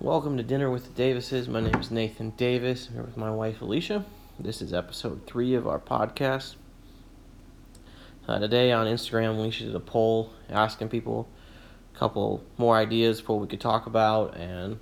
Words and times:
Welcome 0.00 0.36
to 0.36 0.44
Dinner 0.44 0.70
with 0.70 0.84
the 0.84 0.90
Davises. 0.90 1.48
My 1.48 1.60
name 1.60 1.74
is 1.74 1.90
Nathan 1.90 2.30
Davis. 2.30 2.86
I'm 2.86 2.94
here 2.94 3.02
with 3.02 3.16
my 3.16 3.32
wife 3.32 3.60
Alicia. 3.60 4.04
This 4.38 4.62
is 4.62 4.72
episode 4.72 5.26
three 5.26 5.56
of 5.56 5.66
our 5.66 5.80
podcast. 5.80 6.54
Uh, 8.28 8.38
today 8.38 8.70
on 8.70 8.86
Instagram, 8.86 9.30
Alicia 9.30 9.64
did 9.64 9.74
a 9.74 9.80
poll 9.80 10.30
asking 10.48 10.88
people 10.88 11.28
a 11.92 11.98
couple 11.98 12.44
more 12.58 12.76
ideas 12.76 13.18
for 13.18 13.32
what 13.32 13.42
we 13.42 13.48
could 13.48 13.60
talk 13.60 13.86
about, 13.86 14.36
and 14.36 14.78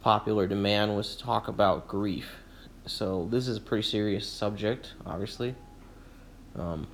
popular 0.00 0.48
demand 0.48 0.96
was 0.96 1.14
to 1.14 1.22
talk 1.22 1.46
about 1.46 1.86
grief. 1.86 2.32
So 2.86 3.28
this 3.30 3.46
is 3.46 3.58
a 3.58 3.60
pretty 3.60 3.88
serious 3.88 4.28
subject, 4.28 4.94
obviously. 5.06 5.54
Um, 6.58 6.88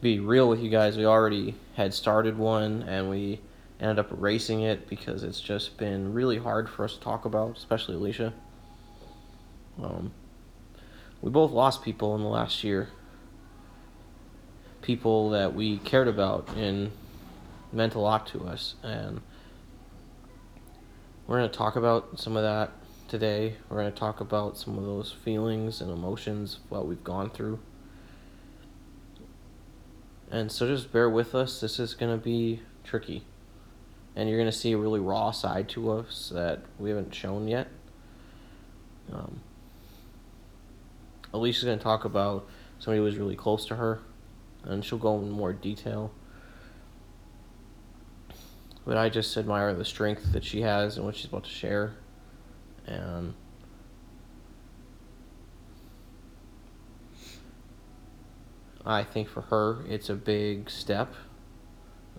be 0.00 0.18
real 0.18 0.48
with 0.48 0.60
you 0.60 0.70
guys, 0.70 0.96
we 0.96 1.04
already 1.04 1.56
had 1.74 1.92
started 1.92 2.38
one, 2.38 2.84
and 2.84 3.10
we 3.10 3.42
ended 3.84 3.98
up 3.98 4.10
erasing 4.12 4.62
it 4.62 4.88
because 4.88 5.22
it's 5.22 5.40
just 5.40 5.76
been 5.76 6.14
really 6.14 6.38
hard 6.38 6.70
for 6.70 6.84
us 6.84 6.94
to 6.94 7.00
talk 7.00 7.26
about, 7.26 7.58
especially 7.58 7.94
Alicia. 7.94 8.32
Um, 9.82 10.12
we 11.20 11.30
both 11.30 11.50
lost 11.50 11.82
people 11.82 12.14
in 12.14 12.22
the 12.22 12.28
last 12.28 12.64
year. 12.64 12.88
People 14.80 15.30
that 15.30 15.54
we 15.54 15.76
cared 15.78 16.08
about 16.08 16.48
and 16.56 16.92
meant 17.72 17.94
a 17.94 18.00
lot 18.00 18.26
to 18.28 18.46
us. 18.46 18.74
And 18.82 19.20
we're 21.26 21.38
going 21.38 21.50
to 21.50 21.56
talk 21.56 21.76
about 21.76 22.18
some 22.18 22.38
of 22.38 22.42
that 22.42 22.72
today. 23.08 23.56
We're 23.68 23.82
going 23.82 23.92
to 23.92 23.98
talk 23.98 24.18
about 24.20 24.56
some 24.56 24.78
of 24.78 24.84
those 24.84 25.12
feelings 25.12 25.82
and 25.82 25.90
emotions, 25.90 26.60
what 26.70 26.86
we've 26.86 27.04
gone 27.04 27.28
through. 27.28 27.58
And 30.30 30.50
so 30.50 30.66
just 30.66 30.90
bear 30.90 31.10
with 31.10 31.34
us. 31.34 31.60
This 31.60 31.78
is 31.78 31.92
going 31.92 32.18
to 32.18 32.22
be 32.22 32.62
tricky 32.82 33.24
and 34.16 34.28
you're 34.28 34.38
going 34.38 34.50
to 34.50 34.56
see 34.56 34.72
a 34.72 34.78
really 34.78 35.00
raw 35.00 35.30
side 35.30 35.68
to 35.70 35.90
us 35.90 36.30
that 36.34 36.62
we 36.78 36.90
haven't 36.90 37.14
shown 37.14 37.48
yet. 37.48 37.68
Um, 39.12 39.40
Alicia's 41.32 41.64
going 41.64 41.78
to 41.78 41.82
talk 41.82 42.04
about 42.04 42.48
somebody 42.78 42.98
who 42.98 43.04
was 43.04 43.16
really 43.16 43.36
close 43.36 43.66
to 43.66 43.76
her, 43.76 44.00
and 44.62 44.84
she'll 44.84 44.98
go 44.98 45.18
in 45.18 45.30
more 45.30 45.52
detail. 45.52 46.12
But 48.86 48.96
I 48.96 49.08
just 49.08 49.36
admire 49.36 49.74
the 49.74 49.84
strength 49.84 50.32
that 50.32 50.44
she 50.44 50.60
has 50.60 50.96
and 50.96 51.06
what 51.06 51.16
she's 51.16 51.26
about 51.26 51.44
to 51.44 51.50
share. 51.50 51.94
And 52.86 53.34
I 58.86 59.02
think 59.02 59.28
for 59.28 59.40
her, 59.42 59.78
it's 59.88 60.10
a 60.10 60.14
big 60.14 60.68
step. 60.68 61.14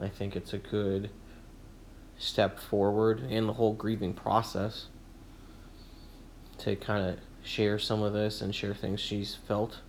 I 0.02 0.10
think 0.10 0.36
it's 0.36 0.54
a 0.54 0.58
good 0.58 1.10
step 2.18 2.60
forward 2.60 3.20
in 3.30 3.48
the 3.48 3.54
whole 3.54 3.74
grieving 3.74 4.14
process 4.14 4.88
to 6.58 6.76
kind 6.76 7.08
of 7.08 7.20
share 7.44 7.78
some 7.78 8.02
of 8.02 8.14
this 8.14 8.42
and 8.42 8.56
share 8.56 8.74
things 8.74 9.00
she's 9.00 9.36
felt. 9.36 9.80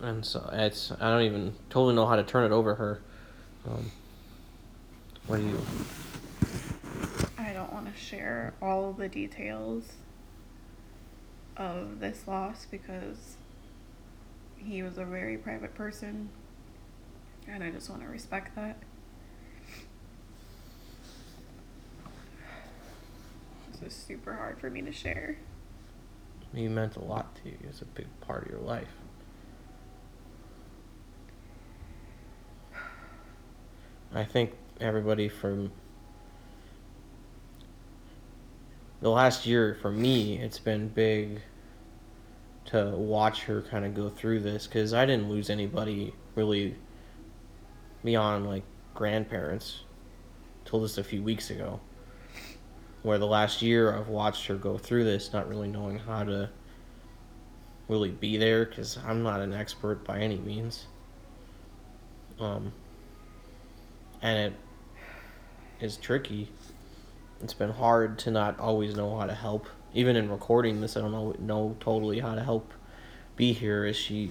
And 0.00 0.24
so 0.24 0.48
it's 0.52 0.92
I 0.92 1.10
don't 1.10 1.22
even 1.22 1.54
totally 1.68 1.94
know 1.94 2.06
how 2.06 2.16
to 2.16 2.22
turn 2.22 2.44
it 2.44 2.54
over 2.54 2.74
her. 2.76 3.00
Um, 3.68 3.90
what 5.26 5.38
do 5.38 5.46
you? 5.46 5.60
I 7.36 7.52
don't 7.52 7.72
want 7.72 7.92
to 7.92 8.00
share 8.00 8.54
all 8.62 8.92
the 8.92 9.08
details 9.08 9.92
of 11.56 12.00
this 12.00 12.26
loss 12.26 12.66
because 12.70 13.36
he 14.56 14.82
was 14.82 14.96
a 14.96 15.04
very 15.04 15.36
private 15.36 15.74
person 15.74 16.30
and 17.46 17.64
I 17.64 17.70
just 17.70 17.90
want 17.90 18.02
to 18.02 18.08
respect 18.08 18.54
that. 18.56 18.76
Is 23.84 23.94
super 23.94 24.34
hard 24.34 24.60
for 24.60 24.68
me 24.68 24.82
to 24.82 24.92
share. 24.92 25.38
He 26.54 26.68
meant 26.68 26.96
a 26.96 27.04
lot 27.04 27.34
to 27.36 27.48
you. 27.48 27.56
It's 27.64 27.80
a 27.80 27.86
big 27.86 28.06
part 28.20 28.44
of 28.44 28.50
your 28.50 28.60
life. 28.60 28.88
I 34.12 34.24
think 34.24 34.52
everybody 34.80 35.28
from 35.28 35.72
the 39.00 39.08
last 39.08 39.46
year 39.46 39.78
for 39.80 39.90
me, 39.90 40.38
it's 40.38 40.58
been 40.58 40.88
big 40.88 41.40
to 42.66 42.90
watch 42.96 43.44
her 43.44 43.62
kind 43.62 43.84
of 43.86 43.94
go 43.94 44.10
through 44.10 44.40
this 44.40 44.66
because 44.66 44.92
I 44.92 45.06
didn't 45.06 45.30
lose 45.30 45.48
anybody 45.48 46.12
really 46.34 46.76
beyond 48.04 48.46
like 48.46 48.64
grandparents 48.94 49.84
till 50.64 50.82
just 50.82 50.98
a 50.98 51.04
few 51.04 51.22
weeks 51.22 51.50
ago 51.50 51.80
where 53.02 53.18
the 53.18 53.26
last 53.26 53.62
year 53.62 53.94
I've 53.96 54.08
watched 54.08 54.46
her 54.46 54.54
go 54.54 54.76
through 54.76 55.04
this, 55.04 55.32
not 55.32 55.48
really 55.48 55.68
knowing 55.68 55.98
how 55.98 56.24
to 56.24 56.50
really 57.88 58.10
be 58.10 58.36
there 58.36 58.64
because 58.64 58.98
I'm 59.06 59.22
not 59.22 59.40
an 59.40 59.52
expert 59.52 60.04
by 60.04 60.18
any 60.18 60.38
means. 60.38 60.86
Um, 62.38 62.72
and 64.22 64.38
it 64.38 64.52
is 65.80 65.96
tricky. 65.96 66.50
It's 67.42 67.54
been 67.54 67.70
hard 67.70 68.18
to 68.20 68.30
not 68.30 68.58
always 68.60 68.94
know 68.94 69.16
how 69.18 69.26
to 69.26 69.34
help. 69.34 69.66
Even 69.94 70.14
in 70.14 70.30
recording 70.30 70.80
this, 70.80 70.96
I 70.96 71.00
don't 71.00 71.12
know 71.12 71.34
know 71.38 71.76
totally 71.80 72.20
how 72.20 72.34
to 72.34 72.42
help 72.42 72.72
be 73.34 73.52
here 73.52 73.84
as 73.84 73.96
she 73.96 74.30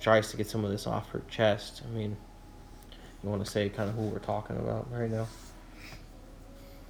tries 0.00 0.30
to 0.30 0.36
get 0.36 0.46
some 0.46 0.64
of 0.64 0.70
this 0.70 0.86
off 0.86 1.10
her 1.10 1.22
chest. 1.28 1.82
I 1.86 1.96
mean, 1.96 2.16
you 3.22 3.30
want 3.30 3.44
to 3.44 3.50
say 3.50 3.68
kind 3.68 3.88
of 3.88 3.96
who 3.96 4.02
we're 4.02 4.18
talking 4.18 4.56
about 4.56 4.92
right 4.92 5.10
now? 5.10 5.26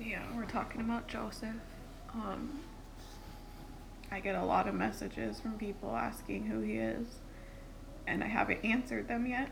Yeah, 0.00 0.22
we're 0.36 0.44
talking 0.44 0.80
about 0.80 1.08
Joseph. 1.08 1.56
Um, 2.14 2.60
I 4.10 4.20
get 4.20 4.36
a 4.36 4.44
lot 4.44 4.68
of 4.68 4.74
messages 4.74 5.40
from 5.40 5.58
people 5.58 5.96
asking 5.96 6.46
who 6.46 6.60
he 6.60 6.74
is, 6.74 7.06
and 8.06 8.22
I 8.22 8.28
haven't 8.28 8.64
answered 8.64 9.08
them 9.08 9.26
yet 9.26 9.50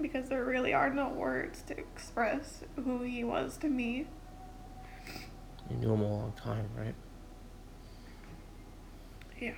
because 0.00 0.28
there 0.28 0.44
really 0.44 0.72
are 0.72 0.90
no 0.90 1.08
words 1.08 1.62
to 1.62 1.76
express 1.76 2.62
who 2.76 3.02
he 3.02 3.24
was 3.24 3.56
to 3.58 3.68
me. 3.68 4.06
You 5.68 5.76
knew 5.76 5.92
him 5.92 6.00
a 6.00 6.08
long 6.08 6.32
time, 6.32 6.68
right? 6.76 6.94
Yeah. 9.38 9.52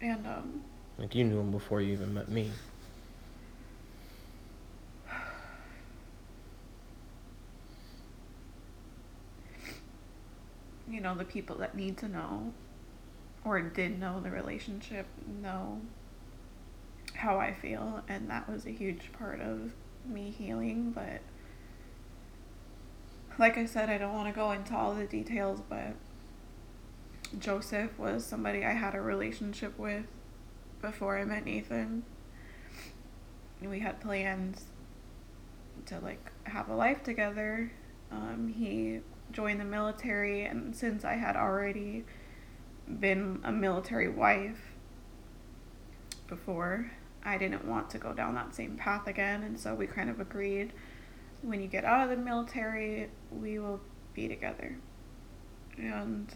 And, 0.00 0.26
um, 0.26 0.62
like 0.98 1.14
you 1.14 1.24
knew 1.24 1.40
him 1.40 1.50
before 1.50 1.80
you 1.80 1.92
even 1.92 2.12
met 2.12 2.28
me. 2.28 2.50
You 10.88 11.00
know, 11.00 11.14
the 11.14 11.24
people 11.24 11.56
that 11.56 11.76
need 11.76 11.96
to 11.98 12.08
know 12.08 12.52
or 13.44 13.60
did 13.60 13.98
know 13.98 14.20
the 14.20 14.30
relationship 14.30 15.06
know 15.40 15.80
how 17.14 17.38
I 17.38 17.52
feel, 17.52 18.02
and 18.08 18.28
that 18.30 18.48
was 18.48 18.66
a 18.66 18.70
huge 18.70 19.12
part 19.12 19.40
of 19.40 19.72
me 20.06 20.30
healing. 20.30 20.92
But 20.92 21.20
like 23.38 23.58
I 23.58 23.66
said, 23.66 23.90
I 23.90 23.98
don't 23.98 24.14
want 24.14 24.28
to 24.28 24.34
go 24.34 24.52
into 24.52 24.76
all 24.76 24.94
the 24.94 25.06
details, 25.06 25.60
but 25.68 25.94
Joseph 27.38 27.98
was 27.98 28.24
somebody 28.24 28.64
I 28.64 28.72
had 28.72 28.94
a 28.94 29.00
relationship 29.00 29.78
with 29.78 30.04
before 30.80 31.18
I 31.18 31.24
met 31.24 31.44
Nathan. 31.44 32.04
We 33.60 33.80
had 33.80 34.00
plans 34.00 34.64
to 35.86 35.98
like 36.00 36.32
have 36.44 36.68
a 36.68 36.74
life 36.74 37.02
together. 37.02 37.72
Um, 38.10 38.52
he 38.54 39.00
join 39.32 39.58
the 39.58 39.64
military, 39.64 40.44
and 40.44 40.74
since 40.74 41.04
I 41.04 41.14
had 41.14 41.36
already 41.36 42.04
been 43.00 43.40
a 43.44 43.52
military 43.52 44.08
wife 44.08 44.74
before, 46.28 46.92
I 47.24 47.38
didn't 47.38 47.64
want 47.64 47.90
to 47.90 47.98
go 47.98 48.12
down 48.12 48.34
that 48.34 48.54
same 48.54 48.76
path 48.76 49.06
again, 49.06 49.42
and 49.42 49.58
so 49.58 49.74
we 49.74 49.86
kind 49.86 50.10
of 50.10 50.20
agreed 50.20 50.72
when 51.42 51.60
you 51.60 51.66
get 51.66 51.84
out 51.84 52.08
of 52.08 52.16
the 52.16 52.22
military, 52.22 53.10
we 53.30 53.58
will 53.58 53.80
be 54.14 54.28
together. 54.28 54.76
And 55.76 56.32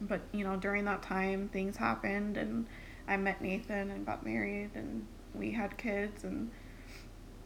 but 0.00 0.22
you 0.32 0.44
know, 0.44 0.56
during 0.56 0.84
that 0.84 1.02
time 1.02 1.48
things 1.48 1.76
happened 1.76 2.36
and 2.36 2.66
I 3.06 3.16
met 3.16 3.40
Nathan 3.40 3.90
and 3.90 4.04
got 4.04 4.24
married 4.24 4.70
and 4.74 5.06
we 5.34 5.52
had 5.52 5.76
kids 5.78 6.24
and 6.24 6.50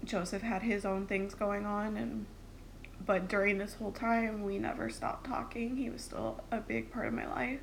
Joseph 0.04 0.42
had 0.42 0.62
his 0.62 0.84
own 0.84 1.06
things 1.06 1.34
going 1.34 1.66
on 1.66 1.96
and 1.96 2.26
but 3.06 3.28
during 3.28 3.58
this 3.58 3.74
whole 3.74 3.92
time, 3.92 4.44
we 4.44 4.58
never 4.58 4.90
stopped 4.90 5.26
talking. 5.26 5.76
He 5.76 5.90
was 5.90 6.02
still 6.02 6.42
a 6.50 6.58
big 6.58 6.92
part 6.92 7.06
of 7.06 7.14
my 7.14 7.26
life. 7.26 7.60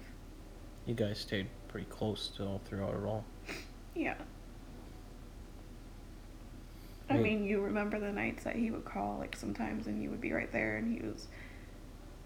You 0.86 0.94
guys 0.94 1.20
stayed 1.20 1.48
pretty 1.68 1.88
close 1.90 2.22
still 2.22 2.62
throughout 2.66 2.94
it 2.94 3.06
all. 3.06 3.26
Yeah. 3.96 4.16
I 7.10 7.18
mean, 7.18 7.46
you 7.46 7.62
remember 7.62 8.00
the 8.00 8.12
nights 8.12 8.44
that 8.46 8.56
he 8.56 8.72
would 8.72 8.86
call, 8.86 9.18
like 9.20 9.36
sometimes, 9.36 9.86
and 9.86 10.02
you 10.02 10.10
would 10.10 10.22
be 10.22 10.34
right 10.34 10.52
there, 10.52 10.78
and 10.78 10.92
he 10.92 11.06
was, 11.06 11.28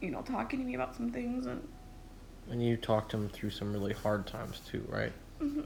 you 0.02 0.10
know, 0.10 0.22
talking 0.22 0.60
to 0.60 0.66
me 0.66 0.76
about 0.76 0.96
some 0.96 1.12
things, 1.12 1.46
and. 1.46 1.68
And 2.50 2.64
you 2.64 2.78
talked 2.78 3.14
him 3.14 3.30
through 3.30 3.52
some 3.52 3.74
really 3.74 3.94
hard 3.94 4.26
times 4.26 4.62
too, 4.68 4.84
right? 4.88 5.12
Mm-hmm. 5.42 5.62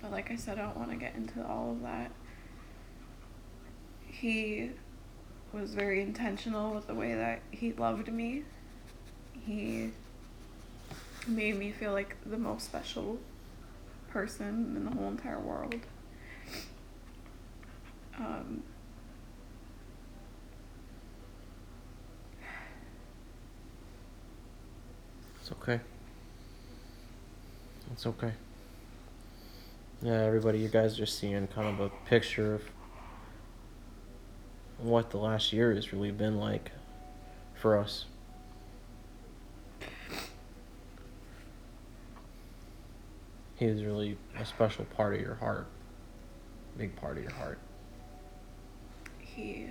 But 0.00 0.10
like 0.10 0.30
I 0.30 0.36
said, 0.36 0.58
I 0.58 0.62
don't 0.62 0.76
want 0.76 0.90
to 0.90 0.96
get 0.96 1.14
into 1.14 1.46
all 1.46 1.72
of 1.72 1.82
that. 1.82 2.10
he 4.10 4.70
was 5.54 5.74
very 5.74 6.02
intentional 6.02 6.74
with 6.74 6.86
the 6.86 6.94
way 6.94 7.14
that 7.14 7.40
he 7.50 7.72
loved 7.72 8.08
me. 8.08 8.42
He 9.46 9.92
made 11.26 11.58
me 11.58 11.70
feel 11.70 11.92
like 11.92 12.16
the 12.26 12.36
most 12.36 12.64
special 12.64 13.18
person 14.10 14.74
in 14.76 14.84
the 14.84 14.90
whole 14.90 15.08
entire 15.08 15.38
world. 15.38 15.76
Um, 18.18 18.62
It's 25.44 25.52
okay. 25.52 25.78
It's 27.92 28.06
okay. 28.06 28.32
Yeah, 30.00 30.22
everybody, 30.22 30.58
you 30.58 30.68
guys 30.68 30.98
are 31.00 31.04
seeing 31.04 31.46
kind 31.48 31.68
of 31.68 31.80
a 31.80 31.90
picture 32.08 32.54
of 32.54 32.62
what 34.78 35.10
the 35.10 35.18
last 35.18 35.52
year 35.52 35.74
has 35.74 35.92
really 35.92 36.10
been 36.10 36.38
like 36.38 36.72
for 37.54 37.78
us. 37.78 38.06
He 43.56 43.66
is 43.66 43.84
really 43.84 44.18
a 44.38 44.44
special 44.44 44.84
part 44.84 45.14
of 45.14 45.20
your 45.20 45.36
heart. 45.36 45.66
Big 46.76 46.96
part 46.96 47.16
of 47.16 47.22
your 47.22 47.32
heart. 47.32 47.58
he 49.34 49.66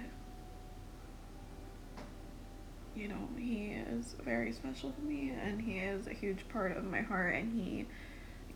you 2.96 3.08
know 3.08 3.28
he 3.38 3.78
is 3.92 4.16
very 4.24 4.52
special 4.52 4.92
to 4.92 5.02
me 5.02 5.34
and 5.42 5.62
he 5.62 5.80
is 5.80 6.06
a 6.08 6.14
huge 6.14 6.48
part 6.50 6.76
of 6.76 6.84
my 6.84 7.02
heart 7.02 7.34
and 7.34 7.60
he 7.60 7.86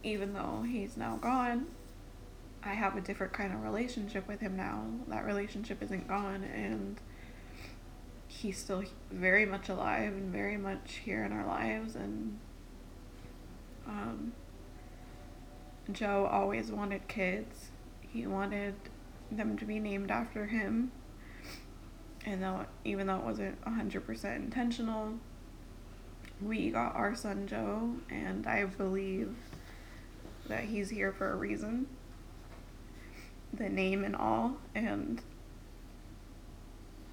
even 0.03 0.33
though 0.33 0.63
he's 0.67 0.95
now 0.97 1.17
gone 1.17 1.65
i 2.67 2.73
have 2.73 2.95
a 2.97 3.01
different 3.01 3.33
kind 3.33 3.53
of 3.53 3.63
relationship 3.63 4.27
with 4.27 4.39
him 4.39 4.55
now. 4.55 4.83
That 5.07 5.25
relationship 5.25 5.81
isn't 5.81 6.07
gone 6.07 6.43
and 6.43 6.99
he's 8.27 8.57
still 8.57 8.83
very 9.09 9.45
much 9.45 9.69
alive 9.69 10.13
and 10.13 10.31
very 10.31 10.57
much 10.57 11.01
here 11.05 11.23
in 11.23 11.31
our 11.31 11.47
lives 11.47 11.95
and 11.95 12.37
um, 13.87 14.33
joe 15.91 16.27
always 16.29 16.71
wanted 16.71 17.07
kids. 17.07 17.71
He 18.01 18.27
wanted 18.27 18.75
them 19.31 19.57
to 19.57 19.65
be 19.65 19.79
named 19.79 20.11
after 20.11 20.45
him. 20.45 20.91
And 22.25 22.43
though 22.43 22.65
even 22.83 23.07
though 23.07 23.17
it 23.17 23.23
wasn't 23.23 23.61
100% 23.63 24.35
intentional 24.35 25.13
we 26.41 26.69
got 26.69 26.95
our 26.95 27.15
son 27.15 27.47
joe 27.47 27.95
and 28.11 28.45
i 28.45 28.63
believe 28.63 29.33
that 30.47 30.65
he's 30.65 30.91
here 30.91 31.11
for 31.11 31.31
a 31.31 31.35
reason 31.35 31.87
the 33.53 33.69
name 33.69 34.03
and 34.03 34.15
all 34.15 34.57
and 34.75 35.21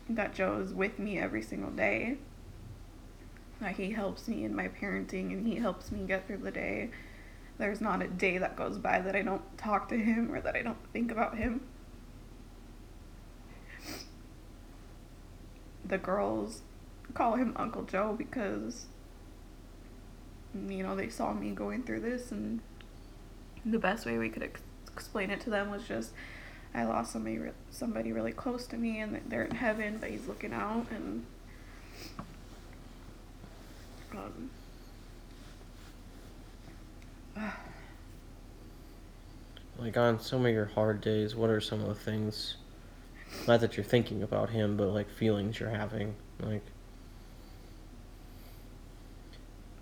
that 0.09 0.35
joe 0.35 0.59
is 0.59 0.75
with 0.75 0.99
me 0.99 1.19
every 1.19 1.43
single 1.43 1.71
day. 1.71 2.19
That 3.61 3.77
he 3.77 3.93
helps 3.93 4.29
me 4.29 4.45
in 4.45 4.55
my 4.55 4.69
parenting 4.69 5.33
and 5.33 5.47
he 5.47 5.57
helps 5.57 5.91
me 5.91 6.05
get 6.07 6.27
through 6.27 6.39
the 6.39 6.51
day. 6.51 6.91
There's 7.57 7.81
not 7.81 8.03
a 8.03 8.09
day 8.09 8.37
that 8.39 8.57
goes 8.57 8.79
by 8.79 9.01
that 9.01 9.17
i 9.17 9.23
don't 9.23 9.57
talk 9.57 9.89
to 9.89 9.97
him 9.97 10.33
or 10.33 10.41
that 10.41 10.57
i 10.57 10.63
don't 10.63 10.93
think 10.93 11.11
about 11.11 11.39
him. 11.39 11.63
The 15.87 15.99
girls 15.99 16.63
call 17.15 17.37
him 17.37 17.53
Uncle 17.57 17.83
Joe 17.85 18.15
because 18.17 18.87
you 20.69 20.83
know 20.83 20.95
they 20.97 21.09
saw 21.09 21.33
me 21.33 21.51
going 21.51 21.83
through 21.83 22.01
this 22.01 22.31
and 22.31 22.61
the 23.65 23.79
best 23.79 24.07
way 24.07 24.19
we 24.19 24.29
could 24.29 24.43
ex- 24.43 24.63
explain 24.95 25.31
it 25.31 25.41
to 25.41 25.51
them 25.51 25.71
was 25.71 25.83
just 25.85 26.13
I 26.75 26.85
lost 26.85 27.13
somebody 27.13 27.39
re- 27.39 27.51
somebody 27.71 28.13
really 28.13 28.33
close 28.33 28.67
to 28.69 28.77
me 28.77 29.01
and 29.01 29.21
they're 29.27 29.45
in 29.45 29.57
heaven 29.57 29.99
but 30.01 30.11
he's 30.11 30.27
looking 30.27 30.53
out 30.53 30.87
and 30.91 31.27
um 34.13 34.51
Like 39.77 39.97
on 39.97 40.21
some 40.21 40.47
of 40.47 40.53
your 40.53 40.67
hard 40.67 41.01
days, 41.01 41.35
what 41.35 41.51
are 41.51 41.61
some 41.61 41.81
of 41.81 41.89
the 41.89 41.97
things 41.97 42.57
not 43.49 43.61
that 43.61 43.77
you're 43.77 43.83
thinking 43.83 44.23
about 44.23 44.51
him, 44.51 44.77
but 44.77 44.87
like 44.91 45.11
feelings 45.11 45.59
you're 45.59 45.69
having? 45.69 46.15
Like 46.41 46.63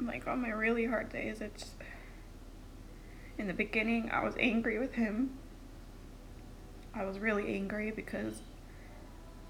like 0.01 0.27
on 0.27 0.41
my 0.43 0.51
really 0.51 0.87
hard 0.87 1.11
days 1.13 1.41
it's 1.41 1.71
in 3.39 3.47
the 3.47 3.55
beginning 3.55 4.11
I 4.11 4.25
was 4.25 4.35
angry 4.39 4.79
with 4.79 4.95
him 4.95 5.39
I 6.95 7.05
was 7.05 7.19
really 7.19 7.55
angry 7.55 7.91
because 7.91 8.43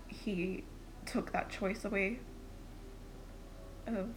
he 0.07 0.65
took 1.07 1.33
that 1.33 1.51
choice 1.51 1.85
away 1.85 2.21
of 3.87 4.11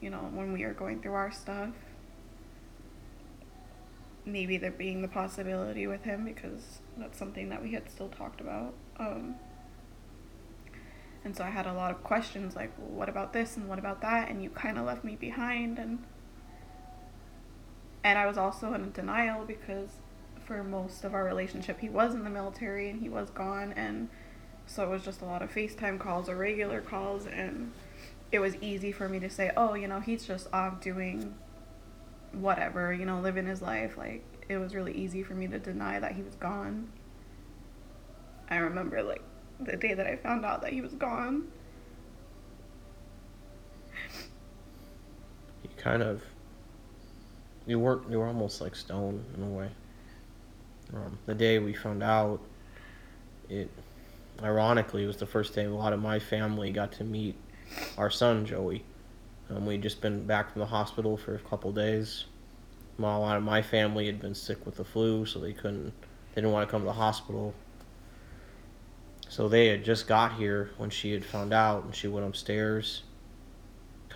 you 0.00 0.10
know 0.10 0.30
when 0.32 0.52
we 0.52 0.62
are 0.62 0.72
going 0.72 1.00
through 1.00 1.14
our 1.14 1.32
stuff 1.32 1.74
maybe 4.24 4.56
there 4.56 4.70
being 4.70 5.02
the 5.02 5.08
possibility 5.08 5.86
with 5.86 6.02
him 6.02 6.24
because 6.24 6.80
that's 6.96 7.18
something 7.18 7.48
that 7.48 7.62
we 7.62 7.72
had 7.72 7.90
still 7.90 8.08
talked 8.08 8.40
about 8.40 8.74
um, 8.98 9.34
and 11.26 11.36
so 11.36 11.42
I 11.42 11.50
had 11.50 11.66
a 11.66 11.72
lot 11.72 11.90
of 11.90 12.04
questions 12.04 12.54
like, 12.54 12.70
well, 12.78 12.88
what 12.88 13.08
about 13.08 13.32
this 13.32 13.56
and 13.56 13.68
what 13.68 13.80
about 13.80 14.00
that? 14.02 14.30
And 14.30 14.44
you 14.44 14.48
kind 14.48 14.78
of 14.78 14.86
left 14.86 15.02
me 15.02 15.16
behind. 15.16 15.76
And 15.76 16.04
and 18.06 18.20
I 18.20 18.26
was 18.26 18.38
also 18.38 18.72
in 18.72 18.92
denial 18.92 19.44
because 19.44 19.88
for 20.44 20.62
most 20.62 21.02
of 21.02 21.12
our 21.12 21.24
relationship, 21.24 21.80
he 21.80 21.88
was 21.88 22.14
in 22.14 22.22
the 22.22 22.30
military 22.30 22.88
and 22.88 23.00
he 23.00 23.08
was 23.08 23.30
gone. 23.30 23.72
And 23.72 24.08
so 24.64 24.84
it 24.84 24.90
was 24.90 25.02
just 25.02 25.22
a 25.22 25.24
lot 25.24 25.42
of 25.42 25.52
FaceTime 25.52 25.98
calls 25.98 26.28
or 26.28 26.36
regular 26.36 26.80
calls. 26.80 27.26
And 27.26 27.72
it 28.30 28.38
was 28.38 28.54
easy 28.62 28.92
for 28.92 29.08
me 29.08 29.18
to 29.18 29.28
say, 29.28 29.50
oh, 29.56 29.74
you 29.74 29.88
know, 29.88 29.98
he's 29.98 30.24
just 30.24 30.46
off 30.52 30.80
doing 30.80 31.34
whatever, 32.30 32.92
you 32.92 33.04
know, 33.04 33.18
living 33.18 33.44
his 33.44 33.60
life. 33.60 33.98
Like, 33.98 34.22
it 34.48 34.58
was 34.58 34.72
really 34.72 34.92
easy 34.92 35.24
for 35.24 35.34
me 35.34 35.48
to 35.48 35.58
deny 35.58 35.98
that 35.98 36.12
he 36.12 36.22
was 36.22 36.36
gone. 36.36 36.88
I 38.48 38.58
remember, 38.58 39.02
like, 39.02 39.22
the 39.58 39.76
day 39.76 39.94
that 39.94 40.06
I 40.06 40.14
found 40.14 40.44
out 40.44 40.62
that 40.62 40.72
he 40.72 40.80
was 40.80 40.92
gone. 40.92 41.48
He 45.62 45.68
kind 45.76 46.04
of 46.04 46.22
you 47.66 47.78
were 47.78 48.00
you 48.10 48.18
were 48.18 48.26
almost 48.26 48.60
like 48.60 48.74
stone 48.74 49.24
in 49.36 49.42
a 49.42 49.46
way. 49.46 49.68
Um, 50.94 51.18
the 51.26 51.34
day 51.34 51.58
we 51.58 51.74
found 51.74 52.02
out, 52.02 52.40
it 53.48 53.68
ironically 54.42 55.06
was 55.06 55.16
the 55.16 55.26
first 55.26 55.54
day 55.54 55.64
a 55.64 55.70
lot 55.70 55.92
of 55.92 56.00
my 56.00 56.18
family 56.18 56.70
got 56.70 56.92
to 56.92 57.04
meet 57.04 57.34
our 57.98 58.10
son 58.10 58.44
Joey. 58.46 58.84
Um, 59.50 59.66
we'd 59.66 59.82
just 59.82 60.00
been 60.00 60.26
back 60.26 60.52
from 60.52 60.60
the 60.60 60.66
hospital 60.66 61.16
for 61.16 61.34
a 61.34 61.38
couple 61.38 61.72
days. 61.72 62.24
A 62.98 63.02
lot 63.02 63.36
of 63.36 63.42
my 63.42 63.62
family 63.62 64.06
had 64.06 64.20
been 64.20 64.34
sick 64.34 64.64
with 64.64 64.76
the 64.76 64.84
flu, 64.84 65.26
so 65.26 65.38
they 65.38 65.52
couldn't. 65.52 65.92
They 66.34 66.42
didn't 66.42 66.52
want 66.52 66.66
to 66.66 66.70
come 66.70 66.82
to 66.82 66.86
the 66.86 66.92
hospital. 66.92 67.54
So 69.28 69.48
they 69.48 69.66
had 69.66 69.84
just 69.84 70.06
got 70.06 70.34
here 70.34 70.70
when 70.78 70.90
she 70.90 71.12
had 71.12 71.24
found 71.24 71.52
out, 71.52 71.84
and 71.84 71.94
she 71.94 72.08
went 72.08 72.26
upstairs, 72.26 73.02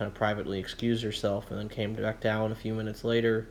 kind 0.00 0.08
of 0.08 0.14
privately 0.14 0.58
excused 0.58 1.04
herself, 1.04 1.50
and 1.50 1.60
then 1.60 1.68
came 1.68 1.92
back 1.92 2.20
down 2.22 2.50
a 2.50 2.54
few 2.54 2.72
minutes 2.72 3.04
later. 3.04 3.46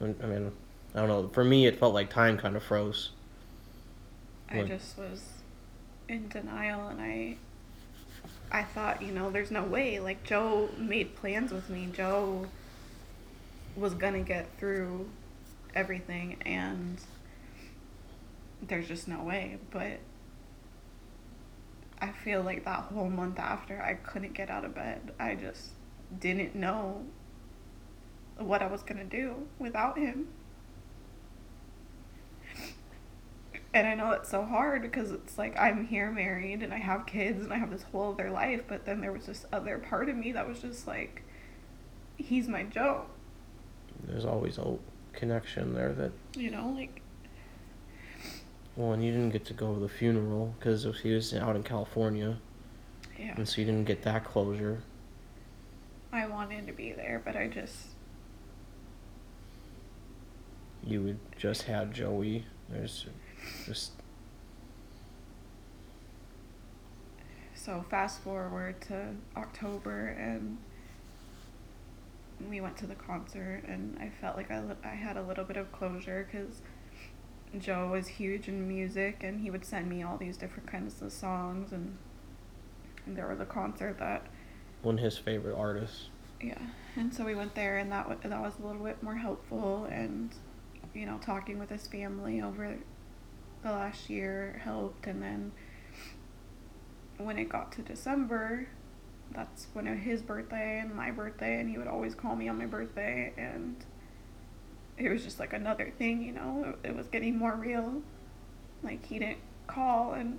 I 0.00 0.06
mean, 0.06 0.50
I 0.92 0.98
don't 0.98 1.08
know. 1.08 1.28
For 1.28 1.44
me, 1.44 1.66
it 1.68 1.78
felt 1.78 1.94
like 1.94 2.10
time 2.10 2.36
kind 2.36 2.56
of 2.56 2.64
froze. 2.64 3.10
I 4.50 4.58
What? 4.58 4.66
just 4.66 4.98
was 4.98 5.22
in 6.08 6.28
denial 6.28 6.88
and 6.88 7.00
I 7.00 7.36
I 8.50 8.64
thought, 8.64 9.02
you 9.02 9.12
know, 9.12 9.30
there's 9.30 9.52
no 9.52 9.62
way. 9.62 10.00
Like 10.00 10.24
Joe 10.24 10.68
made 10.76 11.14
plans 11.14 11.52
with 11.52 11.70
me. 11.70 11.88
Joe 11.92 12.48
was 13.76 13.94
gonna 13.94 14.22
get 14.22 14.48
through 14.58 15.08
everything 15.76 16.38
and 16.44 17.00
there's 18.60 18.88
just 18.88 19.06
no 19.06 19.22
way. 19.22 19.58
But 19.70 20.00
I 22.02 22.10
feel 22.10 22.42
like 22.42 22.64
that 22.64 22.80
whole 22.80 23.08
month 23.08 23.38
after 23.38 23.80
I 23.80 23.94
couldn't 23.94 24.34
get 24.34 24.50
out 24.50 24.64
of 24.64 24.74
bed. 24.74 25.12
I 25.20 25.36
just 25.36 25.70
didn't 26.18 26.56
know 26.56 27.04
what 28.36 28.60
I 28.60 28.66
was 28.66 28.82
gonna 28.82 29.04
do 29.04 29.46
without 29.60 29.96
him. 29.96 30.26
And 33.74 33.86
I 33.86 33.94
know 33.94 34.10
it's 34.10 34.28
so 34.28 34.44
hard 34.44 34.82
because 34.82 35.12
it's 35.12 35.38
like 35.38 35.58
I'm 35.58 35.86
here 35.86 36.10
married 36.10 36.62
and 36.62 36.74
I 36.74 36.78
have 36.78 37.06
kids 37.06 37.44
and 37.44 37.52
I 37.52 37.58
have 37.58 37.70
this 37.70 37.84
whole 37.84 38.12
other 38.12 38.30
life, 38.30 38.62
but 38.66 38.84
then 38.84 39.00
there 39.00 39.12
was 39.12 39.26
this 39.26 39.46
other 39.52 39.78
part 39.78 40.08
of 40.08 40.16
me 40.16 40.32
that 40.32 40.46
was 40.46 40.60
just 40.60 40.86
like, 40.86 41.22
he's 42.16 42.48
my 42.48 42.64
Joe. 42.64 43.06
There's 44.04 44.24
always 44.24 44.58
a 44.58 44.76
connection 45.12 45.72
there 45.72 45.92
that 45.92 46.12
You 46.34 46.50
know, 46.50 46.68
like, 46.76 47.01
well, 48.76 48.92
and 48.92 49.04
you 49.04 49.12
didn't 49.12 49.30
get 49.30 49.44
to 49.46 49.54
go 49.54 49.74
to 49.74 49.80
the 49.80 49.88
funeral 49.88 50.54
because 50.58 50.86
he 51.02 51.12
was 51.12 51.34
out 51.34 51.56
in 51.56 51.62
California, 51.62 52.38
yeah. 53.18 53.34
and 53.36 53.48
so 53.48 53.60
you 53.60 53.66
didn't 53.66 53.84
get 53.84 54.02
that 54.02 54.24
closure. 54.24 54.82
I 56.12 56.26
wanted 56.26 56.66
to 56.66 56.72
be 56.72 56.92
there, 56.92 57.20
but 57.24 57.36
I 57.36 57.48
just, 57.48 57.88
You 60.84 61.02
would 61.02 61.18
just 61.36 61.62
had 61.62 61.94
Joey. 61.94 62.44
There's 62.68 63.06
just 63.66 63.92
so 67.54 67.84
fast 67.88 68.20
forward 68.22 68.80
to 68.80 69.14
October 69.36 70.08
and 70.08 70.58
we 72.50 72.60
went 72.60 72.76
to 72.76 72.86
the 72.88 72.94
concert 72.96 73.62
and 73.68 73.96
I 74.00 74.10
felt 74.20 74.36
like 74.36 74.50
I, 74.50 74.60
I 74.82 74.88
had 74.88 75.16
a 75.16 75.22
little 75.22 75.44
bit 75.44 75.56
of 75.56 75.70
closure 75.70 76.26
because 76.30 76.60
Joe 77.58 77.88
was 77.88 78.06
huge 78.06 78.48
in 78.48 78.66
music 78.66 79.18
and 79.22 79.40
he 79.40 79.50
would 79.50 79.64
send 79.64 79.88
me 79.88 80.02
all 80.02 80.16
these 80.16 80.36
different 80.36 80.70
kinds 80.70 81.02
of 81.02 81.12
songs 81.12 81.72
and, 81.72 81.96
and 83.06 83.16
there 83.16 83.28
was 83.28 83.40
a 83.40 83.44
concert 83.44 83.98
that 83.98 84.26
One 84.82 84.98
of 84.98 85.04
his 85.04 85.18
favorite 85.18 85.56
artists. 85.56 86.08
yeah 86.40 86.58
and 86.96 87.12
so 87.12 87.24
we 87.24 87.34
went 87.34 87.54
there 87.54 87.78
and 87.78 87.90
that 87.92 88.08
w- 88.08 88.20
that 88.28 88.40
was 88.40 88.54
a 88.62 88.66
little 88.66 88.82
bit 88.84 89.02
more 89.02 89.16
helpful 89.16 89.84
and 89.90 90.30
you 90.94 91.06
know 91.06 91.18
talking 91.18 91.58
with 91.58 91.68
his 91.70 91.86
family 91.86 92.40
over 92.40 92.76
the 93.62 93.70
last 93.70 94.08
year 94.10 94.60
helped 94.64 95.06
and 95.06 95.22
then 95.22 95.52
when 97.18 97.38
it 97.38 97.48
got 97.48 97.70
to 97.72 97.82
December 97.82 98.66
that's 99.30 99.66
when 99.72 99.86
it, 99.86 99.96
his 99.98 100.20
birthday 100.22 100.78
and 100.80 100.94
my 100.94 101.10
birthday 101.10 101.60
and 101.60 101.70
he 101.70 101.78
would 101.78 101.86
always 101.86 102.14
call 102.14 102.34
me 102.34 102.48
on 102.48 102.58
my 102.58 102.66
birthday 102.66 103.32
and 103.36 103.84
it 105.04 105.10
was 105.12 105.22
just 105.24 105.38
like 105.40 105.52
another 105.52 105.92
thing 105.98 106.22
you 106.22 106.32
know 106.32 106.74
it, 106.82 106.88
it 106.88 106.96
was 106.96 107.06
getting 107.08 107.36
more 107.36 107.54
real 107.54 108.02
like 108.82 109.04
he 109.06 109.18
didn't 109.18 109.38
call 109.66 110.12
and 110.12 110.38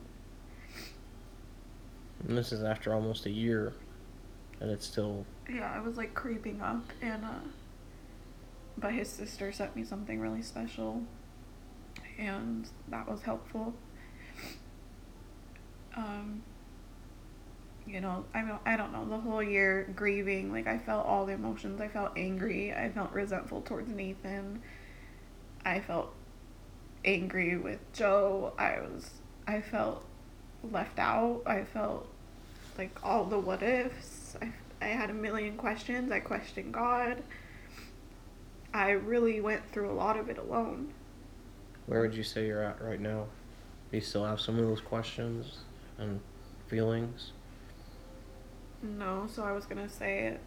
And 2.28 2.38
this 2.38 2.52
is 2.54 2.64
after 2.64 2.94
almost 2.94 3.26
a 3.26 3.30
year, 3.30 3.74
and 4.62 4.72
it's 4.72 4.86
still 4.86 5.26
yeah, 5.50 5.78
it 5.78 5.84
was 5.84 5.98
like 5.98 6.14
creeping 6.14 6.62
up 6.62 6.84
and 7.02 7.26
uh 7.26 7.40
but 8.78 8.94
his 8.94 9.10
sister 9.10 9.52
sent 9.52 9.76
me 9.76 9.84
something 9.84 10.20
really 10.20 10.42
special 10.42 11.04
and 12.18 12.68
that 12.88 13.10
was 13.10 13.22
helpful. 13.24 13.74
Um 15.96 16.44
you 17.86 18.02
know, 18.02 18.26
I 18.34 18.42
don't 18.42 18.62
I 18.66 18.78
don't 18.78 18.92
know, 18.92 19.06
the 19.06 19.18
whole 19.18 19.44
year 19.44 19.88
grieving, 19.96 20.52
like 20.52 20.68
I 20.68 20.78
felt 20.78 21.06
all 21.06 21.26
the 21.26 21.34
emotions. 21.34 21.82
I 21.82 21.88
felt 21.88 22.12
angry, 22.18 22.74
I 22.74 22.90
felt 22.90 23.12
resentful 23.12 23.62
towards 23.62 23.92
Nathan. 23.92 24.62
I 25.66 25.80
felt 25.80 26.14
angry 27.06 27.58
with 27.58 27.80
Joe. 27.94 28.54
I 28.58 28.80
was 28.80 29.10
I 29.48 29.62
felt 29.62 30.04
left 30.72 31.00
out. 31.00 31.42
I 31.46 31.64
felt 31.64 32.08
like 32.78 32.98
all 33.04 33.26
the 33.26 33.40
what 33.40 33.62
ifs. 33.62 34.36
I, 34.42 34.52
I 34.82 34.88
had 34.88 35.10
a 35.10 35.14
million 35.14 35.58
questions. 35.58 36.12
I 36.12 36.20
questioned 36.20 36.74
God. 36.74 37.24
I 38.74 38.92
really 38.92 39.40
went 39.40 39.72
through 39.72 39.92
a 39.92 39.94
lot 39.94 40.18
of 40.18 40.30
it 40.30 40.38
alone. 40.38 40.94
Where 41.86 42.02
would 42.02 42.16
you 42.16 42.24
say 42.24 42.48
you're 42.48 42.64
at 42.64 42.82
right 42.82 43.00
now? 43.00 43.28
Do 43.92 43.98
you 43.98 44.02
still 44.02 44.26
have 44.26 44.42
some 44.42 44.58
of 44.58 44.66
those 44.66 44.82
questions 44.82 45.60
and 45.98 46.20
feelings? 46.68 47.34
No, 48.84 49.28
so 49.34 49.44
I 49.44 49.54
was 49.54 49.66
gonna 49.66 49.88
say 49.88 50.38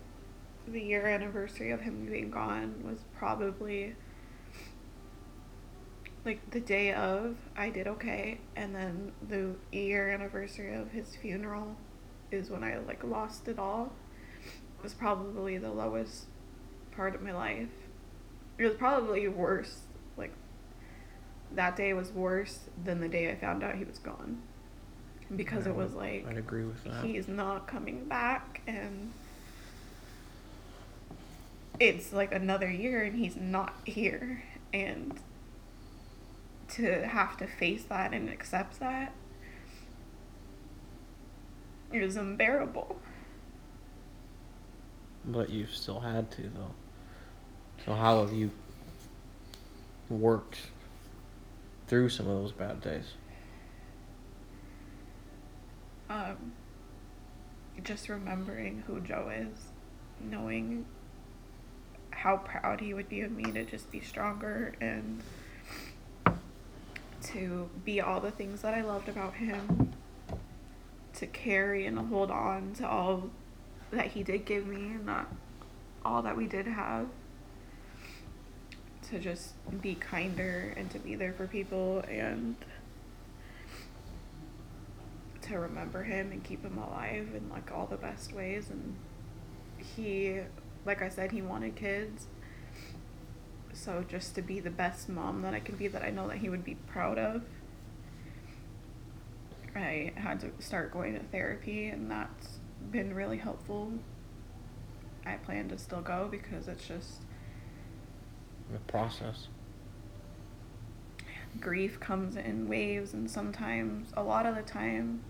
the 0.69 0.81
year 0.81 1.07
anniversary 1.07 1.71
of 1.71 1.81
him 1.81 2.05
being 2.05 2.31
gone 2.31 2.83
was 2.85 2.99
probably 3.17 3.97
like 6.27 6.51
the 6.51 6.61
day 6.61 6.93
of 6.93 7.37
I 7.57 7.71
did 7.71 7.87
okay 7.87 8.41
and 8.55 8.75
then 8.75 9.13
the 9.27 9.55
year 9.73 10.11
anniversary 10.11 10.75
of 10.75 10.91
his 10.91 11.17
funeral 11.17 11.77
is 12.31 12.51
when 12.51 12.63
I 12.63 12.77
like 12.79 13.03
lost 13.03 13.49
it 13.49 13.59
all. 13.59 13.93
It 14.79 14.83
was 14.83 14.93
probably 14.93 15.57
the 15.57 15.71
lowest 15.71 16.27
part 16.95 17.15
of 17.15 17.23
my 17.23 17.33
life. 17.33 17.69
It 18.59 18.65
was 18.65 18.75
probably 18.75 19.27
worse. 19.29 19.83
Like 20.19 20.35
that 21.53 21.75
day 21.75 21.95
was 21.95 22.13
worse 22.13 22.69
than 22.85 23.01
the 23.01 23.09
day 23.09 23.31
I 23.31 23.37
found 23.37 23.65
out 23.65 23.77
he 23.77 23.85
was 23.85 23.99
gone. 23.99 24.43
Because 25.35 25.67
I 25.67 25.71
it 25.71 25.77
was 25.77 25.95
like 25.95 26.27
I'd 26.29 26.37
agree 26.39 26.65
with 26.65 26.83
that. 26.85 27.05
he's 27.05 27.27
not 27.27 27.67
coming 27.67 28.05
back 28.05 28.63
and 28.67 29.13
it's 31.81 32.13
like 32.13 32.33
another 32.33 32.71
year 32.71 33.03
and 33.03 33.17
he's 33.17 33.37
not 33.37 33.75
here 33.85 34.43
and 34.73 35.19
to 36.69 37.07
have 37.07 37.37
to 37.39 37.47
face 37.47 37.85
that 37.85 38.13
and 38.13 38.29
accept 38.29 38.81
that 38.81 39.13
is 41.93 42.17
unbearable 42.17 43.01
But 45.25 45.51
you've 45.51 45.75
still 45.75 46.01
had 46.01 46.31
to 46.33 46.43
though. 46.43 46.75
So 47.85 47.95
how 47.95 48.21
have 48.25 48.33
you 48.33 48.51
worked 50.09 50.59
through 51.89 52.09
some 52.11 52.29
of 52.29 52.41
those 52.43 52.53
bad 52.53 52.81
days? 52.81 53.15
Um 56.09 56.53
just 57.83 58.09
remembering 58.09 58.83
who 58.87 59.01
Joe 59.01 59.31
is 59.33 59.69
knowing 60.21 60.87
how 62.11 62.39
proud 62.39 62.81
he 62.81 62.95
would 62.95 63.09
be 63.09 63.21
of 63.21 63.31
me 63.31 63.45
to 63.53 63.65
just 63.65 63.91
be 63.91 64.01
stronger 64.01 64.75
and 64.81 65.23
to 67.23 67.69
be 67.85 68.01
all 68.01 68.21
the 68.21 68.31
things 68.31 68.63
that 68.63 68.75
I 68.75 68.83
loved 68.83 69.09
about 69.09 69.35
him, 69.35 69.93
to 71.15 71.27
carry 71.27 71.87
and 71.87 71.99
hold 71.99 72.31
on 72.31 72.73
to 72.75 72.89
all 72.89 73.31
that 73.91 74.09
he 74.09 74.23
did 74.23 74.45
give 74.45 74.67
me 74.67 74.77
and 74.77 75.07
not 75.07 75.29
all 76.05 76.23
that 76.23 76.37
we 76.37 76.47
did 76.47 76.67
have, 76.67 77.07
to 79.11 79.19
just 79.19 79.55
be 79.81 79.95
kinder 79.95 80.73
and 80.77 80.91
to 80.91 80.99
be 80.99 81.15
there 81.15 81.33
for 81.33 81.47
people 81.47 82.03
and 82.09 82.57
to 85.47 85.59
remember 85.59 86.03
him 86.03 86.33
and 86.33 86.43
keep 86.43 86.63
him 86.65 86.79
alive 86.79 87.29
in 87.35 87.49
like 87.51 87.71
all 87.73 87.87
the 87.87 87.97
best 87.97 88.33
ways 88.33 88.69
and 88.71 88.97
he 89.79 90.41
like 90.85 91.03
I 91.03 91.09
said 91.09 91.33
he 91.33 91.43
wanted 91.43 91.77
kids 91.77 92.27
so 93.73 94.05
just 94.09 94.35
to 94.37 94.43
be 94.43 94.61
the 94.61 94.71
best 94.71 95.09
mom 95.09 95.43
that 95.43 95.55
I 95.55 95.61
could 95.61 95.79
be 95.79 95.89
that 95.89 96.03
I 96.03 96.11
know 96.11 96.29
that 96.29 96.39
he 96.39 96.49
would 96.49 96.65
be 96.65 96.75
proud 96.75 97.19
of 97.19 97.43
I 99.75 100.13
had 100.17 100.41
to 100.41 100.51
start 100.59 100.93
going 100.93 101.15
to 101.15 101.21
therapy 101.21 101.89
and 101.89 102.11
that's 102.11 102.59
been 102.91 103.15
really 103.15 103.39
helpful 103.39 103.93
I 105.27 105.35
plan 105.35 105.69
to 105.69 105.79
still 105.79 106.01
go 106.01 106.29
because 106.31 106.69
it's 106.69 106.87
just 106.87 107.21
The 108.73 108.79
process. 108.91 109.49
grief 111.61 112.01
comes 112.01 112.37
in 112.37 112.69
waves 112.69 113.13
and 113.13 113.31
sometimes 113.31 114.09
a 114.17 114.23
lot 114.23 114.47
of 114.47 114.55
the 114.55 114.63
time 114.63 115.21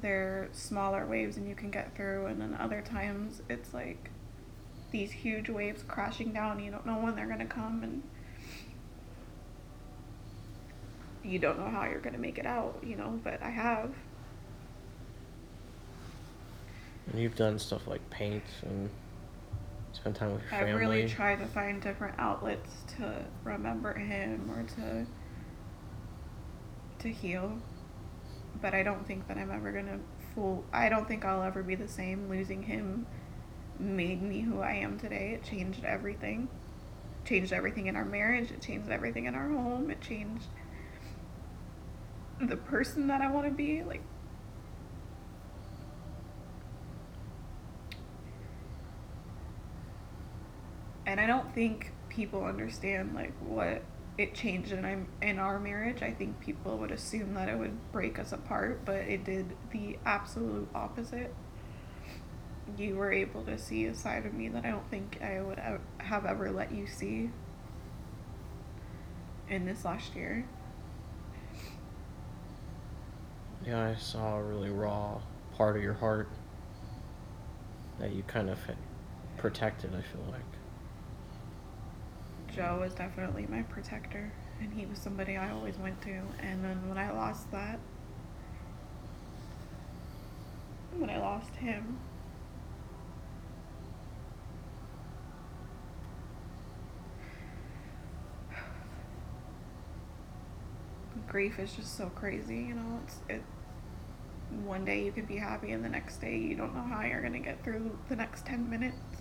they're 0.00 0.48
smaller 0.52 1.06
waves 1.06 1.36
and 1.36 1.48
you 1.48 1.54
can 1.54 1.70
get 1.70 1.94
through 1.94 2.26
and 2.26 2.40
then 2.40 2.56
other 2.58 2.80
times 2.82 3.42
it's 3.48 3.74
like 3.74 4.10
these 4.90 5.10
huge 5.12 5.48
waves 5.48 5.82
crashing 5.86 6.32
down 6.32 6.52
and 6.56 6.64
you 6.64 6.70
don't 6.70 6.86
know 6.86 6.98
when 6.98 7.14
they're 7.16 7.26
going 7.26 7.38
to 7.38 7.44
come 7.44 7.82
and 7.82 8.02
you 11.22 11.38
don't 11.38 11.58
know 11.58 11.68
how 11.68 11.84
you're 11.84 12.00
going 12.00 12.14
to 12.14 12.20
make 12.20 12.38
it 12.38 12.46
out 12.46 12.78
you 12.82 12.96
know 12.96 13.18
but 13.24 13.42
i 13.42 13.50
have 13.50 13.90
And 17.10 17.20
you've 17.20 17.36
done 17.36 17.58
stuff 17.58 17.86
like 17.86 18.08
paint 18.10 18.44
and 18.62 18.88
spend 19.92 20.16
time 20.16 20.32
with 20.32 20.42
your 20.42 20.54
i 20.54 20.64
family. 20.64 20.80
really 20.80 21.08
try 21.08 21.34
to 21.36 21.46
find 21.46 21.80
different 21.82 22.14
outlets 22.18 22.70
to 22.96 23.24
remember 23.44 23.94
him 23.94 24.50
or 24.50 24.62
to 24.76 25.06
to 27.00 27.08
heal 27.10 27.58
but 28.60 28.74
I 28.74 28.82
don't 28.82 29.06
think 29.06 29.28
that 29.28 29.36
I'm 29.36 29.50
ever 29.50 29.72
gonna 29.72 30.00
full. 30.34 30.64
I 30.72 30.88
don't 30.88 31.06
think 31.06 31.24
I'll 31.24 31.42
ever 31.42 31.62
be 31.62 31.74
the 31.74 31.88
same. 31.88 32.28
Losing 32.28 32.62
him 32.62 33.06
made 33.78 34.22
me 34.22 34.40
who 34.40 34.60
I 34.60 34.72
am 34.72 34.98
today. 34.98 35.32
It 35.34 35.44
changed 35.44 35.84
everything. 35.84 36.48
Changed 37.24 37.52
everything 37.52 37.86
in 37.86 37.96
our 37.96 38.04
marriage. 38.04 38.50
It 38.50 38.60
changed 38.60 38.90
everything 38.90 39.26
in 39.26 39.34
our 39.34 39.48
home. 39.48 39.90
It 39.90 40.00
changed 40.00 40.48
the 42.40 42.56
person 42.56 43.06
that 43.08 43.20
I 43.20 43.30
want 43.30 43.46
to 43.46 43.52
be. 43.52 43.82
Like 43.82 44.02
and 51.06 51.20
I 51.20 51.26
don't 51.26 51.54
think 51.54 51.92
people 52.08 52.44
understand 52.44 53.14
like 53.14 53.32
what 53.40 53.82
it 54.16 54.34
changed 54.34 54.72
in 54.72 54.84
I'm 54.84 55.08
in 55.20 55.38
our 55.38 55.58
marriage. 55.58 56.02
I 56.02 56.12
think 56.12 56.40
people 56.40 56.78
would 56.78 56.90
assume 56.92 57.34
that 57.34 57.48
it 57.48 57.58
would 57.58 57.92
break 57.92 58.18
us 58.18 58.32
apart, 58.32 58.84
but 58.84 58.96
it 58.96 59.24
did 59.24 59.56
the 59.72 59.98
absolute 60.06 60.68
opposite. 60.74 61.34
You 62.78 62.96
were 62.96 63.12
able 63.12 63.42
to 63.44 63.58
see 63.58 63.86
a 63.86 63.94
side 63.94 64.24
of 64.24 64.32
me 64.32 64.48
that 64.48 64.64
I 64.64 64.70
don't 64.70 64.88
think 64.90 65.18
I 65.22 65.40
would 65.42 65.58
have 65.98 66.24
ever 66.24 66.50
let 66.50 66.72
you 66.72 66.86
see 66.86 67.30
in 69.50 69.66
this 69.66 69.84
last 69.84 70.14
year. 70.14 70.46
Yeah, 73.66 73.88
I 73.88 73.94
saw 73.96 74.36
a 74.36 74.42
really 74.42 74.70
raw 74.70 75.20
part 75.56 75.76
of 75.76 75.82
your 75.82 75.94
heart 75.94 76.28
that 77.98 78.12
you 78.12 78.22
kind 78.22 78.48
of 78.48 78.58
protected, 79.38 79.90
I 79.94 80.02
feel 80.02 80.24
like. 80.30 80.40
Joe 82.54 82.78
was 82.80 82.94
definitely 82.94 83.46
my 83.48 83.62
protector, 83.62 84.32
and 84.60 84.72
he 84.72 84.86
was 84.86 84.98
somebody 84.98 85.36
I 85.36 85.50
always 85.50 85.76
went 85.76 86.00
to. 86.02 86.10
And 86.40 86.62
then 86.62 86.88
when 86.88 86.98
I 86.98 87.10
lost 87.10 87.50
that, 87.50 87.80
when 90.96 91.10
I 91.10 91.18
lost 91.18 91.54
him. 91.56 91.98
Grief 101.26 101.58
is 101.58 101.72
just 101.72 101.96
so 101.96 102.06
crazy, 102.10 102.58
you 102.58 102.74
know. 102.74 103.00
It's 103.04 103.16
it. 103.28 103.42
One 104.64 104.84
day 104.84 105.02
you 105.04 105.10
can 105.10 105.24
be 105.24 105.36
happy, 105.36 105.72
and 105.72 105.84
the 105.84 105.88
next 105.88 106.18
day 106.20 106.38
you 106.38 106.54
don't 106.54 106.72
know 106.76 106.82
how 106.82 107.02
you're 107.02 107.22
gonna 107.22 107.40
get 107.40 107.64
through 107.64 107.98
the 108.08 108.14
next 108.14 108.46
ten 108.46 108.70
minutes. 108.70 109.13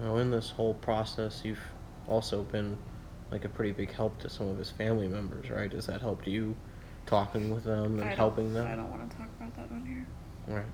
Now, 0.00 0.16
in 0.18 0.30
this 0.30 0.50
whole 0.50 0.74
process, 0.74 1.42
you've 1.44 1.60
also 2.06 2.42
been 2.44 2.76
like 3.30 3.44
a 3.44 3.48
pretty 3.48 3.72
big 3.72 3.92
help 3.92 4.18
to 4.20 4.30
some 4.30 4.48
of 4.48 4.56
his 4.56 4.70
family 4.70 5.08
members, 5.08 5.50
right? 5.50 5.70
Has 5.72 5.86
that 5.86 6.00
helped 6.00 6.26
you 6.26 6.56
talking 7.06 7.52
with 7.52 7.64
them 7.64 7.98
and 7.98 8.10
helping 8.10 8.54
them? 8.54 8.66
I 8.66 8.76
don't 8.76 8.90
want 8.90 9.10
to 9.10 9.16
talk 9.16 9.28
about 9.38 9.54
that 9.56 9.70
on 9.74 9.84
here. 9.84 10.06
Right. 10.56 10.66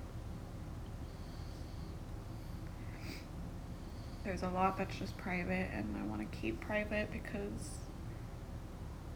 there's 4.24 4.42
a 4.42 4.48
lot 4.48 4.76
that's 4.78 4.96
just 4.96 5.16
private 5.18 5.68
and 5.72 5.96
I 5.96 6.02
want 6.06 6.20
to 6.20 6.38
keep 6.38 6.60
private 6.60 7.12
because 7.12 7.78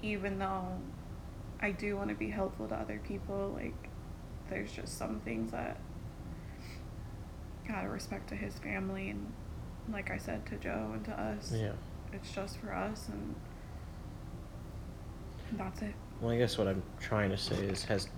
even 0.02 0.38
though 0.38 0.78
I 1.60 1.70
do 1.70 1.96
want 1.96 2.10
to 2.10 2.14
be 2.14 2.28
helpful 2.28 2.68
to 2.68 2.74
other 2.74 3.00
people, 3.02 3.52
like 3.56 3.88
there's 4.50 4.70
just 4.70 4.96
some 4.96 5.20
things 5.20 5.50
that 5.50 5.80
out 7.70 7.84
of 7.84 7.90
respect 7.90 8.28
to 8.28 8.34
his 8.34 8.58
family 8.58 9.10
and 9.10 9.32
like 9.92 10.10
I 10.10 10.18
said 10.18 10.44
to 10.46 10.56
Joe 10.56 10.90
and 10.94 11.04
to 11.06 11.12
us, 11.12 11.52
Yeah. 11.54 11.72
it's 12.12 12.30
just 12.30 12.58
for 12.58 12.72
us 12.74 13.08
and 13.08 13.34
that's 15.52 15.80
it. 15.82 15.94
Well, 16.20 16.30
I 16.32 16.38
guess 16.38 16.58
what 16.58 16.68
I'm 16.68 16.82
trying 17.00 17.30
to 17.30 17.38
say 17.38 17.56
is, 17.56 17.84
has 17.84 18.08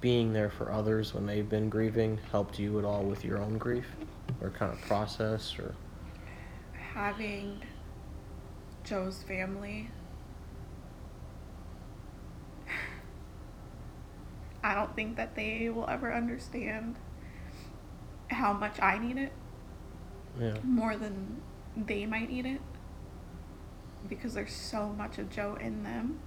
being 0.00 0.32
there 0.32 0.50
for 0.50 0.72
others 0.72 1.14
when 1.14 1.26
they've 1.26 1.48
been 1.48 1.68
grieving 1.68 2.18
helped 2.32 2.58
you 2.58 2.78
at 2.80 2.84
all 2.84 3.04
with 3.04 3.24
your 3.24 3.38
own 3.38 3.56
grief, 3.58 3.86
or 4.40 4.50
kind 4.50 4.72
of 4.72 4.80
process, 4.82 5.56
or 5.58 5.74
Having 6.94 7.62
Joe's 8.84 9.22
family 9.22 9.88
I 14.64 14.74
don't 14.74 14.94
think 14.94 15.16
that 15.16 15.34
they 15.34 15.68
will 15.70 15.88
ever 15.88 16.12
understand 16.12 16.96
how 18.28 18.52
much 18.52 18.80
I 18.80 18.98
need 18.98 19.16
it 19.16 19.32
yeah, 20.40 20.54
more 20.62 20.96
than 20.96 21.40
they 21.76 22.06
might 22.06 22.30
eat 22.30 22.46
it 22.46 22.60
because 24.08 24.34
there's 24.34 24.52
so 24.52 24.88
much 24.88 25.18
of 25.18 25.30
Joe 25.30 25.56
in 25.60 25.82
them. 25.82 26.18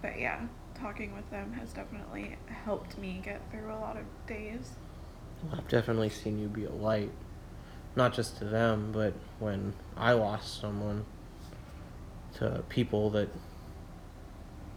But 0.00 0.18
yeah, 0.18 0.40
talking 0.74 1.14
with 1.14 1.30
them 1.30 1.52
has 1.52 1.72
definitely 1.72 2.36
helped 2.64 2.98
me 2.98 3.20
get 3.24 3.40
through 3.50 3.72
a 3.72 3.78
lot 3.78 3.96
of 3.96 4.04
days. 4.26 4.76
Well, 5.44 5.54
I've 5.56 5.68
definitely 5.68 6.08
seen 6.08 6.38
you 6.38 6.48
be 6.48 6.64
a 6.64 6.72
light, 6.72 7.10
not 7.94 8.12
just 8.12 8.38
to 8.38 8.44
them, 8.44 8.90
but 8.92 9.14
when 9.38 9.74
I 9.96 10.12
lost 10.12 10.60
someone, 10.60 11.04
to 12.34 12.64
people 12.68 13.10
that 13.10 13.28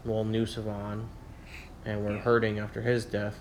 well 0.03 0.25
knew 0.25 0.45
Savon 0.45 1.07
and 1.85 2.03
were 2.03 2.13
Yeah. 2.13 2.19
hurting 2.19 2.59
after 2.59 2.81
his 2.81 3.05
death. 3.05 3.39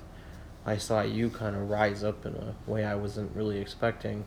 I 0.67 0.77
saw 0.77 1.03
you 1.03 1.31
kind 1.31 1.57
of 1.57 1.69
rise 1.69 2.03
up 2.05 2.25
in 2.25 2.35
a 2.35 2.55
way 2.71 2.85
I 2.85 2.95
wasn't 2.95 3.35
really 3.37 3.59
expecting, 3.59 4.25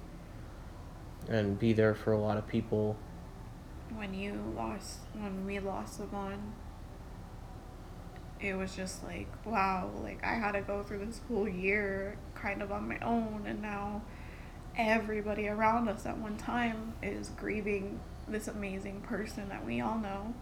and 1.27 1.57
be 1.57 1.73
there 1.73 1.95
for 1.95 2.11
a 2.13 2.19
lot 2.19 2.37
of 2.37 2.47
people. 2.47 2.95
When 3.95 4.13
you 4.13 4.53
lost, 4.55 4.99
when 5.13 5.45
we 5.45 5.59
lost 5.59 5.97
Savon, 5.97 6.53
it 8.39 8.55
was 8.55 8.75
just 8.75 9.03
like, 9.03 9.27
wow, 9.45 9.89
like 10.03 10.23
I 10.23 10.35
had 10.35 10.51
to 10.51 10.61
go 10.61 10.83
through 10.83 11.05
this 11.05 11.21
whole 11.27 11.47
year 11.49 12.17
kind 12.35 12.61
of 12.61 12.71
on 12.71 12.87
my 12.87 12.99
own, 12.99 13.45
and 13.47 13.61
now 13.61 14.01
everybody 14.77 15.47
around 15.47 15.87
us 15.89 16.05
at 16.05 16.17
one 16.17 16.37
time 16.37 16.93
is 17.01 17.29
grieving 17.29 17.99
this 18.27 18.47
amazing 18.47 19.01
person 19.01 19.49
that 19.49 19.65
we 19.65 19.81
all 19.81 19.97
know. 19.97 20.33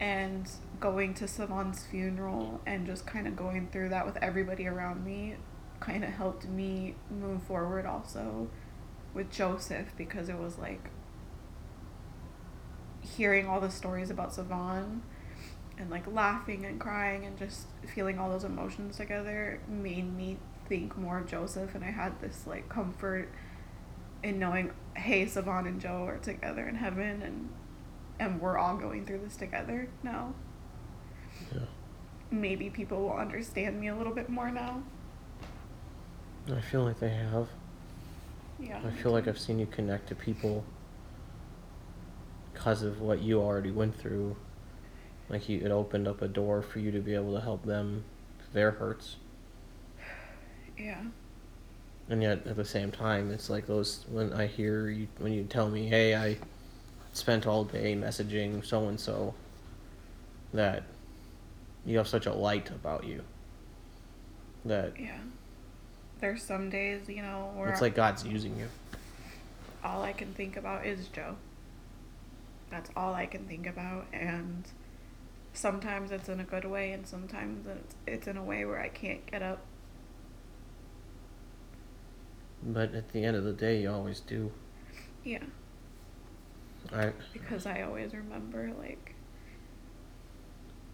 And 0.00 0.50
going 0.80 1.12
to 1.14 1.28
Savon's 1.28 1.84
funeral 1.84 2.62
and 2.66 2.86
just 2.86 3.06
kind 3.06 3.28
of 3.28 3.36
going 3.36 3.68
through 3.70 3.90
that 3.90 4.06
with 4.06 4.16
everybody 4.22 4.66
around 4.66 5.04
me 5.04 5.36
kind 5.78 6.04
of 6.04 6.10
helped 6.10 6.46
me 6.46 6.94
move 7.10 7.42
forward 7.42 7.84
also 7.86 8.48
with 9.12 9.30
Joseph 9.30 9.88
because 9.96 10.28
it 10.28 10.38
was 10.38 10.58
like 10.58 10.90
hearing 13.00 13.46
all 13.46 13.60
the 13.60 13.70
stories 13.70 14.10
about 14.10 14.32
Savon 14.32 15.02
and 15.78 15.90
like 15.90 16.06
laughing 16.06 16.64
and 16.66 16.78
crying 16.78 17.24
and 17.24 17.38
just 17.38 17.66
feeling 17.94 18.18
all 18.18 18.30
those 18.30 18.44
emotions 18.44 18.96
together 18.96 19.60
made 19.68 20.14
me 20.14 20.38
think 20.68 20.96
more 20.96 21.18
of 21.18 21.26
Joseph. 21.26 21.74
And 21.74 21.82
I 21.82 21.90
had 21.90 22.20
this 22.20 22.46
like 22.46 22.68
comfort 22.68 23.28
in 24.22 24.38
knowing 24.38 24.70
hey 24.94 25.26
Savon 25.26 25.66
and 25.66 25.80
Joe 25.80 26.04
are 26.04 26.18
together 26.18 26.68
in 26.68 26.74
heaven 26.76 27.22
and 27.22 27.48
and 28.20 28.40
we're 28.40 28.58
all 28.58 28.76
going 28.76 29.04
through 29.06 29.18
this 29.24 29.34
together 29.34 29.88
now. 30.02 30.34
Yeah. 31.52 31.62
Maybe 32.30 32.68
people 32.70 33.00
will 33.00 33.16
understand 33.16 33.80
me 33.80 33.88
a 33.88 33.96
little 33.96 34.14
bit 34.14 34.28
more 34.28 34.50
now. 34.50 34.82
I 36.54 36.60
feel 36.60 36.84
like 36.84 37.00
they 37.00 37.08
have. 37.08 37.48
Yeah. 38.60 38.80
I 38.86 38.90
feel 38.90 39.12
like 39.12 39.26
I've 39.26 39.38
seen 39.38 39.58
you 39.58 39.66
connect 39.66 40.08
to 40.08 40.14
people 40.14 40.64
because 42.52 42.82
of 42.82 43.00
what 43.00 43.22
you 43.22 43.40
already 43.40 43.70
went 43.70 43.98
through. 43.98 44.36
Like 45.30 45.48
you, 45.48 45.60
it 45.64 45.70
opened 45.70 46.06
up 46.06 46.20
a 46.20 46.28
door 46.28 46.60
for 46.60 46.78
you 46.78 46.90
to 46.90 47.00
be 47.00 47.14
able 47.14 47.34
to 47.34 47.40
help 47.40 47.64
them, 47.64 48.04
their 48.52 48.72
hurts. 48.72 49.16
Yeah. 50.78 51.02
And 52.08 52.22
yet 52.22 52.46
at 52.46 52.56
the 52.56 52.64
same 52.64 52.90
time, 52.90 53.30
it's 53.30 53.50
like 53.50 53.66
those 53.66 54.06
when 54.08 54.32
I 54.32 54.46
hear 54.46 54.88
you 54.88 55.08
when 55.18 55.32
you 55.32 55.44
tell 55.44 55.68
me, 55.68 55.86
"Hey, 55.86 56.16
I 56.16 56.38
spent 57.12 57.46
all 57.46 57.64
day 57.64 57.94
messaging 57.94 58.64
so 58.64 58.88
and 58.88 58.98
so," 58.98 59.34
that 60.52 60.84
you 61.84 61.98
have 61.98 62.08
such 62.08 62.26
a 62.26 62.32
light 62.32 62.70
about 62.70 63.04
you. 63.04 63.22
That 64.64 64.98
Yeah. 64.98 65.18
There's 66.20 66.42
some 66.42 66.68
days, 66.68 67.08
you 67.08 67.22
know, 67.22 67.50
where 67.54 67.70
it's 67.70 67.80
like 67.80 67.94
God's 67.94 68.24
using 68.26 68.58
you. 68.58 68.68
all 69.82 70.02
I 70.02 70.12
can 70.12 70.34
think 70.34 70.56
about 70.56 70.84
is 70.84 71.08
Joe. 71.08 71.36
That's 72.70 72.90
all 72.94 73.14
I 73.14 73.26
can 73.26 73.46
think 73.46 73.66
about 73.66 74.06
and 74.12 74.64
sometimes 75.52 76.12
it's 76.12 76.28
in 76.28 76.38
a 76.40 76.44
good 76.44 76.64
way 76.64 76.92
and 76.92 77.06
sometimes 77.06 77.66
it's 77.66 77.94
it's 78.06 78.26
in 78.28 78.36
a 78.36 78.44
way 78.44 78.64
where 78.64 78.80
I 78.80 78.88
can't 78.88 79.24
get 79.26 79.42
up. 79.42 79.60
But 82.62 82.94
at 82.94 83.12
the 83.12 83.24
end 83.24 83.36
of 83.36 83.44
the 83.44 83.54
day, 83.54 83.80
you 83.82 83.90
always 83.90 84.20
do. 84.20 84.52
Yeah, 85.24 85.44
I 86.92 87.12
because 87.32 87.66
I 87.66 87.82
always 87.82 88.14
remember 88.14 88.72
like 88.78 89.14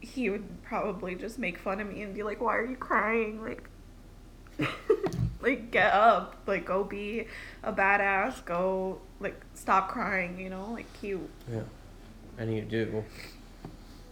he 0.01 0.31
would 0.31 0.63
probably 0.63 1.15
just 1.15 1.39
make 1.39 1.59
fun 1.59 1.81
of 1.81 1.89
me 1.89 2.03
and 2.03 2.15
be 2.15 2.23
like, 2.23 2.41
"Why 2.41 2.57
are 2.57 2.67
you 2.67 2.77
crying?" 2.77 3.43
like 3.43 3.69
like 5.41 5.71
get 5.71 5.93
up, 5.93 6.37
like 6.47 6.65
go 6.65 6.85
be 6.85 7.27
a 7.63 7.73
badass, 7.73 8.45
go 8.45 9.01
like 9.21 9.41
stop 9.55 9.89
crying, 9.89 10.39
you 10.39 10.51
know? 10.51 10.71
Like 10.73 10.87
he 11.01 11.11
yeah, 11.51 11.63
and 12.39 12.55
you 12.55 12.63
do. 12.63 13.05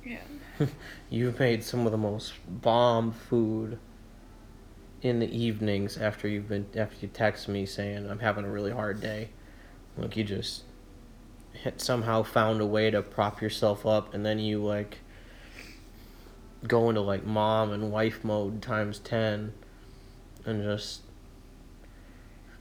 yeah. 0.04 0.18
You've 1.10 1.38
made 1.38 1.64
some 1.64 1.86
of 1.86 1.92
the 1.92 1.98
most 1.98 2.34
bomb 2.48 3.12
food 3.12 3.78
in 5.02 5.18
the 5.18 5.36
evenings 5.36 5.98
after 5.98 6.26
you've 6.28 6.48
been 6.48 6.66
after 6.76 6.96
you 7.00 7.08
text 7.08 7.48
me 7.48 7.66
saying 7.66 8.08
I'm 8.08 8.20
having 8.20 8.44
a 8.44 8.50
really 8.50 8.70
hard 8.70 9.00
day. 9.00 9.30
Like 9.96 10.16
you 10.16 10.24
just 10.24 10.62
somehow 11.76 12.22
found 12.22 12.60
a 12.60 12.66
way 12.66 12.90
to 12.90 13.02
prop 13.02 13.40
yourself 13.40 13.86
up, 13.86 14.14
and 14.14 14.24
then 14.24 14.38
you 14.38 14.62
like 14.62 14.98
go 16.66 16.88
into 16.88 17.00
like 17.00 17.24
mom 17.24 17.72
and 17.72 17.90
wife 17.90 18.24
mode 18.24 18.62
times 18.62 18.98
ten, 18.98 19.52
and 20.44 20.62
just 20.62 21.00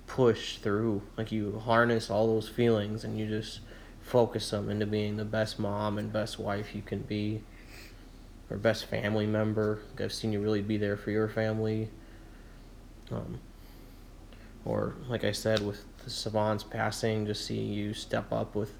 push 0.07 0.57
through. 0.57 1.01
Like 1.17 1.31
you 1.31 1.61
harness 1.65 2.09
all 2.09 2.27
those 2.27 2.49
feelings, 2.49 3.03
and 3.03 3.17
you 3.17 3.27
just 3.27 3.59
focus 4.01 4.49
them 4.49 4.69
into 4.69 4.85
being 4.85 5.17
the 5.17 5.25
best 5.25 5.59
mom 5.59 5.97
and 5.97 6.11
best 6.11 6.37
wife 6.37 6.75
you 6.75 6.81
can 6.81 6.99
be 6.99 7.41
or 8.49 8.57
best 8.57 8.85
family 8.85 9.25
member. 9.25 9.79
Like, 9.91 10.01
I've 10.01 10.13
seen 10.13 10.33
you 10.33 10.41
really 10.41 10.61
be 10.61 10.77
there 10.77 10.97
for 10.97 11.11
your 11.11 11.27
family. 11.27 11.89
Um, 13.11 13.39
or 14.65 14.95
like 15.07 15.23
I 15.23 15.31
said, 15.31 15.65
with 15.65 15.83
the 16.03 16.09
Savon's 16.09 16.63
passing, 16.63 17.25
just 17.25 17.45
seeing 17.45 17.71
you 17.71 17.93
step 17.93 18.31
up 18.31 18.55
with 18.55 18.73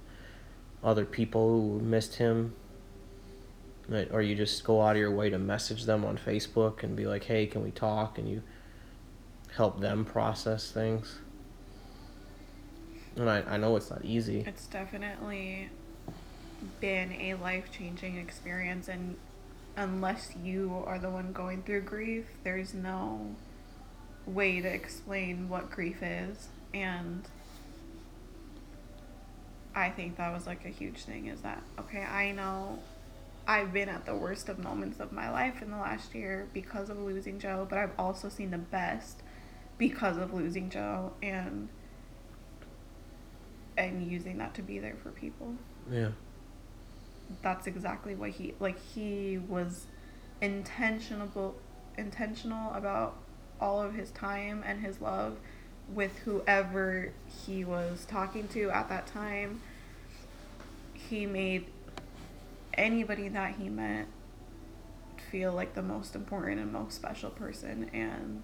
other 0.84 1.06
people 1.06 1.50
who 1.50 1.80
missed 1.80 2.16
him. 2.16 2.56
Or 4.12 4.22
you 4.22 4.36
just 4.36 4.64
go 4.64 4.82
out 4.82 4.96
of 4.96 4.98
your 4.98 5.12
way 5.12 5.30
to 5.30 5.38
message 5.38 5.84
them 5.84 6.06
on 6.06 6.18
Facebook 6.18 6.84
and 6.84 6.96
be 6.96 7.06
like, 7.06 7.26
"Hey, 7.26 7.46
can 7.48 7.64
we 7.64 7.72
talk?" 7.72 8.18
And 8.18 8.30
you 8.30 8.42
help 9.56 9.80
them 9.82 10.06
process 10.06 10.72
things. 10.72 11.20
And 13.16 13.30
I, 13.30 13.42
I 13.42 13.58
know 13.58 13.76
it's 13.76 13.90
not 13.90 14.04
easy. 14.04 14.44
It's 14.48 14.68
definitely 14.68 15.70
been 16.80 17.12
a 17.12 17.36
life 17.36 17.72
changing 17.72 18.18
experience, 18.18 18.88
and 18.88 19.18
unless 19.76 20.32
you 20.42 20.84
are 20.86 20.98
the 20.98 21.10
one 21.10 21.34
going 21.34 21.62
through 21.64 21.82
grief, 21.82 22.26
there's 22.44 22.74
no 22.74 23.36
way 24.26 24.62
to 24.62 24.68
explain 24.68 25.50
what 25.50 25.70
grief 25.70 26.02
is. 26.02 26.48
And 26.74 27.24
I 29.76 29.90
think 29.90 30.18
that 30.18 30.32
was 30.34 30.46
like 30.46 30.66
a 30.66 30.70
huge 30.70 31.04
thing 31.04 31.28
is 31.28 31.42
that, 31.42 31.64
okay, 31.80 32.04
I 32.04 32.32
know 32.32 32.80
I've 33.48 33.74
been 33.74 33.90
at 33.90 34.06
the 34.06 34.16
worst 34.16 34.50
of 34.50 34.60
moments 34.60 35.00
of 35.00 35.12
my 35.12 35.30
life 35.30 35.62
in 35.62 35.72
the 35.72 35.78
last 35.78 36.14
year 36.16 36.48
because 36.54 36.90
of 36.90 37.00
losing 37.00 37.40
Joe, 37.40 37.66
but 37.70 37.78
I've 37.78 37.98
also 37.98 38.30
seen 38.30 38.52
the 38.52 38.58
best 38.58 39.22
because 39.78 40.18
of 40.18 40.34
losing 40.34 40.70
Joe 40.70 41.14
and 41.22 41.70
and 43.76 44.10
using 44.10 44.38
that 44.38 44.54
to 44.54 44.62
be 44.62 44.78
there 44.78 44.96
for 45.02 45.10
people. 45.10 45.56
Yeah. 45.92 46.10
That's 47.42 47.66
exactly 47.68 48.16
what 48.16 48.32
he 48.32 48.54
like 48.60 48.80
he 48.80 49.40
was 49.40 49.88
intentional 50.42 51.56
intentional 51.98 52.74
about 52.74 53.18
all 53.60 53.82
of 53.82 53.96
his 53.96 54.12
time 54.12 54.64
and 54.66 54.82
his 54.82 55.02
love 55.02 55.38
with 55.92 56.18
whoever 56.20 57.12
he 57.46 57.64
was 57.64 58.06
talking 58.06 58.48
to 58.50 58.70
at 58.72 58.90
that 58.90 59.08
time. 59.08 59.62
He 60.94 61.26
made 61.26 61.68
anybody 62.74 63.28
that 63.30 63.56
he 63.56 63.70
met 63.70 64.08
feel 65.34 65.52
like 65.52 65.74
the 65.74 65.82
most 65.82 66.16
important 66.16 66.60
and 66.60 66.72
most 66.72 66.96
special 66.96 67.32
person 67.32 67.90
and 67.92 68.44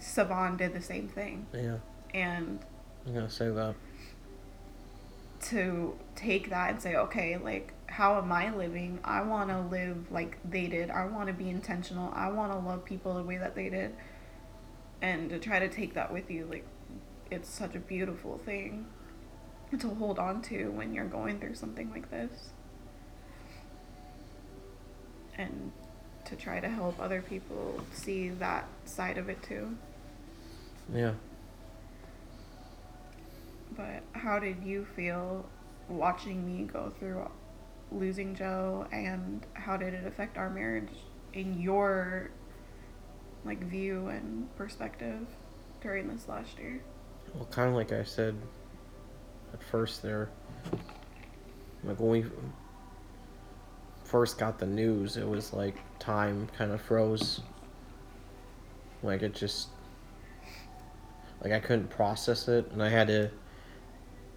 Savon 0.00 0.56
did 0.56 0.72
the 0.72 0.80
same 0.80 1.08
thing. 1.08 1.46
Yeah. 1.52 1.76
And 2.14 2.60
I'm 3.06 3.14
gonna 3.14 3.30
say 3.30 3.50
that. 3.50 3.74
To 5.50 5.94
take 6.16 6.48
that 6.50 6.70
and 6.70 6.80
say, 6.80 6.96
okay, 6.96 7.36
like, 7.36 7.74
how 7.86 8.16
am 8.16 8.32
I 8.32 8.54
living? 8.54 8.98
I 9.04 9.20
want 9.22 9.50
to 9.50 9.60
live 9.60 10.10
like 10.10 10.38
they 10.48 10.68
did. 10.68 10.90
I 10.90 11.04
want 11.04 11.26
to 11.26 11.34
be 11.34 11.50
intentional. 11.50 12.10
I 12.14 12.30
want 12.30 12.52
to 12.52 12.58
love 12.58 12.84
people 12.84 13.14
the 13.14 13.22
way 13.22 13.36
that 13.36 13.54
they 13.54 13.68
did. 13.68 13.94
And 15.04 15.28
to 15.28 15.38
try 15.38 15.58
to 15.58 15.68
take 15.68 15.92
that 15.92 16.10
with 16.10 16.30
you, 16.30 16.46
like, 16.50 16.64
it's 17.30 17.50
such 17.50 17.74
a 17.74 17.78
beautiful 17.78 18.38
thing 18.38 18.86
to 19.78 19.88
hold 19.88 20.18
on 20.18 20.40
to 20.40 20.70
when 20.70 20.94
you're 20.94 21.04
going 21.04 21.38
through 21.38 21.56
something 21.56 21.90
like 21.90 22.10
this. 22.10 22.52
And 25.36 25.72
to 26.24 26.36
try 26.36 26.58
to 26.58 26.70
help 26.70 26.98
other 26.98 27.20
people 27.20 27.82
see 27.92 28.30
that 28.30 28.66
side 28.86 29.18
of 29.18 29.28
it 29.28 29.42
too. 29.42 29.76
Yeah. 30.90 31.12
But 33.76 34.04
how 34.12 34.38
did 34.38 34.62
you 34.64 34.86
feel 34.96 35.44
watching 35.86 36.46
me 36.46 36.64
go 36.64 36.88
through 36.98 37.30
losing 37.92 38.34
Joe 38.34 38.86
and 38.90 39.44
how 39.52 39.76
did 39.76 39.92
it 39.92 40.06
affect 40.06 40.38
our 40.38 40.48
marriage 40.48 40.88
in 41.34 41.60
your 41.60 42.30
like 43.44 43.62
view 43.64 44.08
and 44.08 44.54
perspective 44.56 45.26
during 45.80 46.08
this 46.08 46.28
last 46.28 46.58
year? 46.58 46.80
Well, 47.34 47.46
kind 47.46 47.68
of 47.68 47.74
like 47.74 47.92
I 47.92 48.04
said 48.04 48.36
at 49.52 49.62
first 49.62 50.02
there, 50.02 50.30
like 51.84 51.98
when 52.00 52.10
we 52.10 52.24
first 54.04 54.38
got 54.38 54.58
the 54.58 54.66
news, 54.66 55.16
it 55.16 55.28
was 55.28 55.52
like 55.52 55.76
time 55.98 56.48
kind 56.56 56.72
of 56.72 56.80
froze. 56.80 57.40
Like 59.02 59.22
it 59.22 59.34
just, 59.34 59.68
like 61.42 61.52
I 61.52 61.60
couldn't 61.60 61.88
process 61.90 62.48
it, 62.48 62.70
and 62.72 62.82
I 62.82 62.88
had 62.88 63.08
to. 63.08 63.30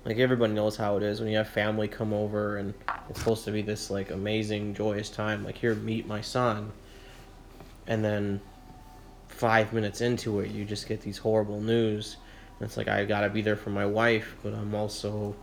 Like 0.05 0.17
everybody 0.19 0.53
knows 0.53 0.77
how 0.77 0.95
it 0.95 1.03
is 1.03 1.19
when 1.19 1.29
you 1.29 1.37
have 1.37 1.49
family 1.49 1.89
come 1.89 2.13
over 2.13 2.57
and 2.57 2.73
it's 3.09 3.19
supposed 3.19 3.43
to 3.43 3.51
be 3.51 3.61
this 3.61 3.89
like 3.89 4.09
amazing, 4.09 4.73
joyous 4.73 5.09
time. 5.09 5.43
Like 5.43 5.57
here, 5.57 5.75
meet 5.75 6.07
my 6.07 6.21
son, 6.21 6.71
and 7.87 8.03
then 8.03 8.39
five 9.37 9.71
minutes 9.71 10.01
into 10.01 10.39
it, 10.39 10.49
you 10.49 10.65
just 10.65 10.87
get 10.87 10.99
these 11.01 11.19
horrible 11.19 11.61
news. 11.61 12.17
And 12.59 12.67
it's 12.67 12.75
like 12.75 12.87
I 12.87 13.05
gotta 13.05 13.29
be 13.29 13.43
there 13.43 13.55
for 13.55 13.69
my 13.69 13.85
wife, 13.85 14.35
but 14.41 14.53
I'm 14.53 14.73
also 14.73 15.35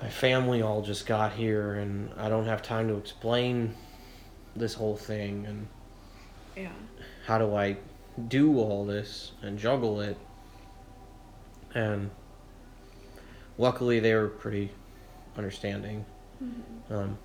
my 0.00 0.08
family 0.08 0.60
all 0.62 0.82
just 0.82 1.06
got 1.06 1.32
here, 1.32 1.74
and 1.74 2.10
I 2.18 2.28
don't 2.28 2.46
have 2.46 2.60
time 2.60 2.88
to 2.88 2.96
explain 2.96 3.76
this 4.56 4.74
whole 4.74 4.96
thing 4.96 5.46
and 5.46 5.68
Yeah. 6.56 6.72
how 7.26 7.38
do 7.38 7.54
I 7.54 7.76
do 8.28 8.58
all 8.58 8.84
this 8.84 9.32
and 9.42 9.56
juggle 9.56 10.00
it. 10.00 10.16
And 11.74 12.10
luckily, 13.56 14.00
they 14.00 14.14
were 14.14 14.28
pretty 14.28 14.72
understanding. 15.36 16.04
Mm-hmm. 16.42 16.92
Um, 16.94 17.18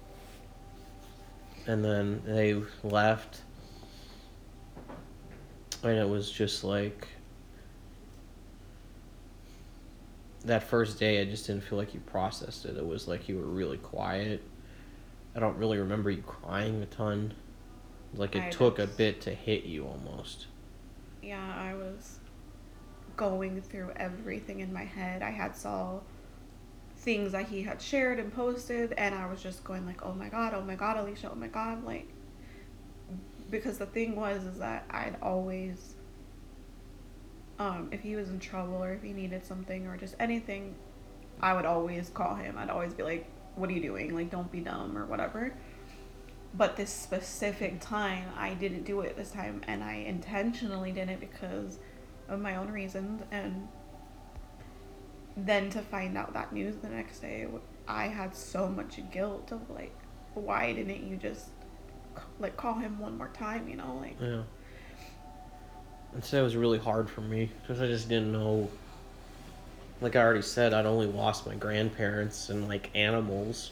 and 1.65 1.83
then 1.83 2.21
they 2.25 2.61
left, 2.83 3.41
and 5.83 5.97
it 5.97 6.07
was 6.07 6.31
just 6.31 6.63
like 6.63 7.07
that 10.45 10.63
first 10.63 10.99
day. 10.99 11.21
I 11.21 11.25
just 11.25 11.47
didn't 11.47 11.63
feel 11.63 11.77
like 11.77 11.93
you 11.93 11.99
processed 12.01 12.65
it. 12.65 12.77
It 12.77 12.85
was 12.85 13.07
like 13.07 13.29
you 13.29 13.37
were 13.37 13.45
really 13.45 13.77
quiet. 13.77 14.41
I 15.35 15.39
don't 15.39 15.57
really 15.57 15.77
remember 15.77 16.09
you 16.09 16.23
crying 16.23 16.81
a 16.81 16.85
ton. 16.87 17.33
Like 18.15 18.35
it 18.35 18.43
I 18.43 18.49
took 18.49 18.79
a 18.79 18.87
bit 18.87 19.21
to 19.21 19.31
hit 19.31 19.65
you 19.65 19.85
almost. 19.85 20.47
Yeah, 21.21 21.53
I 21.55 21.73
was 21.73 22.19
going 23.15 23.61
through 23.61 23.91
everything 23.95 24.61
in 24.61 24.71
my 24.71 24.85
head. 24.85 25.21
I 25.21 25.31
had 25.31 25.55
saw 25.55 25.99
things 26.97 27.33
that 27.33 27.47
he 27.47 27.61
had 27.61 27.81
shared 27.81 28.19
and 28.19 28.33
posted 28.33 28.93
and 28.93 29.13
I 29.13 29.29
was 29.29 29.43
just 29.43 29.63
going 29.63 29.85
like, 29.85 30.05
"Oh 30.05 30.13
my 30.13 30.29
god, 30.29 30.53
oh 30.53 30.61
my 30.61 30.75
god, 30.75 30.97
Alicia, 30.97 31.29
oh 31.31 31.35
my 31.35 31.47
god." 31.47 31.83
Like 31.83 32.07
because 33.49 33.77
the 33.77 33.85
thing 33.85 34.15
was 34.15 34.43
is 34.45 34.59
that 34.59 34.85
I'd 34.89 35.17
always 35.21 35.95
um 37.59 37.89
if 37.91 38.01
he 38.01 38.15
was 38.15 38.29
in 38.29 38.39
trouble 38.39 38.83
or 38.83 38.93
if 38.93 39.01
he 39.01 39.13
needed 39.13 39.45
something 39.45 39.87
or 39.87 39.97
just 39.97 40.15
anything, 40.19 40.75
I 41.41 41.53
would 41.53 41.65
always 41.65 42.09
call 42.09 42.35
him. 42.35 42.57
I'd 42.57 42.69
always 42.69 42.93
be 42.93 43.03
like, 43.03 43.27
"What 43.55 43.69
are 43.69 43.73
you 43.73 43.81
doing? 43.81 44.15
Like 44.15 44.29
don't 44.29 44.51
be 44.51 44.59
dumb 44.59 44.97
or 44.97 45.05
whatever." 45.05 45.53
But 46.53 46.75
this 46.75 46.89
specific 46.89 47.81
time, 47.81 48.29
I 48.35 48.53
didn't 48.53 48.83
do 48.83 49.01
it 49.01 49.15
this 49.15 49.31
time, 49.31 49.61
and 49.67 49.83
I 49.83 49.95
intentionally 49.95 50.91
didn't 50.91 51.19
because 51.19 51.77
of 52.29 52.39
my 52.39 52.55
own 52.55 52.69
reasons. 52.71 53.21
And 53.31 53.67
then 55.35 55.69
to 55.71 55.81
find 55.81 56.17
out 56.17 56.33
that 56.33 56.53
news 56.53 56.77
the 56.77 56.89
next 56.89 57.19
day, 57.19 57.47
I 57.87 58.07
had 58.07 58.35
so 58.35 58.67
much 58.67 58.99
guilt 59.11 59.51
of 59.51 59.69
like, 59.69 59.95
why 60.33 60.73
didn't 60.73 61.07
you 61.07 61.15
just 61.17 61.49
like 62.39 62.57
call 62.57 62.75
him 62.75 62.99
one 62.99 63.17
more 63.17 63.29
time? 63.29 63.67
You 63.67 63.77
know, 63.77 63.97
like 64.01 64.15
Yeah. 64.19 64.43
And 66.13 66.23
so 66.23 66.39
it 66.39 66.43
was 66.43 66.55
really 66.55 66.79
hard 66.79 67.09
for 67.09 67.21
me 67.21 67.51
because 67.61 67.81
I 67.81 67.87
just 67.87 68.09
didn't 68.09 68.31
know. 68.31 68.69
Like 70.01 70.15
I 70.15 70.21
already 70.21 70.41
said, 70.41 70.73
I'd 70.73 70.85
only 70.85 71.07
lost 71.07 71.45
my 71.47 71.55
grandparents 71.55 72.49
and 72.49 72.67
like 72.67 72.89
animals, 72.95 73.71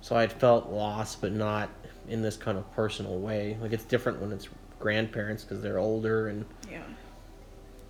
so 0.00 0.16
I'd 0.16 0.32
felt 0.32 0.70
lost, 0.70 1.20
but 1.20 1.32
not 1.32 1.68
in 2.08 2.22
this 2.22 2.36
kind 2.36 2.58
of 2.58 2.70
personal 2.74 3.18
way. 3.18 3.56
Like 3.60 3.72
it's 3.72 3.84
different 3.84 4.20
when 4.20 4.32
it's 4.32 4.48
grandparents 4.80 5.44
because 5.44 5.62
they're 5.62 5.78
older, 5.78 6.28
and 6.28 6.44
yeah, 6.70 6.82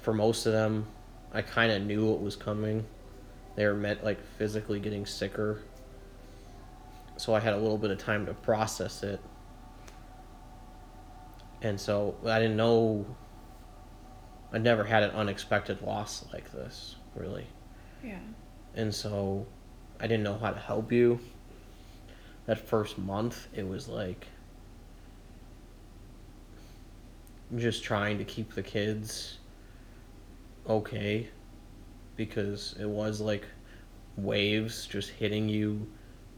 for 0.01 0.13
most 0.15 0.47
of 0.47 0.53
them, 0.53 0.87
I 1.33 1.43
kind 1.43 1.73
of 1.73 1.83
knew 1.83 2.07
what 2.07 2.21
was 2.21 2.37
coming. 2.37 2.85
They 3.57 3.67
were 3.67 3.75
met 3.75 4.05
like 4.05 4.19
physically 4.39 4.79
getting 4.79 5.07
sicker, 5.07 5.63
so 7.17 7.35
I 7.35 7.41
had 7.41 7.55
a 7.55 7.59
little 7.59 7.79
bit 7.79 7.91
of 7.91 7.99
time 7.99 8.27
to 8.27 8.35
process 8.35 9.03
it. 9.03 9.21
And 11.65 11.81
so 11.81 12.15
I 12.27 12.39
didn't 12.39 12.57
know. 12.57 13.07
I 14.53 14.59
never 14.59 14.85
had 14.85 15.03
an 15.03 15.11
unexpected 15.11 15.81
loss 15.81 16.27
like 16.33 16.53
this, 16.53 16.97
really. 17.17 17.47
yeah, 18.05 18.19
And 18.77 18.95
so 18.95 19.47
I 19.99 20.07
didn't 20.07 20.23
know 20.23 20.37
how 20.39 20.51
to 20.51 20.61
help 20.61 20.93
you. 20.93 21.19
That 22.47 22.59
first 22.59 22.99
month, 22.99 23.49
it 23.55 23.67
was 23.67 23.89
like 23.89 24.27
just 27.57 27.83
trying 27.83 28.19
to 28.19 28.25
keep 28.25 28.55
the 28.55 28.63
kids 28.63 29.39
okay 30.69 31.29
because 32.17 32.75
it 32.79 32.89
was 32.89 33.21
like 33.21 33.47
waves 34.17 34.87
just 34.87 35.11
hitting 35.11 35.49
you. 35.49 35.87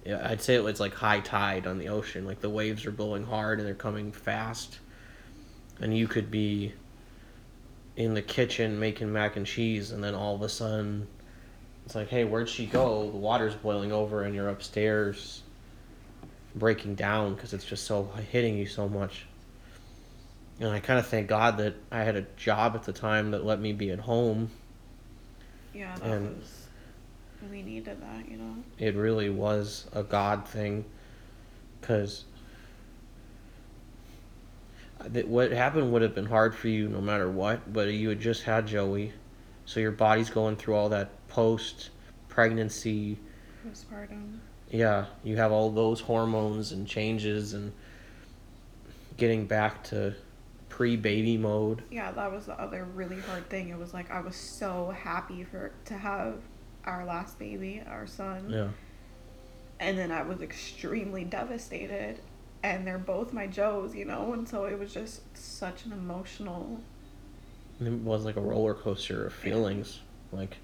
I'd 0.07 0.41
say 0.41 0.55
it 0.55 0.63
was 0.63 0.79
like 0.79 0.95
high 0.95 1.21
tide 1.21 1.67
on 1.67 1.79
the 1.79 1.89
ocean. 1.89 2.25
Like 2.25 2.41
the 2.41 2.49
waves 2.49 2.87
are 2.87 2.93
blowing 2.93 3.25
hard 3.25 3.59
and 3.59 3.67
they're 3.67 3.75
coming 3.75 4.13
fast. 4.13 4.79
And 5.81 5.97
you 5.97 6.09
could 6.09 6.31
be 6.31 6.73
in 7.97 8.15
the 8.15 8.23
kitchen 8.23 8.79
making 8.79 9.13
mac 9.13 9.37
and 9.37 9.47
cheese, 9.47 9.91
and 9.91 10.03
then 10.03 10.15
all 10.15 10.35
of 10.35 10.43
a 10.43 10.49
sudden 10.49 11.07
it's 11.85 11.95
like, 11.95 12.09
hey, 12.09 12.25
where'd 12.25 12.49
she 12.49 12.67
go? 12.67 13.11
The 13.11 13.17
water's 13.17 13.55
boiling 13.55 13.93
over, 13.93 14.23
and 14.23 14.35
you're 14.35 14.49
upstairs 14.49 15.43
breaking 16.55 16.95
down 16.95 17.35
because 17.35 17.53
it's 17.53 17.65
just 17.65 17.85
so 17.85 18.11
hitting 18.33 18.57
you 18.57 18.67
so 18.67 18.89
much. 18.89 19.27
And 20.59 20.71
I 20.71 20.81
kind 20.81 20.99
of 20.99 21.07
thank 21.07 21.29
God 21.29 21.59
that 21.59 21.75
I 21.93 22.03
had 22.03 22.17
a 22.17 22.23
job 22.37 22.75
at 22.75 22.85
the 22.85 22.93
time 22.93 23.31
that 23.33 23.45
let 23.45 23.61
me 23.61 23.73
be 23.73 23.91
at 23.91 23.99
home 24.01 24.51
Yeah, 25.75 25.95
that 25.97 26.05
And- 26.05 26.39
was. 26.39 26.63
We 27.51 27.63
needed 27.63 28.01
that, 28.01 28.29
you 28.31 28.39
know. 28.39 28.57
it 28.79 28.95
really 28.97 29.29
was 29.29 29.87
a 29.93 30.03
God 30.03 30.49
thing, 30.49 30.87
because 31.81 32.25
what 35.27 35.53
happened 35.53 35.93
would 35.93 36.03
have 36.03 36.15
been 36.15 36.27
hard 36.27 36.55
for 36.55 36.69
you 36.69 36.89
no 36.89 37.01
matter 37.01 37.31
what, 37.31 37.73
but 37.73 37.89
you 37.89 38.09
had 38.09 38.21
just 38.21 38.43
had 38.43 38.67
Joey, 38.67 39.13
so 39.65 39.81
your 39.81 39.93
body's 39.93 40.31
going 40.31 40.57
through 40.57 40.75
all 40.75 40.89
that 40.91 41.11
post 41.29 41.91
pregnancy. 42.29 43.19
Postpartum. 43.67 44.39
Yeah, 44.71 45.07
you 45.23 45.37
have 45.37 45.53
all 45.53 45.71
those 45.71 46.01
hormones 46.01 46.73
and 46.73 46.87
changes 46.87 47.55
and 47.55 47.73
getting 49.17 49.47
back 49.47 49.85
to 49.85 50.15
pre 50.69 50.97
baby 50.97 51.37
mode. 51.37 51.83
Yeah, 51.91 52.11
that 52.13 52.31
was 52.33 52.47
the 52.47 52.61
other 52.61 52.85
really 52.85 53.21
hard 53.21 53.49
thing. 53.49 53.69
It 53.69 53.79
was 53.79 53.95
like 53.95 54.11
I 54.11 54.21
was 54.21 54.37
so 54.37 54.91
happy 54.91 55.45
for 55.45 55.71
to 55.87 55.95
have 55.95 56.35
our 56.85 57.05
last 57.05 57.39
baby, 57.39 57.83
our 57.89 58.07
son. 58.07 58.47
Yeah. 58.51 58.69
and 59.81 59.97
then 59.99 60.11
I 60.11 60.23
was 60.23 60.41
extremely 60.43 61.25
devastated. 61.25 62.21
And 62.67 62.85
they're 62.85 62.99
both 62.99 63.33
my 63.33 63.47
Joes, 63.47 63.95
you 63.95 64.05
know, 64.05 64.33
and 64.33 64.49
so 64.49 64.65
it 64.65 64.77
was 64.77 64.93
just 64.93 65.21
such 65.37 65.85
an 65.85 65.93
emotional. 65.93 66.81
It 67.81 67.93
was 67.93 68.25
like 68.25 68.35
a 68.35 68.41
roller 68.41 68.75
coaster 68.75 69.25
of 69.25 69.33
feelings. 69.33 70.01
Like, 70.33 70.57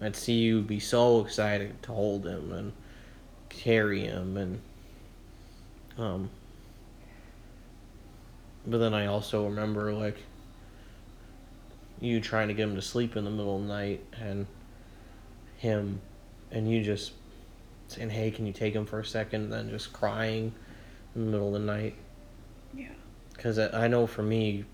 I'd 0.00 0.16
see 0.16 0.32
you 0.32 0.62
be 0.62 0.80
so 0.80 1.20
excited 1.20 1.80
to 1.84 1.92
hold 1.92 2.26
him 2.26 2.50
and 2.52 2.72
carry 3.50 4.00
him, 4.00 4.36
and 4.36 4.60
um. 5.96 6.28
But 8.66 8.78
then 8.78 8.92
I 8.92 9.06
also 9.06 9.44
remember 9.44 9.92
like 9.92 10.16
you 12.00 12.20
trying 12.20 12.48
to 12.48 12.54
get 12.54 12.64
him 12.64 12.74
to 12.74 12.82
sleep 12.82 13.14
in 13.14 13.22
the 13.22 13.30
middle 13.30 13.58
of 13.58 13.62
the 13.62 13.68
night, 13.68 14.04
and 14.20 14.48
him, 15.58 16.00
and 16.50 16.68
you 16.68 16.82
just 16.82 17.12
saying, 17.86 18.10
"Hey, 18.10 18.32
can 18.32 18.44
you 18.44 18.52
take 18.52 18.74
him 18.74 18.86
for 18.86 18.98
a 18.98 19.04
second? 19.04 19.44
And 19.44 19.52
then 19.52 19.70
just 19.70 19.92
crying 19.92 20.52
in 21.14 21.24
the 21.26 21.30
middle 21.30 21.54
of 21.54 21.60
the 21.60 21.66
night. 21.66 21.94
Yeah. 22.74 22.88
Because 23.32 23.58
I 23.58 23.84
I 23.84 23.88
know 23.88 24.06
for 24.06 24.22
me, 24.22 24.64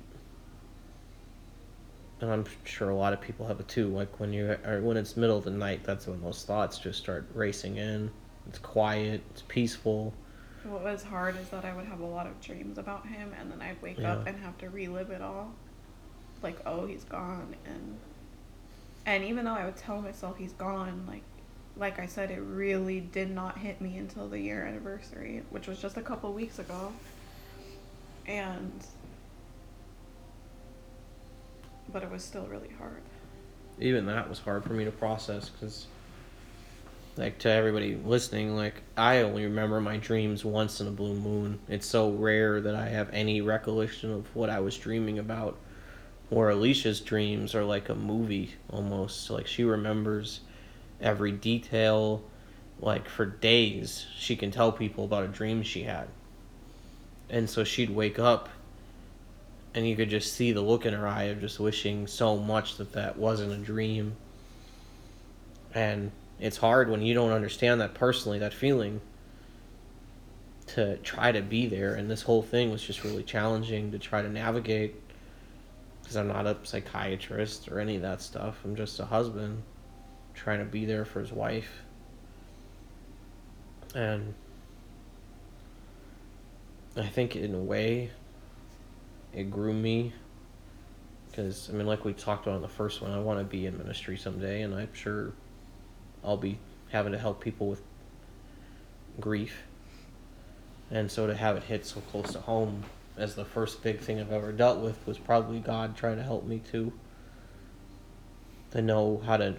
and 2.21 2.31
I'm 2.31 2.45
sure 2.65 2.91
a 2.91 2.97
lot 2.97 3.13
of 3.13 3.21
people 3.21 3.47
have 3.47 3.61
it 3.61 3.69
too. 3.69 3.89
Like 3.89 4.21
when 4.21 4.33
you 4.33 4.57
are 4.65 4.81
when 4.81 4.97
it's 4.97 5.17
middle 5.17 5.39
of 5.39 5.45
the 5.45 5.51
night, 5.51 5.85
that's 5.85 6.07
when 6.07 6.21
those 6.23 6.45
thoughts 6.45 6.79
just 6.79 6.99
start 6.99 7.27
racing 7.35 7.77
in. 7.77 8.11
It's 8.49 8.59
quiet. 8.59 9.23
It's 9.31 9.43
peaceful. 9.49 10.13
What 10.65 10.83
was 10.83 11.03
hard 11.03 11.39
is 11.39 11.49
that 11.49 11.65
I 11.65 11.75
would 11.75 11.87
have 11.87 12.01
a 12.01 12.07
lot 12.07 12.27
of 12.27 12.39
dreams 12.41 12.77
about 12.77 13.07
him, 13.07 13.33
and 13.39 13.51
then 13.51 13.63
I'd 13.63 13.81
wake 13.81 14.03
up 14.03 14.27
and 14.27 14.37
have 14.39 14.59
to 14.59 14.69
relive 14.69 15.11
it 15.11 15.23
all. 15.23 15.55
Like, 16.43 16.59
oh, 16.67 16.87
he's 16.87 17.05
gone, 17.05 17.55
and 17.65 17.99
and 19.07 19.25
even 19.25 19.45
though 19.45 19.55
I 19.55 19.65
would 19.65 19.77
tell 19.77 20.03
myself 20.03 20.37
he's 20.37 20.53
gone, 20.53 21.05
like 21.07 21.23
like 21.81 21.99
I 21.99 22.07
said, 22.07 22.31
it 22.31 22.41
really 22.41 23.01
did 23.01 23.31
not 23.31 23.59
hit 23.59 23.81
me 23.81 23.97
until 23.97 24.29
the 24.29 24.39
year 24.39 24.65
anniversary, 24.65 25.43
which 25.49 25.67
was 25.67 25.81
just 25.81 25.97
a 25.97 26.03
couple 26.03 26.31
weeks 26.33 26.59
ago. 26.59 26.93
And 28.27 28.71
but 31.91 32.03
it 32.03 32.11
was 32.11 32.23
still 32.23 32.47
really 32.47 32.71
hard. 32.79 33.01
Even 33.81 34.07
that 34.07 34.29
was 34.29 34.39
hard 34.39 34.63
for 34.63 34.75
me 34.75 34.85
to 34.85 34.91
process 34.91 35.49
because, 35.49 35.87
like, 37.17 37.39
to 37.39 37.51
everybody 37.51 37.97
listening, 37.97 38.55
like, 38.55 38.83
I 38.97 39.23
only 39.23 39.45
remember 39.45 39.81
my 39.81 39.97
dreams 39.97 40.45
once 40.45 40.81
in 40.81 40.87
a 40.87 40.91
blue 40.91 41.15
moon. 41.15 41.59
It's 41.67 41.87
so 41.87 42.11
rare 42.11 42.61
that 42.61 42.75
I 42.75 42.89
have 42.89 43.09
any 43.13 43.41
recollection 43.41 44.13
of 44.13 44.37
what 44.37 44.51
I 44.51 44.61
was 44.61 44.77
dreaming 44.77 45.19
about. 45.19 45.57
Or 46.31 46.51
Alicia's 46.51 47.01
dreams 47.01 47.55
are 47.57 47.65
like 47.65 47.89
a 47.89 47.95
movie 47.95 48.55
almost. 48.69 49.31
Like, 49.31 49.47
she 49.47 49.65
remembers 49.65 50.41
every 51.01 51.33
detail. 51.33 52.23
Like, 52.81 53.09
for 53.09 53.27
days, 53.27 54.07
she 54.19 54.37
can 54.37 54.51
tell 54.51 54.73
people 54.73 55.05
about 55.05 55.25
a 55.25 55.29
dream 55.29 55.63
she 55.63 55.83
had. 55.83 56.09
And 57.29 57.49
so 57.49 57.63
she'd 57.63 57.91
wake 57.91 58.19
up 58.19 58.49
and 59.75 59.89
you 59.89 59.97
could 59.97 60.11
just 60.11 60.35
see 60.35 60.53
the 60.53 60.61
look 60.61 60.85
in 60.85 60.95
her 60.95 61.07
eye 61.07 61.25
of 61.25 61.41
just 61.41 61.61
wishing 61.61 62.07
so 62.07 62.37
much 62.37 62.77
that 62.77 62.93
that 62.93 63.17
wasn't 63.17 63.53
a 63.53 63.57
dream 63.57 64.17
and 65.75 66.11
it's 66.41 66.57
hard 66.57 66.89
when 66.89 67.03
you 67.03 67.15
don't 67.15 67.31
understand 67.31 67.81
that 67.81 67.95
personally 67.95 68.39
that 68.39 68.53
feeling 68.53 69.01
to 70.67 70.97
try 70.99 71.31
to 71.31 71.43
be 71.43 71.67
there 71.67 71.95
and 71.95 72.11
this 72.11 72.23
whole 72.23 72.43
thing 72.43 72.71
was 72.71 72.83
just 72.83 73.05
really 73.05 73.23
challenging 73.23 73.93
to 73.93 73.99
try 73.99 74.23
to 74.23 74.29
navigate 74.29 74.95
because 76.03 76.17
i'm 76.17 76.29
not 76.29 76.47
a 76.47 76.57
psychiatrist 76.63 77.69
or 77.69 77.79
any 77.79 77.97
of 77.97 78.03
that 78.03 78.21
stuff 78.21 78.57
i'm 78.65 78.75
just 78.75 78.99
a 78.99 79.05
husband 79.05 79.63
trying 80.43 80.59
to 80.59 80.65
be 80.65 80.85
there 80.85 81.05
for 81.05 81.21
his 81.21 81.33
wife 81.33 81.83
and 83.95 84.35
i 86.97 87.07
think 87.07 87.37
in 87.37 87.55
a 87.55 87.59
way 87.59 88.11
it 89.33 89.51
grew 89.51 89.73
me 89.73 90.13
because 91.31 91.71
I 91.71 91.73
mean, 91.73 91.87
like 91.87 92.05
we 92.05 92.13
talked 92.13 92.47
about 92.47 92.57
in 92.57 92.63
the 92.63 92.69
first 92.69 93.01
one, 93.01 93.13
I 93.13 93.21
want 93.21 93.39
to 93.39 93.45
be 93.45 93.67
in 93.67 93.79
ministry 93.79 94.17
someday, 94.17 94.63
and 94.63 94.75
I'm 94.75 94.93
sure 94.93 95.33
I'll 96.25 96.37
be 96.37 96.59
having 96.91 97.13
to 97.13 97.19
help 97.19 97.41
people 97.41 97.69
with 97.69 97.83
grief. 99.21 99.63
And 100.91 101.11
so 101.11 101.27
to 101.29 101.37
have 101.37 101.57
it 101.57 101.63
hit 101.63 101.87
so 101.87 102.01
close 102.01 102.33
to 102.33 102.41
home 102.41 102.83
as 103.17 103.37
the 103.37 103.45
first 103.45 103.83
big 103.83 104.01
thing 104.01 104.19
I've 104.19 104.33
ever 104.33 104.51
dealt 104.51 104.81
with 104.81 105.07
was 105.07 105.19
probably 105.19 105.61
God 105.61 105.97
trying 105.97 106.17
to 106.17 106.23
help 106.23 106.45
me 106.45 106.61
to 106.73 106.93
To 108.73 108.83
know 108.83 109.23
how 109.25 109.37
to 109.37 109.57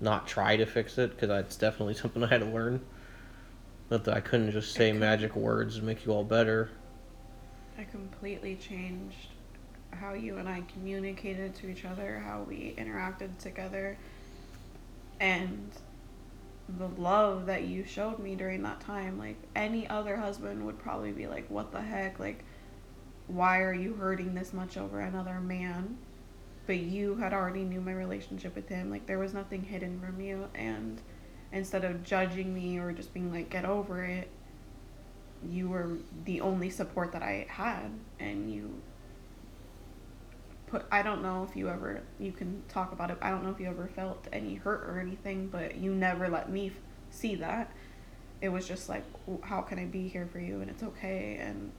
not 0.00 0.26
try 0.26 0.56
to 0.56 0.66
fix 0.66 0.98
it, 0.98 1.10
because 1.10 1.28
that's 1.28 1.56
definitely 1.56 1.94
something 2.02 2.22
I 2.22 2.28
had 2.28 2.40
to 2.40 2.46
learn. 2.46 2.80
That 3.88 4.06
I 4.08 4.20
couldn't 4.20 4.50
just 4.52 4.74
say 4.74 4.90
Okay. 4.90 4.98
magic 4.98 5.34
words 5.34 5.76
and 5.76 5.86
make 5.86 6.04
you 6.04 6.12
all 6.12 6.24
better. 6.24 6.70
I 7.78 7.84
completely 7.84 8.56
changed 8.56 9.28
how 9.92 10.12
you 10.12 10.36
and 10.36 10.46
I 10.48 10.62
communicated 10.72 11.54
to 11.56 11.70
each 11.70 11.84
other, 11.86 12.18
how 12.18 12.42
we 12.42 12.74
interacted 12.76 13.38
together, 13.38 13.96
and 15.20 15.70
the 16.78 16.88
love 17.00 17.46
that 17.46 17.62
you 17.64 17.84
showed 17.84 18.18
me 18.18 18.34
during 18.34 18.62
that 18.64 18.80
time. 18.80 19.18
Like, 19.18 19.36
any 19.56 19.88
other 19.88 20.16
husband 20.16 20.66
would 20.66 20.78
probably 20.78 21.12
be 21.12 21.26
like, 21.26 21.48
What 21.48 21.72
the 21.72 21.80
heck? 21.80 22.18
Like, 22.18 22.44
why 23.26 23.60
are 23.60 23.72
you 23.72 23.94
hurting 23.94 24.34
this 24.34 24.52
much 24.52 24.76
over 24.76 25.00
another 25.00 25.40
man? 25.40 25.96
But 26.68 26.76
you 26.76 27.16
had 27.16 27.32
already 27.32 27.64
knew 27.64 27.80
my 27.80 27.92
relationship 27.92 28.54
with 28.54 28.68
him. 28.68 28.90
Like, 28.90 29.06
there 29.06 29.18
was 29.18 29.34
nothing 29.34 29.64
hidden 29.64 29.98
from 30.00 30.20
you. 30.20 30.48
And 30.54 31.00
instead 31.50 31.84
of 31.84 32.04
judging 32.04 32.54
me 32.54 32.78
or 32.78 32.92
just 32.92 33.12
being 33.12 33.32
like, 33.32 33.50
Get 33.50 33.64
over 33.64 34.04
it, 34.04 34.28
you 35.48 35.68
were 35.68 35.98
the 36.24 36.40
only 36.40 36.70
support 36.70 37.12
that 37.12 37.22
I 37.22 37.46
had 37.48 37.90
and 38.18 38.52
you 38.52 38.80
put 40.66 40.84
I 40.90 41.02
don't 41.02 41.22
know 41.22 41.46
if 41.48 41.56
you 41.56 41.68
ever 41.68 42.02
you 42.18 42.32
can 42.32 42.62
talk 42.68 42.92
about 42.92 43.10
it. 43.10 43.18
I 43.22 43.30
don't 43.30 43.44
know 43.44 43.50
if 43.50 43.60
you 43.60 43.66
ever 43.66 43.88
felt 43.94 44.26
any 44.32 44.56
hurt 44.56 44.84
or 44.88 44.98
anything, 44.98 45.48
but 45.48 45.76
you 45.76 45.94
never 45.94 46.28
let 46.28 46.50
me 46.50 46.68
f- 46.68 46.72
see 47.10 47.36
that. 47.36 47.72
It 48.40 48.50
was 48.50 48.66
just 48.66 48.88
like 48.88 49.04
how 49.42 49.62
can 49.62 49.78
I 49.78 49.84
be 49.86 50.08
here 50.08 50.28
for 50.30 50.40
you 50.40 50.60
and 50.60 50.70
it's 50.70 50.82
okay 50.82 51.38
and 51.40 51.72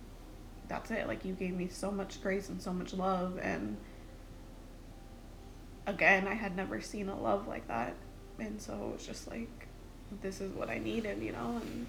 that's 0.68 0.92
it. 0.92 1.08
Like 1.08 1.26
you 1.26 1.34
gave 1.34 1.54
me 1.54 1.68
so 1.68 1.92
much 1.92 2.22
grace 2.22 2.50
and 2.50 2.62
so 2.62 2.74
much 2.74 2.94
love 2.94 3.38
and 3.42 3.78
again, 5.90 6.28
I 6.28 6.36
had 6.36 6.56
never 6.56 6.80
seen 6.80 7.10
a 7.10 7.20
love 7.20 7.48
like 7.48 7.68
that. 7.68 7.96
And 8.38 8.62
so 8.62 8.74
it 8.74 8.94
was 8.94 9.06
just 9.06 9.28
like 9.28 9.68
this 10.22 10.42
is 10.42 10.52
what 10.54 10.70
I 10.70 10.78
needed, 10.78 11.22
you 11.22 11.32
know, 11.32 11.60
and 11.62 11.88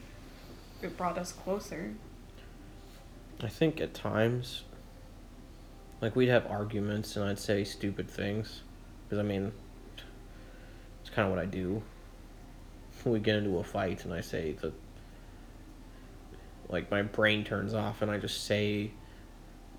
it 0.83 0.97
brought 0.97 1.19
us 1.19 1.33
closer. 1.33 1.95
I 3.41 3.49
think 3.49 3.81
at 3.81 3.95
times, 3.95 4.65
like 6.01 6.17
we'd 6.17 6.29
have 6.29 6.47
arguments 6.47 7.17
and 7.17 7.25
I'd 7.25 7.39
say 7.39 7.65
stupid 7.65 8.11
things, 8.11 8.63
because 9.05 9.19
I 9.19 9.23
mean, 9.23 9.53
it's 11.01 11.11
kind 11.11 11.27
of 11.27 11.35
what 11.35 11.43
I 11.43 11.47
do. 11.47 11.83
We 13.03 13.19
get 13.19 13.37
into 13.37 13.57
a 13.57 13.65
fight 13.65 14.05
and 14.05 14.13
I 14.13 14.21
say 14.21 14.53
that, 14.61 14.75
like 16.69 16.91
my 16.91 17.01
brain 17.01 17.45
turns 17.45 17.73
off 17.73 18.03
and 18.03 18.11
I 18.11 18.19
just 18.19 18.45
say 18.45 18.91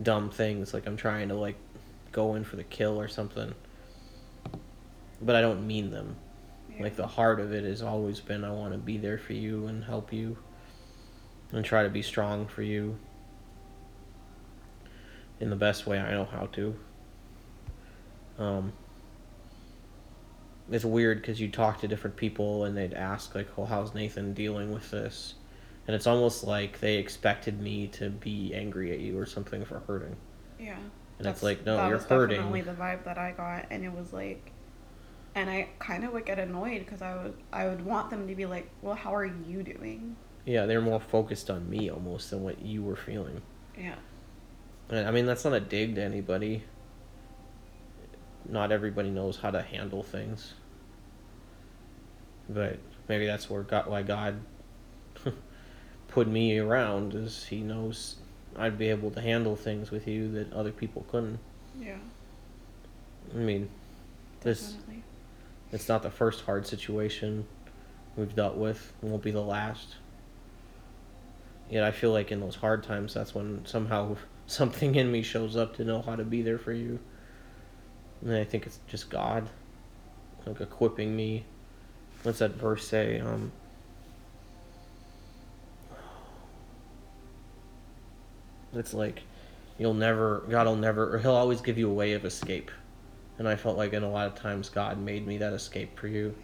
dumb 0.02 0.32
things, 0.32 0.74
like 0.74 0.88
I'm 0.88 0.98
trying 0.98 1.30
to 1.30 1.36
like 1.36 1.58
go 2.12 2.34
in 2.34 2.44
for 2.44 2.56
the 2.56 2.64
kill 2.64 3.00
or 3.00 3.08
something, 3.08 3.54
but 5.22 5.36
I 5.36 5.42
don't 5.42 5.66
mean 5.66 5.92
them. 5.92 6.16
Yeah. 6.74 6.84
Like 6.84 6.96
the 6.96 7.08
heart 7.08 7.40
of 7.40 7.54
it 7.54 7.64
has 7.64 7.82
always 7.82 8.20
been 8.20 8.44
I 8.44 8.52
want 8.52 8.74
to 8.74 8.78
be 8.78 8.98
there 8.98 9.18
for 9.18 9.34
you 9.34 9.68
and 9.68 9.84
help 9.84 10.12
you 10.12 10.38
and 11.52 11.64
try 11.64 11.84
to 11.84 11.90
be 11.90 12.02
strong 12.02 12.48
for 12.48 12.64
you 12.64 12.98
in 15.40 15.50
the 15.50 15.56
best 15.56 15.86
way 15.86 16.00
I 16.00 16.12
know 16.12 16.26
how 16.26 16.48
to. 16.48 16.76
Um, 18.38 18.74
it's 20.72 20.86
weird 20.86 21.22
because 21.22 21.42
you 21.42 21.50
talk 21.50 21.82
to 21.82 21.88
different 21.88 22.16
people 22.16 22.64
and 22.64 22.78
they'd 22.78 22.94
ask 22.94 23.36
like, 23.36 23.58
"Well, 23.58 23.68
how's 23.68 23.94
Nathan 23.94 24.34
dealing 24.34 24.72
with 24.72 24.90
this?" 24.92 25.36
And 25.88 25.96
it's 25.96 26.08
almost 26.08 26.44
like 26.44 26.80
they 26.80 26.98
expected 26.98 27.60
me 27.60 27.88
to 27.88 28.10
be 28.10 28.54
angry 28.54 28.92
at 28.92 29.00
you 29.00 29.18
or 29.18 29.26
something 29.26 29.66
for 29.66 29.80
hurting. 29.80 30.16
Yeah. 30.60 30.78
And 31.18 31.28
it's 31.28 31.44
like, 31.44 31.66
no, 31.66 31.78
that 31.78 31.88
you're 31.88 31.98
was 31.98 32.06
hurting. 32.06 32.38
definitely 32.38 32.62
the 32.62 32.74
vibe 32.74 33.04
that 33.04 33.18
I 33.18 33.32
got, 33.32 33.66
and 33.70 33.84
it 33.84 33.92
was 33.92 34.14
like, 34.14 34.52
and 35.36 35.50
I 35.50 35.70
kind 35.80 36.04
of 36.04 36.12
would 36.14 36.26
get 36.26 36.40
annoyed 36.40 36.80
because 36.80 37.02
I 37.02 37.16
would 37.16 37.34
I 37.54 37.68
would 37.68 37.86
want 37.86 38.10
them 38.10 38.28
to 38.28 38.36
be 38.36 38.46
like, 38.46 38.70
well, 38.82 38.96
how 38.96 39.16
are 39.16 39.26
you 39.26 39.64
doing? 39.64 40.16
Yeah, 40.46 40.66
they're 40.66 40.82
more 40.82 41.00
focused 41.00 41.50
on 41.50 41.70
me 41.70 41.90
almost 41.90 42.32
than 42.32 42.44
what 42.44 42.62
you 42.62 42.84
were 42.84 42.96
feeling. 42.96 43.42
Yeah. 43.78 43.96
And 44.90 45.08
I 45.08 45.12
mean, 45.12 45.26
that's 45.26 45.46
not 45.46 45.54
a 45.54 45.60
dig 45.60 45.96
to 45.96 46.04
anybody. 46.04 46.64
Not 48.50 48.72
everybody 48.72 49.10
knows 49.10 49.38
how 49.38 49.52
to 49.52 49.62
handle 49.62 50.04
things. 50.04 50.54
But 52.50 52.80
maybe 53.08 53.26
that's 53.26 53.50
where 53.50 53.62
God, 53.62 53.88
why 53.88 54.02
God 54.02 54.42
put 56.08 56.28
me 56.28 56.58
around 56.58 57.14
is 57.14 57.46
He 57.46 57.62
knows 57.62 58.16
I'd 58.58 58.78
be 58.78 58.90
able 58.90 59.12
to 59.12 59.22
handle 59.22 59.56
things 59.56 59.92
with 59.92 60.08
you 60.08 60.30
that 60.34 60.52
other 60.52 60.72
people 60.72 61.06
couldn't. 61.10 61.40
Yeah. 61.80 61.98
I 63.34 63.38
mean, 63.38 63.70
this 64.42 64.74
Definitely. 64.74 65.04
It's 65.72 65.88
not 65.88 66.04
the 66.04 66.12
first 66.12 66.42
hard 66.46 66.68
situation 66.68 67.46
we've 68.16 68.36
dealt 68.36 68.56
with. 68.56 68.94
It 69.02 69.06
won't 69.06 69.24
be 69.24 69.32
the 69.32 69.42
last. 69.42 69.96
Yet 71.70 71.84
I 71.84 71.92
feel 71.92 72.12
like 72.12 72.32
in 72.32 72.42
those 72.42 72.56
hard 72.56 72.84
times, 72.84 73.14
that's 73.14 73.34
when 73.34 73.66
somehow 73.66 74.18
something 74.48 74.96
in 74.96 75.12
me 75.12 75.22
shows 75.22 75.56
up 75.56 75.76
to 75.78 75.86
know 75.86 76.02
how 76.02 76.16
to 76.16 76.24
be 76.24 76.42
there 76.42 76.58
for 76.58 76.74
you. 76.74 77.00
And 78.22 78.36
I 78.36 78.44
think 78.44 78.66
it's 78.66 78.80
just 78.88 79.10
God, 79.10 79.50
like 80.46 80.60
equipping 80.60 81.16
me. 81.16 81.46
What's 82.24 82.40
that 82.40 82.52
verse 82.52 82.88
say? 82.88 83.20
Um, 83.20 83.52
it's 88.74 88.94
like 88.94 89.24
you'll 89.80 89.94
never, 89.94 90.44
God 90.50 90.68
will 90.68 90.76
never, 90.76 91.16
or 91.16 91.20
He'll 91.20 91.32
always 91.32 91.62
give 91.62 91.78
you 91.78 91.90
a 91.90 91.94
way 91.94 92.14
of 92.14 92.26
escape. 92.26 92.70
And 93.42 93.50
I 93.50 93.56
felt 93.56 93.76
like 93.76 93.94
in 93.94 94.04
a 94.04 94.08
lot 94.08 94.28
of 94.28 94.36
times 94.36 94.70
God 94.70 95.00
made 95.00 95.26
me 95.26 95.40
that 95.40 95.52
escape 95.52 95.98
for 95.98 96.08
you. 96.08 96.36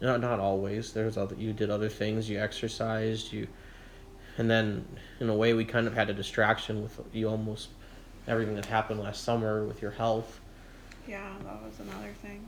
Not 0.00 0.20
not 0.20 0.40
always. 0.40 0.92
There's 0.92 1.16
other 1.16 1.36
you 1.36 1.52
did 1.52 1.70
other 1.70 1.88
things. 1.88 2.28
You 2.28 2.40
exercised. 2.40 3.32
You, 3.32 3.46
and 4.36 4.50
then 4.50 4.84
in 5.20 5.28
a 5.28 5.34
way 5.36 5.54
we 5.54 5.64
kind 5.64 5.86
of 5.86 5.94
had 5.94 6.10
a 6.10 6.12
distraction 6.12 6.82
with 6.82 7.00
you 7.12 7.28
almost 7.28 7.68
everything 8.26 8.56
that 8.56 8.66
happened 8.66 8.98
last 8.98 9.22
summer 9.22 9.64
with 9.64 9.80
your 9.80 9.92
health. 9.92 10.40
Yeah, 11.06 11.32
that 11.44 11.62
was 11.62 11.78
another 11.78 12.14
thing. 12.20 12.44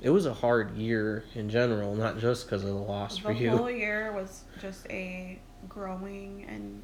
It 0.00 0.08
was 0.08 0.24
a 0.24 0.32
hard 0.32 0.74
year 0.74 1.26
in 1.34 1.50
general, 1.50 1.94
not 1.94 2.18
just 2.18 2.46
because 2.46 2.62
of 2.62 2.70
the 2.70 2.76
loss 2.76 3.16
the 3.16 3.24
for 3.24 3.32
you. 3.32 3.50
The 3.50 3.58
whole 3.58 3.70
year 3.70 4.10
was 4.14 4.44
just 4.62 4.86
a 4.88 5.38
growing 5.68 6.46
and 6.48 6.82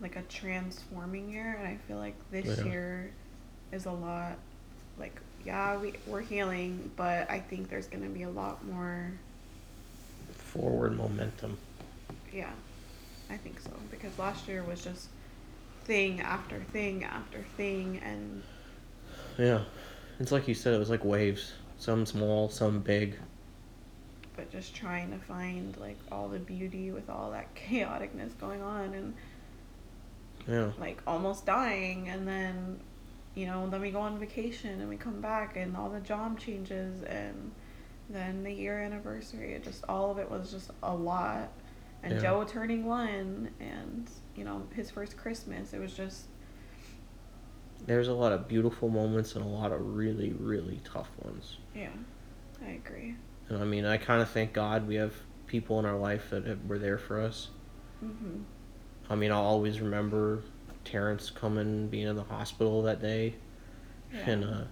like 0.00 0.16
a 0.16 0.22
transforming 0.22 1.30
year, 1.30 1.56
and 1.58 1.66
I 1.66 1.76
feel 1.88 1.96
like 1.98 2.14
this 2.30 2.58
Yeah. 2.58 2.64
year 2.64 3.10
is 3.72 3.86
a 3.86 3.92
lot. 3.92 4.36
Like, 4.98 5.20
yeah, 5.44 5.76
we 5.78 5.94
we're 6.06 6.20
healing, 6.20 6.90
but 6.96 7.30
I 7.30 7.40
think 7.40 7.68
there's 7.68 7.86
gonna 7.86 8.08
be 8.08 8.22
a 8.22 8.30
lot 8.30 8.64
more. 8.66 9.12
Forward 10.32 10.96
momentum. 10.96 11.58
Yeah, 12.32 12.52
I 13.30 13.36
think 13.36 13.60
so 13.60 13.70
because 13.90 14.16
last 14.18 14.46
year 14.48 14.62
was 14.62 14.82
just 14.84 15.08
thing 15.84 16.20
after 16.20 16.60
thing 16.72 17.04
after 17.04 17.44
thing, 17.56 18.00
and 18.04 18.42
Yeah, 19.38 19.64
it's 20.20 20.32
like 20.32 20.46
you 20.48 20.54
said. 20.54 20.74
It 20.74 20.78
was 20.78 20.90
like 20.90 21.04
waves. 21.04 21.52
Some 21.78 22.06
small, 22.06 22.48
some 22.48 22.80
big. 22.80 23.16
but 24.36 24.50
just 24.50 24.74
trying 24.74 25.10
to 25.12 25.18
find 25.18 25.76
like 25.76 25.96
all 26.10 26.28
the 26.28 26.38
beauty 26.40 26.90
with 26.90 27.08
all 27.10 27.30
that 27.32 27.54
chaoticness 27.56 28.36
going 28.40 28.62
on, 28.62 28.94
and 28.94 29.14
Yeah, 30.46 30.70
like 30.78 31.02
almost 31.06 31.46
dying 31.46 32.08
and 32.08 32.26
then 32.28 32.80
you 33.34 33.46
know 33.46 33.68
then 33.68 33.80
we 33.80 33.90
go 33.90 34.00
on 34.00 34.18
vacation 34.18 34.80
and 34.80 34.88
we 34.88 34.96
come 34.96 35.20
back 35.20 35.56
and 35.56 35.76
all 35.76 35.88
the 35.88 36.00
job 36.00 36.38
changes 36.38 37.02
and 37.04 37.50
then 38.10 38.42
the 38.42 38.52
year 38.52 38.78
anniversary 38.80 39.54
it 39.54 39.64
just 39.64 39.84
all 39.88 40.10
of 40.10 40.18
it 40.18 40.30
was 40.30 40.50
just 40.50 40.70
a 40.82 40.94
lot 40.94 41.50
and 42.02 42.14
Yeah. 42.14 42.20
joe 42.20 42.44
turning 42.46 42.84
one 42.84 43.50
and 43.60 44.10
you 44.36 44.44
know 44.44 44.66
his 44.74 44.90
first 44.90 45.16
christmas 45.16 45.72
it 45.72 45.80
was 45.80 45.94
just 45.94 46.26
there's 47.86 48.08
a 48.08 48.14
lot 48.14 48.32
of 48.32 48.48
beautiful 48.48 48.88
moments 48.88 49.34
and 49.34 49.44
a 49.44 49.48
lot 49.48 49.70
of 49.72 49.80
really, 49.94 50.32
really 50.38 50.80
tough 50.84 51.10
ones. 51.22 51.58
yeah 51.74 51.88
i 52.66 52.70
agree 52.70 53.14
And 53.48 53.58
I 53.58 53.64
mean, 53.64 53.84
I 53.84 53.98
kind 53.98 54.22
of 54.22 54.30
thank 54.30 54.52
God 54.54 54.88
we 54.88 54.94
have 54.94 55.14
people 55.46 55.78
in 55.78 55.84
our 55.84 55.98
life 55.98 56.30
that 56.30 56.46
have, 56.46 56.64
were 56.66 56.78
there 56.78 56.96
for 56.98 57.20
us. 57.20 57.48
hmm 58.00 58.38
I 59.10 59.14
mean, 59.14 59.30
I'll 59.30 59.44
always 59.44 59.80
remember 59.80 60.42
Terrence 60.84 61.30
coming, 61.30 61.88
being 61.88 62.06
in 62.06 62.16
the 62.16 62.22
hospital 62.24 62.82
that 62.82 63.00
day, 63.00 63.34
yeah. 64.12 64.30
and 64.30 64.44
uh, 64.44 64.64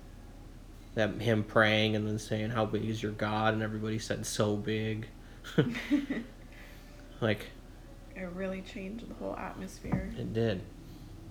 that 0.94 1.20
him 1.20 1.44
praying 1.44 1.96
and 1.96 2.06
then 2.06 2.18
saying, 2.18 2.50
"How 2.50 2.64
big 2.64 2.84
is 2.84 3.02
your 3.02 3.12
God?" 3.12 3.54
and 3.54 3.62
everybody 3.62 3.98
said, 3.98 4.26
"So 4.26 4.56
big." 4.56 5.06
like 7.20 7.48
it 8.14 8.28
really 8.34 8.62
changed 8.62 9.08
the 9.08 9.14
whole 9.14 9.36
atmosphere 9.36 10.12
it 10.16 10.32
did. 10.32 10.62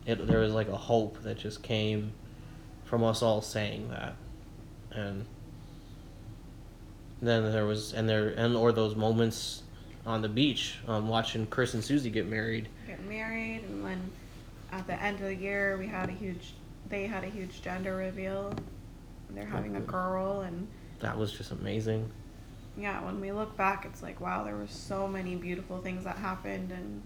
It 0.06 0.28
there 0.28 0.40
was 0.40 0.54
like 0.54 0.68
a 0.68 0.78
hope 0.78 1.22
that 1.24 1.38
just 1.38 1.64
came 1.64 2.14
from 2.84 3.04
us 3.04 3.22
all 3.22 3.42
saying 3.42 3.90
that, 3.90 4.16
and 4.92 5.26
then 7.22 7.52
there 7.52 7.66
was 7.66 7.94
and 7.94 8.10
there 8.10 8.30
and 8.30 8.56
or 8.56 8.72
those 8.72 8.96
moments 8.96 9.64
on 10.06 10.22
the 10.22 10.30
beach, 10.30 10.76
um, 10.88 11.08
watching 11.08 11.46
Chris 11.48 11.74
and 11.74 11.84
Susie 11.84 12.10
get 12.10 12.28
married. 12.28 12.68
get 12.88 13.04
married 13.08 13.62
and 13.70 13.86
then 13.86 14.10
at 14.72 14.88
the 14.88 15.02
end 15.02 15.18
of 15.18 15.26
the 15.26 15.36
year 15.36 15.78
we 15.78 15.88
had 15.88 16.10
a 16.10 16.14
huge 16.14 16.54
they 16.90 17.06
had 17.08 17.24
a 17.24 17.28
huge 17.28 17.62
gender 17.62 17.96
reveal 17.96 18.54
they're 19.32 19.46
having 19.46 19.76
a 19.78 19.82
girl 19.82 20.42
and 20.42 20.68
That 21.00 21.18
was 21.18 21.32
just 21.32 21.52
amazing. 21.52 22.10
yeah 22.78 23.04
when 23.06 23.20
we 23.22 23.32
look 23.32 23.56
back 23.58 23.86
it's 23.86 24.02
like 24.02 24.20
wow 24.20 24.44
there 24.44 24.56
were 24.56 24.68
so 24.68 25.08
many 25.08 25.36
beautiful 25.36 25.78
things 25.80 26.04
that 26.06 26.18
happened 26.18 26.72
and 26.72 27.02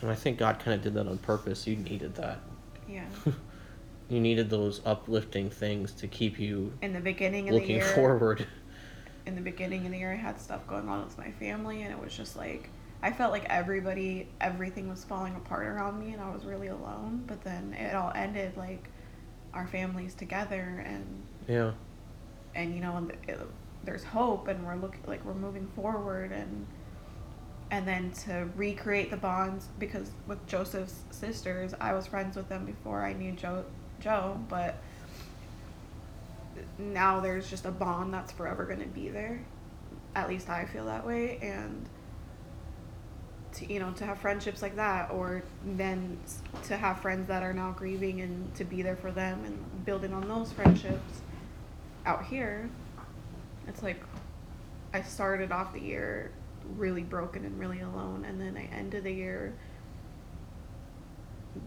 And 0.00 0.10
I 0.10 0.14
think 0.14 0.38
God 0.38 0.58
kind 0.58 0.74
of 0.74 0.82
did 0.82 0.94
that 0.94 1.06
on 1.06 1.18
purpose. 1.18 1.66
You 1.66 1.76
needed 1.76 2.14
that. 2.16 2.38
yeah 2.88 3.04
you 4.08 4.20
needed 4.20 4.48
those 4.50 4.80
uplifting 4.84 5.50
things 5.50 5.92
to 5.92 6.06
keep 6.08 6.38
you 6.38 6.72
in 6.82 6.92
the 6.92 7.00
beginning 7.00 7.48
of 7.48 7.54
the 7.54 7.60
looking 7.60 7.76
year 7.76 7.84
forward. 7.84 8.46
In 9.26 9.34
the 9.34 9.40
beginning 9.40 9.84
of 9.86 9.92
the 9.92 9.98
year 9.98 10.12
i 10.12 10.16
had 10.16 10.40
stuff 10.40 10.66
going 10.66 10.88
on 10.88 11.04
with 11.04 11.16
my 11.18 11.30
family 11.32 11.82
and 11.82 11.92
it 11.92 11.98
was 12.00 12.14
just 12.16 12.36
like 12.36 12.68
i 13.02 13.10
felt 13.10 13.32
like 13.32 13.44
everybody 13.48 14.28
everything 14.40 14.88
was 14.88 15.04
falling 15.04 15.34
apart 15.36 15.66
around 15.66 15.98
me 15.98 16.12
and 16.12 16.20
i 16.22 16.30
was 16.32 16.44
really 16.44 16.68
alone 16.68 17.22
but 17.26 17.42
then 17.42 17.74
it 17.74 17.94
all 17.94 18.12
ended 18.14 18.56
like 18.56 18.88
our 19.54 19.66
families 19.66 20.14
together 20.14 20.82
and 20.86 21.04
Yeah. 21.48 21.72
and 22.54 22.74
you 22.74 22.80
know 22.80 22.96
and 22.96 23.12
it, 23.28 23.38
there's 23.84 24.04
hope 24.04 24.48
and 24.48 24.64
we're 24.66 24.76
looking 24.76 25.02
like 25.06 25.24
we're 25.24 25.34
moving 25.34 25.66
forward 25.74 26.32
and 26.32 26.66
and 27.70 27.88
then 27.88 28.10
to 28.12 28.48
recreate 28.56 29.10
the 29.10 29.16
bonds 29.16 29.68
because 29.78 30.10
with 30.26 30.44
joseph's 30.46 31.04
sisters 31.10 31.74
i 31.80 31.92
was 31.92 32.06
friends 32.06 32.36
with 32.36 32.48
them 32.48 32.64
before 32.64 33.02
i 33.04 33.12
knew 33.12 33.32
joe 33.32 33.64
joe 34.00 34.38
but 34.48 34.76
now 36.78 37.20
there's 37.20 37.48
just 37.48 37.66
a 37.66 37.70
bond 37.70 38.12
that's 38.12 38.32
forever 38.32 38.64
going 38.64 38.80
to 38.80 38.86
be 38.86 39.08
there. 39.08 39.44
At 40.14 40.28
least 40.28 40.50
i 40.50 40.66
feel 40.66 40.84
that 40.86 41.06
way 41.06 41.38
and 41.40 41.88
to 43.52 43.72
you 43.72 43.78
know 43.78 43.92
to 43.92 44.04
have 44.04 44.18
friendships 44.18 44.62
like 44.62 44.76
that 44.76 45.10
or 45.10 45.42
then 45.64 46.18
to 46.64 46.76
have 46.76 47.00
friends 47.00 47.28
that 47.28 47.42
are 47.42 47.52
now 47.52 47.72
grieving 47.72 48.20
and 48.20 48.54
to 48.54 48.64
be 48.64 48.82
there 48.82 48.96
for 48.96 49.10
them 49.10 49.44
and 49.44 49.84
building 49.84 50.12
on 50.12 50.26
those 50.28 50.52
friendships 50.52 51.20
out 52.06 52.24
here 52.24 52.68
it's 53.68 53.82
like 53.82 54.02
i 54.92 55.02
started 55.02 55.52
off 55.52 55.72
the 55.72 55.80
year 55.80 56.30
really 56.76 57.02
broken 57.02 57.44
and 57.44 57.58
really 57.58 57.80
alone 57.80 58.24
and 58.26 58.40
then 58.40 58.56
i 58.56 58.64
ended 58.74 59.04
the 59.04 59.12
year 59.12 59.52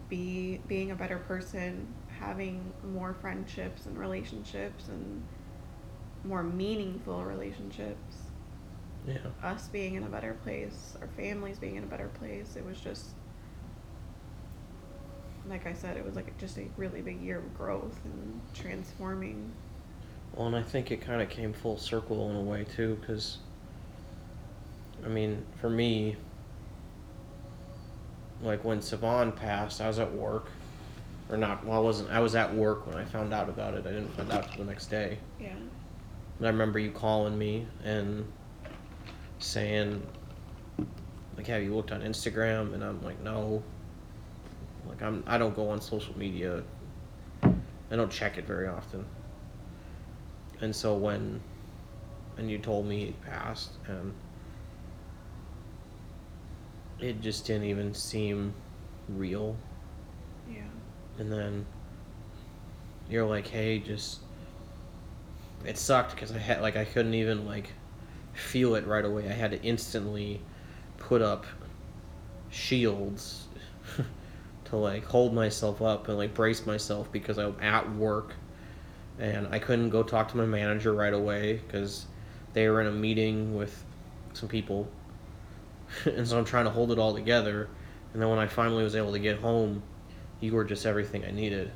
be 0.08 0.60
being 0.66 0.90
a 0.90 0.94
better 0.94 1.18
person 1.18 1.86
having 2.18 2.72
more 2.92 3.14
friendships 3.14 3.86
and 3.86 3.98
relationships 3.98 4.88
and 4.88 5.22
more 6.24 6.42
meaningful 6.42 7.24
relationships 7.24 8.16
Yeah. 9.06 9.18
us 9.42 9.68
being 9.68 9.94
in 9.94 10.02
a 10.02 10.08
better 10.08 10.34
place, 10.42 10.96
our 11.00 11.06
families 11.08 11.58
being 11.58 11.76
in 11.76 11.84
a 11.84 11.86
better 11.86 12.08
place. 12.18 12.56
It 12.56 12.64
was 12.66 12.80
just, 12.80 13.10
like 15.48 15.66
I 15.66 15.72
said, 15.72 15.96
it 15.96 16.04
was 16.04 16.16
like 16.16 16.36
just 16.38 16.58
a 16.58 16.66
really 16.76 17.02
big 17.02 17.20
year 17.20 17.38
of 17.38 17.56
growth 17.56 17.98
and 18.04 18.40
transforming. 18.52 19.52
Well, 20.34 20.48
and 20.48 20.56
I 20.56 20.62
think 20.62 20.90
it 20.90 21.00
kind 21.00 21.22
of 21.22 21.28
came 21.28 21.52
full 21.52 21.78
circle 21.78 22.28
in 22.30 22.36
a 22.36 22.40
way 22.42 22.64
too, 22.64 22.98
because 23.00 23.38
I 25.04 25.08
mean, 25.08 25.44
for 25.60 25.70
me, 25.70 26.16
like 28.42 28.64
when 28.64 28.82
Savon 28.82 29.30
passed, 29.32 29.80
I 29.80 29.86
was 29.86 29.98
at 30.00 30.12
work, 30.12 30.48
or 31.28 31.36
not. 31.36 31.64
Well, 31.64 31.76
I 31.76 31.80
wasn't. 31.80 32.10
I 32.10 32.20
was 32.20 32.34
at 32.34 32.54
work 32.54 32.86
when 32.86 32.96
I 32.96 33.04
found 33.04 33.32
out 33.34 33.48
about 33.48 33.74
it. 33.74 33.86
I 33.86 33.90
didn't 33.90 34.14
find 34.16 34.32
out 34.32 34.48
till 34.48 34.64
the 34.64 34.70
next 34.70 34.86
day. 34.86 35.18
Yeah. 35.40 35.54
And 36.38 36.46
I 36.46 36.50
remember 36.50 36.78
you 36.78 36.90
calling 36.90 37.36
me 37.36 37.66
and 37.84 38.30
saying, 39.38 40.06
like, 41.36 41.46
have 41.46 41.62
you 41.62 41.74
looked 41.74 41.92
on 41.92 42.02
Instagram? 42.02 42.74
And 42.74 42.84
I'm 42.84 43.02
like, 43.02 43.20
no. 43.22 43.62
Like, 44.86 45.02
I'm, 45.02 45.24
I 45.26 45.38
don't 45.38 45.54
go 45.54 45.70
on 45.70 45.80
social 45.80 46.16
media. 46.18 46.62
I 47.42 47.96
don't 47.96 48.10
check 48.10 48.38
it 48.38 48.46
very 48.46 48.68
often. 48.68 49.04
And 50.60 50.74
so 50.74 50.94
when, 50.94 51.40
and 52.36 52.50
you 52.50 52.58
told 52.58 52.86
me 52.86 53.06
he 53.06 53.12
passed, 53.12 53.72
and 53.86 54.12
it 56.98 57.20
just 57.20 57.46
didn't 57.46 57.64
even 57.64 57.92
seem 57.94 58.54
real. 59.08 59.56
Yeah. 60.50 60.62
And 61.18 61.32
then 61.32 61.66
you're 63.08 63.26
like, 63.26 63.46
hey, 63.46 63.78
just. 63.78 64.20
It 65.64 65.78
sucked 65.78 66.14
because 66.14 66.30
I 66.30 66.38
had 66.38 66.60
like 66.60 66.76
I 66.76 66.84
couldn't 66.84 67.14
even 67.14 67.46
like 67.46 67.72
feel 68.34 68.74
it 68.74 68.86
right 68.86 69.04
away. 69.04 69.28
I 69.28 69.32
had 69.32 69.50
to 69.50 69.62
instantly 69.62 70.40
put 70.98 71.22
up 71.22 71.46
shields 72.50 73.48
to 74.66 74.76
like 74.76 75.04
hold 75.04 75.34
myself 75.34 75.82
up 75.82 76.08
and 76.08 76.16
like 76.16 76.34
brace 76.34 76.66
myself 76.66 77.10
because 77.12 77.38
I'm 77.38 77.56
at 77.60 77.90
work 77.94 78.34
and 79.18 79.48
I 79.50 79.58
couldn't 79.58 79.90
go 79.90 80.02
talk 80.02 80.28
to 80.30 80.36
my 80.36 80.46
manager 80.46 80.92
right 80.92 81.12
away 81.12 81.54
because 81.66 82.06
they 82.52 82.68
were 82.68 82.80
in 82.80 82.86
a 82.86 82.92
meeting 82.92 83.56
with 83.56 83.84
some 84.32 84.48
people 84.48 84.88
and 86.04 86.26
so 86.26 86.38
I'm 86.38 86.44
trying 86.44 86.64
to 86.64 86.70
hold 86.70 86.90
it 86.92 86.98
all 86.98 87.14
together 87.14 87.68
and 88.12 88.22
then 88.22 88.28
when 88.28 88.38
I 88.38 88.46
finally 88.46 88.82
was 88.82 88.96
able 88.96 89.12
to 89.12 89.18
get 89.18 89.38
home 89.38 89.82
you 90.40 90.52
were 90.52 90.64
just 90.64 90.86
everything 90.86 91.24
I 91.24 91.30
needed. 91.30 91.70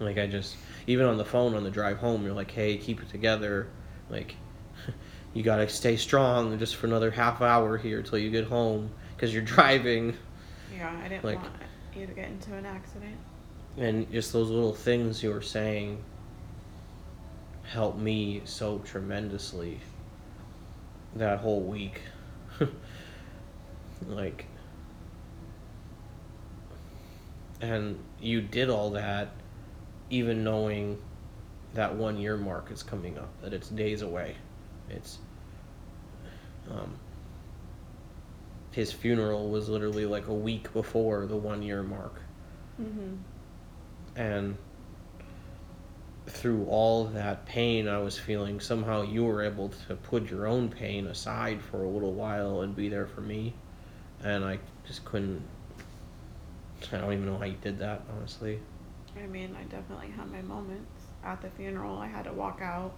Like 0.00 0.18
I 0.18 0.26
just 0.26 0.56
even 0.86 1.06
on 1.06 1.16
the 1.16 1.24
phone 1.24 1.54
on 1.54 1.62
the 1.64 1.70
drive 1.70 1.98
home 1.98 2.24
you're 2.24 2.32
like 2.34 2.50
hey 2.50 2.76
keep 2.76 3.00
it 3.00 3.08
together. 3.08 3.68
Like 4.10 4.34
you 5.34 5.42
gotta 5.42 5.68
stay 5.68 5.96
strong 5.96 6.58
just 6.58 6.76
for 6.76 6.86
another 6.86 7.10
half 7.10 7.40
hour 7.40 7.76
here 7.78 8.02
till 8.02 8.18
you 8.18 8.30
get 8.30 8.46
home 8.46 8.90
because 9.14 9.32
you're 9.32 9.42
driving. 9.42 10.16
Yeah, 10.76 10.92
I 11.04 11.08
didn't 11.08 11.24
Like- 11.24 11.40
want 11.42 11.52
you 11.94 12.06
to 12.06 12.12
get 12.14 12.28
into 12.28 12.54
an 12.54 12.64
accident. 12.66 13.16
and 13.76 14.10
just 14.10 14.32
those 14.32 14.48
little 14.50 14.74
things 14.74 15.22
you 15.22 15.30
were 15.30 15.42
saying 15.42 16.02
helped 17.64 17.98
me 17.98 18.40
so 18.44 18.78
tremendously 18.78 19.78
that 21.16 21.38
whole 21.40 21.60
week. 21.60 22.00
Like 24.08 24.46
and 27.62 27.98
you 28.20 28.42
did 28.42 28.68
all 28.68 28.90
that 28.90 29.30
even 30.10 30.44
knowing 30.44 30.98
that 31.74 31.94
one 31.94 32.18
year 32.18 32.36
mark 32.36 32.70
is 32.70 32.82
coming 32.82 33.16
up 33.18 33.30
that 33.40 33.54
it's 33.54 33.68
days 33.70 34.02
away 34.02 34.36
it's 34.90 35.18
um 36.70 36.92
his 38.72 38.92
funeral 38.92 39.48
was 39.50 39.68
literally 39.68 40.04
like 40.06 40.26
a 40.28 40.34
week 40.34 40.72
before 40.74 41.26
the 41.26 41.36
one 41.36 41.62
year 41.62 41.82
mark 41.82 42.20
Mm-hmm. 42.80 43.16
and 44.16 44.56
through 46.26 46.66
all 46.66 47.04
that 47.06 47.46
pain 47.46 47.88
I 47.88 47.98
was 47.98 48.18
feeling, 48.18 48.60
somehow 48.60 49.02
you 49.02 49.24
were 49.24 49.42
able 49.42 49.70
to 49.88 49.96
put 49.96 50.30
your 50.30 50.46
own 50.46 50.68
pain 50.68 51.06
aside 51.06 51.60
for 51.62 51.82
a 51.84 51.88
little 51.88 52.12
while 52.12 52.62
and 52.62 52.74
be 52.76 52.88
there 52.88 53.06
for 53.06 53.20
me. 53.20 53.54
And 54.22 54.44
I 54.44 54.60
just 54.86 55.04
couldn't. 55.04 55.42
I 56.92 56.98
don't 56.98 57.12
even 57.12 57.26
know 57.26 57.38
how 57.38 57.44
you 57.44 57.56
did 57.60 57.78
that, 57.78 58.02
honestly. 58.16 58.58
I 59.16 59.26
mean, 59.26 59.56
I 59.58 59.62
definitely 59.64 60.08
had 60.16 60.30
my 60.30 60.42
moments. 60.42 60.90
At 61.24 61.40
the 61.42 61.50
funeral, 61.50 61.98
I 61.98 62.06
had 62.06 62.24
to 62.24 62.32
walk 62.32 62.60
out 62.62 62.92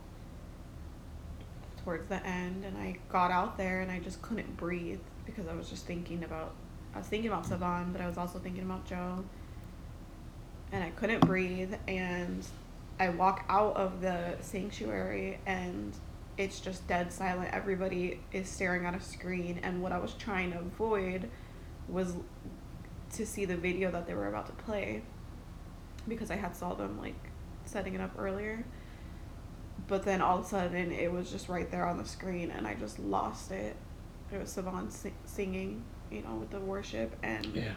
towards 1.85 2.09
the 2.09 2.24
end, 2.26 2.64
and 2.64 2.78
I 2.78 2.97
got 3.09 3.30
out 3.30 3.59
there 3.59 3.80
and 3.80 3.91
I 3.91 3.99
just 3.99 4.22
couldn't 4.22 4.57
breathe 4.57 5.01
because 5.26 5.47
I 5.47 5.55
was 5.55 5.68
just 5.68 5.87
thinking 5.87 6.24
about. 6.24 6.55
I 6.95 6.99
was 6.99 7.07
thinking 7.07 7.30
about 7.30 7.45
Savon, 7.47 7.93
but 7.93 8.01
I 8.01 8.07
was 8.07 8.16
also 8.16 8.39
thinking 8.39 8.62
about 8.62 8.87
Joe. 8.87 9.24
And 10.72 10.82
I 10.82 10.91
couldn't 10.91 11.20
breathe, 11.20 11.74
and 11.87 12.45
I 12.99 13.11
walk 13.11 13.45
out 13.49 13.76
of 13.76 14.01
the 14.01 14.37
sanctuary, 14.41 15.39
and 15.47 15.93
it's 16.39 16.61
just 16.61 16.87
dead 16.89 17.12
silent. 17.12 17.53
Everybody 17.53 18.20
is 18.32 18.49
staring 18.49 18.87
at 18.87 18.95
a 18.95 19.01
screen, 19.01 19.61
and 19.62 19.82
what 19.82 19.93
I 19.93 19.99
was 19.99 20.14
trying 20.14 20.53
to 20.53 20.59
avoid 20.59 21.28
was 21.89 22.14
to 23.15 23.27
see 23.27 23.45
the 23.45 23.57
video 23.57 23.91
that 23.91 24.07
they 24.07 24.15
were 24.15 24.29
about 24.29 24.47
to 24.47 24.53
play 24.65 25.03
because 26.09 26.31
I 26.31 26.37
had 26.37 26.55
saw 26.55 26.75
them 26.75 26.99
like 27.01 27.15
setting 27.65 27.95
it 27.95 28.01
up 28.01 28.12
earlier. 28.19 28.65
But 29.87 30.05
then 30.05 30.23
all 30.23 30.39
of 30.39 30.45
a 30.45 30.49
sudden, 30.49 30.93
it 30.93 31.12
was 31.12 31.31
just 31.31 31.49
right 31.49 31.71
there 31.71 31.87
on 31.87 31.99
the 31.99 32.07
screen, 32.07 32.51
and 32.51 32.67
I 32.67 32.75
just 32.75 32.99
lost 32.99 33.51
it. 33.51 33.77
It 34.33 34.41
was 34.41 34.51
Savon 34.51 34.91
sing- 34.91 35.15
singing, 35.27 35.85
you 36.11 36.23
know, 36.23 36.37
with 36.37 36.51
the 36.51 36.61
worship, 36.61 37.15
and 37.23 37.47
yeah. 37.55 37.73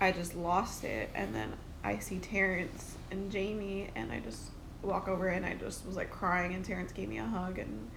I 0.00 0.10
just 0.10 0.34
lost 0.34 0.82
it. 0.84 1.10
And 1.14 1.34
then 1.34 1.52
I 1.84 1.98
see 1.98 2.18
Terrence 2.18 2.96
and 3.10 3.30
Jamie, 3.30 3.90
and 3.94 4.10
I 4.10 4.18
just 4.20 4.50
walk 4.82 5.06
over 5.06 5.28
and 5.28 5.46
I 5.46 5.54
just 5.54 5.86
was 5.86 5.96
like 5.96 6.10
crying, 6.10 6.54
and 6.54 6.64
Terrence 6.64 6.92
gave 6.92 7.08
me 7.08 7.18
a 7.18 7.24
hug, 7.24 7.58
and 7.58 7.90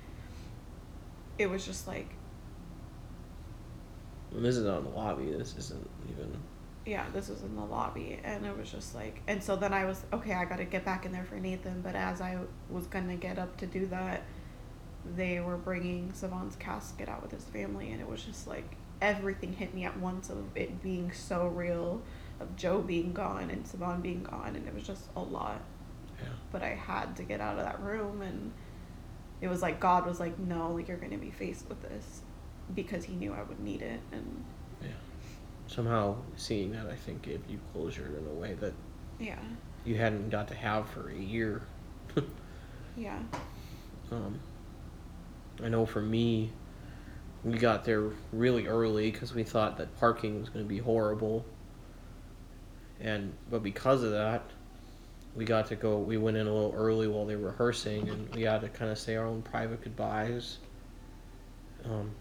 it 1.39 1.49
was 1.49 1.65
just 1.65 1.87
like, 1.87 2.09
this 4.31 4.57
is 4.57 4.65
not 4.65 4.79
in 4.79 4.83
the 4.85 4.89
lobby. 4.91 5.31
This 5.31 5.55
isn't 5.57 5.89
even. 6.11 6.35
yeah, 6.85 7.05
this 7.13 7.29
was 7.29 7.41
in 7.41 7.55
the 7.55 7.63
lobby, 7.65 8.19
and 8.23 8.45
it 8.45 8.57
was 8.57 8.69
just 8.71 8.93
like, 8.95 9.21
and 9.27 9.41
so 9.43 9.55
then 9.55 9.73
I 9.73 9.85
was 9.85 10.03
okay. 10.13 10.33
I 10.33 10.45
got 10.45 10.57
to 10.57 10.65
get 10.65 10.85
back 10.85 11.05
in 11.05 11.11
there 11.11 11.25
for 11.25 11.35
Nathan, 11.35 11.81
but 11.81 11.95
as 11.95 12.21
I 12.21 12.37
was 12.69 12.85
gonna 12.87 13.15
get 13.15 13.39
up 13.39 13.57
to 13.57 13.65
do 13.65 13.85
that, 13.87 14.23
they 15.15 15.39
were 15.39 15.57
bringing 15.57 16.11
Savon's 16.13 16.55
casket 16.55 17.09
out 17.09 17.21
with 17.21 17.31
his 17.31 17.43
family, 17.45 17.91
and 17.91 18.01
it 18.01 18.07
was 18.09 18.23
just 18.23 18.47
like 18.47 18.75
everything 19.01 19.53
hit 19.53 19.73
me 19.73 19.83
at 19.85 19.97
once 19.99 20.29
of 20.29 20.55
it 20.55 20.81
being 20.81 21.11
so 21.11 21.47
real, 21.47 22.01
of 22.39 22.55
Joe 22.55 22.81
being 22.81 23.13
gone 23.13 23.49
and 23.49 23.67
Savon 23.67 24.01
being 24.01 24.23
gone, 24.23 24.55
and 24.55 24.67
it 24.67 24.73
was 24.73 24.83
just 24.83 25.09
a 25.15 25.21
lot. 25.21 25.61
Yeah. 26.19 26.29
But 26.51 26.61
I 26.63 26.69
had 26.69 27.15
to 27.17 27.23
get 27.23 27.41
out 27.41 27.57
of 27.57 27.65
that 27.65 27.81
room, 27.81 28.21
and 28.21 28.51
it 29.41 29.47
was 29.47 29.61
like 29.61 29.79
God 29.79 30.05
was 30.05 30.19
like, 30.19 30.37
no, 30.39 30.71
like 30.71 30.87
you're 30.87 30.97
gonna 30.97 31.17
be 31.17 31.31
faced 31.31 31.67
with 31.67 31.81
this, 31.81 32.21
because 32.73 33.05
He 33.05 33.13
knew 33.13 33.33
I 33.33 33.43
would 33.43 33.59
need 33.59 33.81
it, 33.81 33.99
and 34.11 34.43
yeah. 34.81 34.89
Somehow 35.67 36.15
seeing 36.35 36.71
that, 36.71 36.87
I 36.87 36.95
think, 36.95 37.21
gave 37.23 37.41
you 37.49 37.59
closure 37.73 38.17
in 38.17 38.25
a 38.27 38.39
way 38.39 38.53
that 38.55 38.73
yeah, 39.19 39.39
you 39.83 39.95
hadn't 39.95 40.29
got 40.29 40.47
to 40.49 40.55
have 40.55 40.89
for 40.89 41.09
a 41.09 41.15
year. 41.15 41.61
yeah. 42.97 43.19
Um, 44.11 44.39
I 45.63 45.69
know 45.69 45.85
for 45.85 46.01
me, 46.01 46.51
we 47.43 47.57
got 47.57 47.85
there 47.85 48.09
really 48.31 48.67
early 48.67 49.11
because 49.11 49.33
we 49.33 49.43
thought 49.43 49.77
that 49.77 49.95
parking 49.99 50.39
was 50.39 50.49
going 50.49 50.65
to 50.65 50.69
be 50.69 50.79
horrible. 50.79 51.45
And 52.99 53.33
but 53.49 53.61
because 53.61 54.03
of 54.03 54.11
that, 54.11 54.43
we 55.35 55.45
got 55.45 55.67
to 55.67 55.75
go. 55.75 55.97
We 55.97 56.17
went 56.17 56.37
in 56.37 56.47
a 56.47 56.53
little 56.53 56.73
early 56.75 57.07
while 57.07 57.25
they 57.25 57.35
were 57.35 57.49
rehearsing, 57.49 58.09
and 58.09 58.33
we 58.33 58.43
had 58.43 58.61
to 58.61 58.69
kind 58.69 58.91
of 58.91 58.97
say 58.97 59.15
our 59.15 59.25
own 59.25 59.41
private 59.41 59.83
goodbyes. 59.83 60.57
Um, 61.83 62.11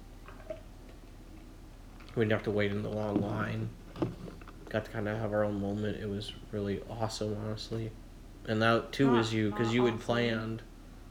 we 2.17 2.25
didn't 2.25 2.33
have 2.33 2.43
to 2.45 2.51
wait 2.51 2.71
in 2.71 2.83
the 2.83 2.89
long 2.89 3.21
line. 3.21 3.69
Got 4.69 4.85
to 4.87 4.91
kind 4.91 5.09
of 5.09 5.19
have 5.19 5.33
our 5.33 5.45
own 5.45 5.61
moment. 5.61 5.99
It 6.01 6.09
was 6.09 6.33
really 6.53 6.83
awesome, 6.91 7.37
honestly. 7.45 7.91
And 8.47 8.61
that 8.63 8.93
too 8.93 9.07
Not- 9.07 9.17
was 9.19 9.33
you 9.35 9.51
because 9.51 9.69
not 9.69 9.75
you 9.75 9.85
had 9.85 9.95
awesome. 9.95 10.05
planned. 10.05 10.63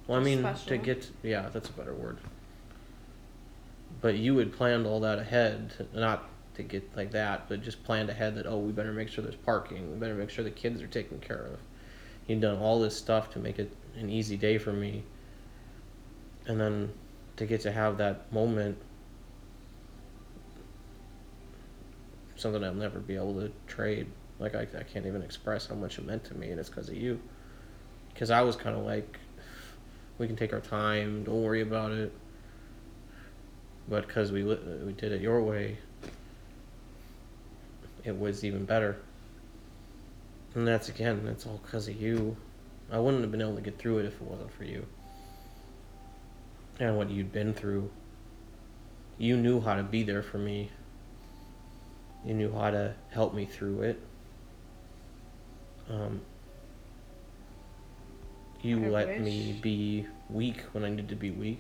Well, 0.08 0.20
I 0.20 0.24
mean, 0.24 0.44
to 0.44 0.56
Special. 0.56 0.84
get 0.84 1.10
yeah, 1.24 1.50
that's 1.52 1.70
a 1.70 1.74
better 1.74 1.94
word. 1.94 2.18
But 4.02 4.16
you 4.16 4.38
had 4.38 4.52
planned 4.52 4.86
all 4.86 5.00
that 5.00 5.18
ahead, 5.20 5.72
to, 5.78 6.00
not 6.00 6.28
to 6.56 6.64
get 6.64 6.96
like 6.96 7.12
that, 7.12 7.48
but 7.48 7.62
just 7.62 7.84
planned 7.84 8.10
ahead 8.10 8.36
that 8.36 8.46
oh, 8.46 8.58
we 8.60 8.72
better 8.74 8.92
make 8.92 9.08
sure 9.10 9.24
there's 9.24 9.36
parking. 9.36 9.92
We 9.92 9.98
better 9.98 10.16
make 10.16 10.30
sure 10.30 10.44
the 10.44 10.52
kids 10.52 10.82
are 10.82 10.88
taken 10.88 11.20
care 11.20 11.46
of. 11.54 11.60
You'd 12.28 12.42
done 12.42 12.58
all 12.58 12.80
this 12.80 12.96
stuff 12.98 13.32
to 13.32 13.40
make 13.40 13.60
it 13.60 13.72
an 13.98 14.10
easy 14.10 14.36
day 14.38 14.58
for 14.58 14.74
me. 14.74 15.04
And 16.48 16.60
then 16.60 16.92
to 17.38 17.46
get 17.46 17.62
to 17.62 17.72
have 17.72 17.98
that 17.98 18.32
moment, 18.32 18.78
something 22.44 22.64
I'll 22.64 22.74
never 22.74 23.00
be 23.00 23.16
able 23.16 23.34
to 23.42 23.52
trade. 23.66 24.08
Like 24.40 24.54
I, 24.54 24.68
I 24.78 24.84
can't 24.84 25.06
even 25.06 25.24
express 25.24 25.66
how 25.68 25.76
much 25.76 25.98
it 25.98 26.06
meant 26.06 26.24
to 26.26 26.36
me, 26.36 26.52
and 26.52 26.60
it's 26.60 26.70
because 26.70 26.90
of 26.90 26.96
you. 26.96 27.20
Because 28.14 28.30
I 28.30 28.42
was 28.42 28.56
kind 28.56 28.76
of 28.78 28.86
like, 28.86 29.18
we 30.20 30.28
can 30.28 30.36
take 30.36 30.54
our 30.54 30.60
time. 30.60 31.24
Don't 31.24 31.42
worry 31.42 31.62
about 31.62 31.92
it. 31.92 32.14
But 33.90 34.08
because 34.08 34.32
we 34.32 34.44
we 34.44 34.94
did 34.94 35.12
it 35.12 35.22
your 35.22 35.42
way, 35.42 35.78
it 38.04 38.18
was 38.18 38.44
even 38.46 38.66
better. 38.66 38.98
And 40.56 40.68
that's 40.68 40.90
again, 40.90 41.26
that's 41.26 41.46
all 41.46 41.60
because 41.64 41.88
of 41.88 42.00
you. 42.00 42.38
I 42.92 43.00
wouldn't 43.00 43.24
have 43.24 43.32
been 43.32 43.42
able 43.42 43.56
to 43.56 43.62
get 43.62 43.80
through 43.80 44.00
it 44.00 44.06
if 44.06 44.14
it 44.14 44.22
wasn't 44.22 44.54
for 44.54 44.66
you. 44.66 44.86
And 46.80 46.98
what 46.98 47.10
you'd 47.10 47.32
been 47.32 47.54
through. 47.54 47.90
You 49.18 49.38
knew 49.38 49.62
how 49.62 49.76
to 49.76 49.84
be 49.84 50.04
there 50.04 50.24
for 50.24 50.38
me. 50.38 50.70
You 52.26 52.34
knew 52.34 52.52
how 52.52 52.72
to 52.72 52.94
help 53.12 53.34
me 53.34 53.46
through 53.46 53.82
it. 53.82 54.02
Um, 55.90 56.22
you 58.62 58.86
I 58.86 58.90
let 58.90 59.20
me 59.20 59.60
be 59.62 60.08
weak 60.30 60.62
when 60.72 60.86
I 60.86 60.90
needed 60.90 61.10
to 61.10 61.16
be 61.16 61.32
weak. 61.32 61.60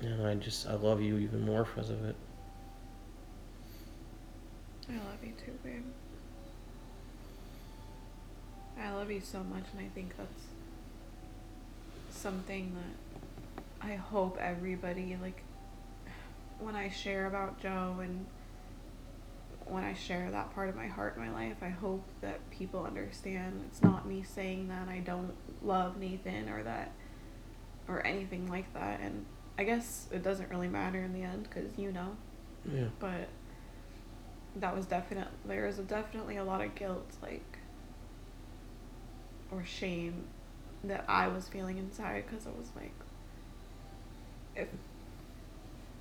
And 0.00 0.26
I 0.26 0.34
just, 0.34 0.66
I 0.66 0.74
love 0.74 1.00
you 1.00 1.18
even 1.18 1.46
more 1.46 1.64
because 1.64 1.88
of 1.90 2.04
it. 2.04 2.16
I 4.88 4.94
love 4.94 5.24
you 5.24 5.32
too, 5.44 5.52
babe. 5.64 5.84
I 8.78 8.92
love 8.92 9.10
you 9.10 9.20
so 9.20 9.42
much, 9.42 9.64
and 9.72 9.80
I 9.80 9.88
think 9.94 10.16
that's 10.16 10.44
something 12.10 12.76
that 12.76 13.88
I 13.88 13.94
hope 13.96 14.36
everybody, 14.38 15.16
like, 15.20 15.42
when 16.58 16.74
I 16.74 16.88
share 16.88 17.26
about 17.26 17.60
Joe 17.60 17.96
and 18.02 18.26
when 19.66 19.82
I 19.82 19.94
share 19.94 20.30
that 20.30 20.54
part 20.54 20.68
of 20.68 20.76
my 20.76 20.86
heart 20.86 21.16
in 21.16 21.22
my 21.22 21.30
life, 21.30 21.56
I 21.60 21.68
hope 21.68 22.04
that 22.20 22.38
people 22.50 22.84
understand 22.84 23.64
it's 23.66 23.82
not 23.82 24.06
me 24.06 24.22
saying 24.22 24.68
that 24.68 24.88
I 24.88 25.00
don't 25.00 25.34
love 25.62 25.98
Nathan 25.98 26.48
or 26.48 26.62
that 26.62 26.92
or 27.88 28.06
anything 28.06 28.48
like 28.48 28.72
that. 28.74 29.00
And 29.00 29.26
I 29.58 29.64
guess 29.64 30.06
it 30.12 30.22
doesn't 30.22 30.50
really 30.50 30.68
matter 30.68 31.02
in 31.02 31.12
the 31.12 31.22
end 31.22 31.44
because 31.44 31.76
you 31.76 31.90
know. 31.90 32.16
Yeah. 32.72 32.84
But 33.00 33.28
that 34.56 34.74
was 34.74 34.86
definite. 34.86 35.28
There 35.44 35.66
was 35.66 35.78
a, 35.78 35.82
definitely 35.82 36.36
a 36.36 36.44
lot 36.44 36.60
of 36.64 36.74
guilt, 36.74 37.12
like, 37.22 37.58
or 39.50 39.64
shame 39.64 40.24
that 40.84 41.04
I 41.08 41.28
was 41.28 41.48
feeling 41.48 41.78
inside 41.78 42.24
because 42.28 42.46
I 42.46 42.50
was 42.50 42.70
like, 42.76 42.94
if. 44.54 44.68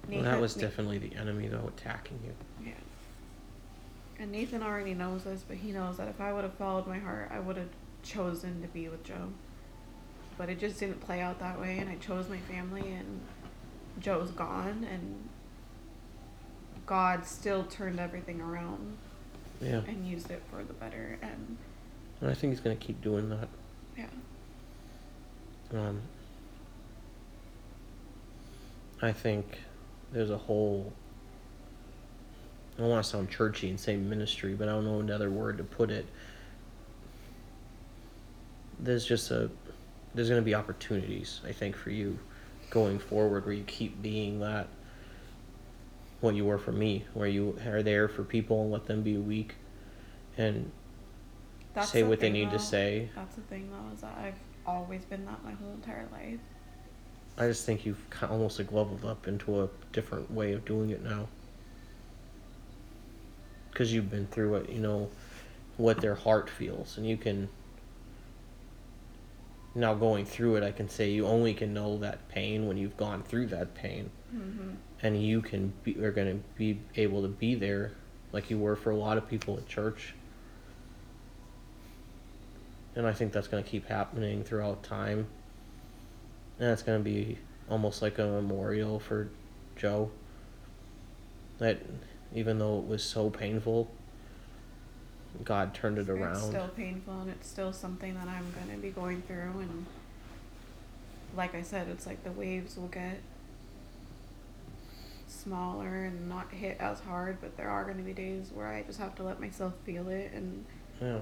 Well, 0.10 0.24
that 0.24 0.40
was 0.40 0.56
definitely 0.56 0.98
the 0.98 1.16
enemy, 1.16 1.48
though, 1.48 1.70
attacking 1.78 2.20
you. 2.24 2.34
Yeah. 2.66 2.74
And 4.20 4.32
Nathan 4.32 4.64
already 4.64 4.94
knows 4.94 5.24
this, 5.24 5.44
but 5.48 5.58
he 5.58 5.72
knows 5.72 5.98
that 5.98 6.08
if 6.08 6.22
I 6.22 6.32
would 6.32 6.44
have 6.44 6.54
followed 6.54 6.88
my 6.88 7.00
heart, 7.00 7.30
I 7.34 7.40
would 7.40 7.58
have 7.58 7.70
chosen 8.04 8.62
to 8.62 8.68
be 8.68 8.88
with 8.88 9.04
Joe. 9.04 9.30
But 10.38 10.50
it 10.50 10.60
just 10.60 10.80
didn't 10.80 11.02
play 11.02 11.22
out 11.22 11.40
that 11.40 11.60
way, 11.60 11.80
and 11.80 11.90
I 11.90 11.96
chose 11.96 12.30
my 12.30 12.40
family, 12.40 12.92
and 12.92 13.22
Joe's 14.00 14.32
gone, 14.32 14.86
and 14.92 15.30
God 16.86 17.26
still 17.26 17.64
turned 17.64 18.00
everything 18.00 18.42
around. 18.42 18.98
Yeah. 19.62 19.82
And 19.88 20.08
used 20.08 20.32
it 20.32 20.44
for 20.52 20.64
the 20.64 20.74
better, 20.74 21.18
and. 21.22 21.58
And 22.22 22.30
I 22.30 22.34
think 22.34 22.52
he's 22.52 22.60
gonna 22.60 22.76
keep 22.76 23.02
doing 23.02 23.30
that. 23.30 23.48
Yeah. 23.98 24.08
Um. 25.74 26.02
I 29.02 29.12
think 29.12 29.60
there's 30.12 30.30
a 30.30 30.38
whole 30.38 30.94
I 32.78 32.82
don't 32.82 32.90
want 32.90 33.04
to 33.04 33.10
sound 33.10 33.30
churchy 33.30 33.70
and 33.70 33.80
say 33.80 33.96
ministry, 33.96 34.54
but 34.54 34.68
I 34.68 34.74
don't 34.74 34.86
know 34.86 35.00
another 35.00 35.30
word 35.30 35.58
to 35.60 35.64
put 35.64 35.92
it. 35.92 36.06
There's 38.80 39.06
just 39.06 39.32
a 39.32 39.50
there's 40.14 40.30
going 40.30 40.42
to 40.42 40.46
be 40.46 40.56
opportunities, 40.56 41.42
I 41.46 41.52
think, 41.52 41.76
for 41.76 41.90
you 41.90 42.18
going 42.70 43.00
forward 43.00 43.46
where 43.46 43.54
you 43.54 43.64
keep 43.64 44.02
being 44.02 44.40
that 44.40 44.68
what 46.22 46.36
you 46.36 46.46
were 46.46 46.58
for 46.58 46.72
me, 46.72 47.06
where 47.14 47.28
you 47.28 47.58
are 47.66 47.84
there 47.84 48.08
for 48.08 48.24
people 48.24 48.64
and 48.64 48.72
let 48.72 48.86
them 48.86 49.04
be 49.04 49.18
weak 49.18 49.56
and 50.38 50.72
That's 51.74 51.90
say 51.90 52.02
the 52.02 52.10
what 52.10 52.20
they 52.20 52.30
need 52.30 52.52
to 52.52 52.60
say. 52.60 53.10
That's 53.16 53.36
the 53.36 53.42
thing, 53.42 53.70
though, 53.70 53.94
is 53.94 54.02
that 54.02 54.18
I've 54.18 54.40
always 54.66 55.06
been 55.06 55.26
that 55.26 55.44
my 55.44 55.52
whole 55.52 55.74
entire 55.74 56.08
life. 56.12 56.40
I 57.38 57.48
just 57.48 57.66
think 57.66 57.86
you've 57.86 58.10
kind 58.10 58.26
of 58.26 58.32
almost 58.32 58.60
like 58.60 58.72
leveled 58.72 59.04
up 59.04 59.28
into 59.28 59.62
a 59.62 59.70
different 59.92 60.32
way 60.32 60.54
of 60.54 60.64
doing 60.66 60.90
it 60.92 61.04
now. 61.04 61.28
Because 63.72 63.94
you've 63.94 64.10
been 64.10 64.28
through 64.28 64.56
it, 64.56 64.70
you 64.70 64.80
know 64.80 65.10
what 65.78 66.00
their 66.00 66.16
heart 66.16 66.50
feels, 66.50 66.98
and 66.98 67.06
you 67.08 67.18
can. 67.18 67.50
Now 69.78 69.94
going 69.94 70.26
through 70.26 70.56
it, 70.56 70.64
I 70.64 70.72
can 70.72 70.88
say 70.88 71.10
you 71.12 71.28
only 71.28 71.54
can 71.54 71.74
know 71.74 71.98
that 71.98 72.30
pain 72.30 72.66
when 72.68 72.78
you've 72.78 72.96
gone 72.96 73.24
through 73.24 73.48
that 73.48 73.76
pain, 73.76 74.10
Mm-hmm. 74.34 74.70
and 75.02 75.22
you 75.22 75.42
can 75.42 75.74
be 75.84 75.98
are 76.04 76.12
going 76.12 76.28
to 76.40 76.44
be 76.58 76.80
able 76.96 77.22
to 77.22 77.28
be 77.28 77.56
there, 77.56 77.92
like 78.32 78.50
you 78.50 78.58
were 78.58 78.76
for 78.78 78.92
a 78.92 78.96
lot 78.96 79.18
of 79.18 79.30
people 79.30 79.58
at 79.58 79.68
church. 79.68 80.14
And 82.96 83.06
I 83.06 83.12
think 83.12 83.34
that's 83.34 83.50
going 83.50 83.62
to 83.62 83.70
keep 83.70 83.88
happening 83.88 84.44
throughout 84.46 84.84
time. 84.84 85.28
And 86.60 86.70
it's 86.70 86.84
going 86.84 87.00
to 87.00 87.04
be 87.04 87.38
almost 87.70 88.02
like 88.02 88.18
a 88.18 88.26
memorial 88.26 89.00
for 89.00 89.30
Joe. 89.76 90.12
That 91.60 91.80
even 92.34 92.60
though 92.60 92.80
it 92.80 92.88
was 92.88 93.04
so 93.04 93.30
painful, 93.30 93.90
God 95.44 95.74
turned 95.74 95.98
it 95.98 96.10
around. 96.10 96.38
It's 96.38 96.46
still 96.46 96.68
painful, 96.70 97.22
and 97.22 97.30
it's 97.30 97.48
still 97.48 97.74
something 97.74 98.14
that 98.16 98.28
I'm 98.28 98.52
going 98.52 98.76
to 98.76 98.82
be 98.82 98.90
going 98.90 99.22
through. 99.24 99.60
And 99.60 99.86
like 101.36 101.56
I 101.56 101.62
said, 101.62 101.88
it's 101.90 102.06
like 102.06 102.24
the 102.24 102.32
waves 102.32 102.78
will 102.78 102.88
get 102.88 103.20
smaller 105.28 106.06
and 106.06 106.28
not 106.30 106.52
hit 106.52 106.78
as 106.80 107.00
hard, 107.02 107.38
but 107.42 107.58
there 107.58 107.70
are 107.70 107.84
going 107.84 107.98
to 107.98 108.04
be 108.04 108.14
days 108.14 108.52
where 108.54 108.68
I 108.68 108.84
just 108.84 109.00
have 109.00 109.16
to 109.16 109.24
let 109.24 109.40
myself 109.40 109.74
feel 109.86 110.10
it. 110.10 110.32
And 110.34 110.66
yeah. 111.02 111.20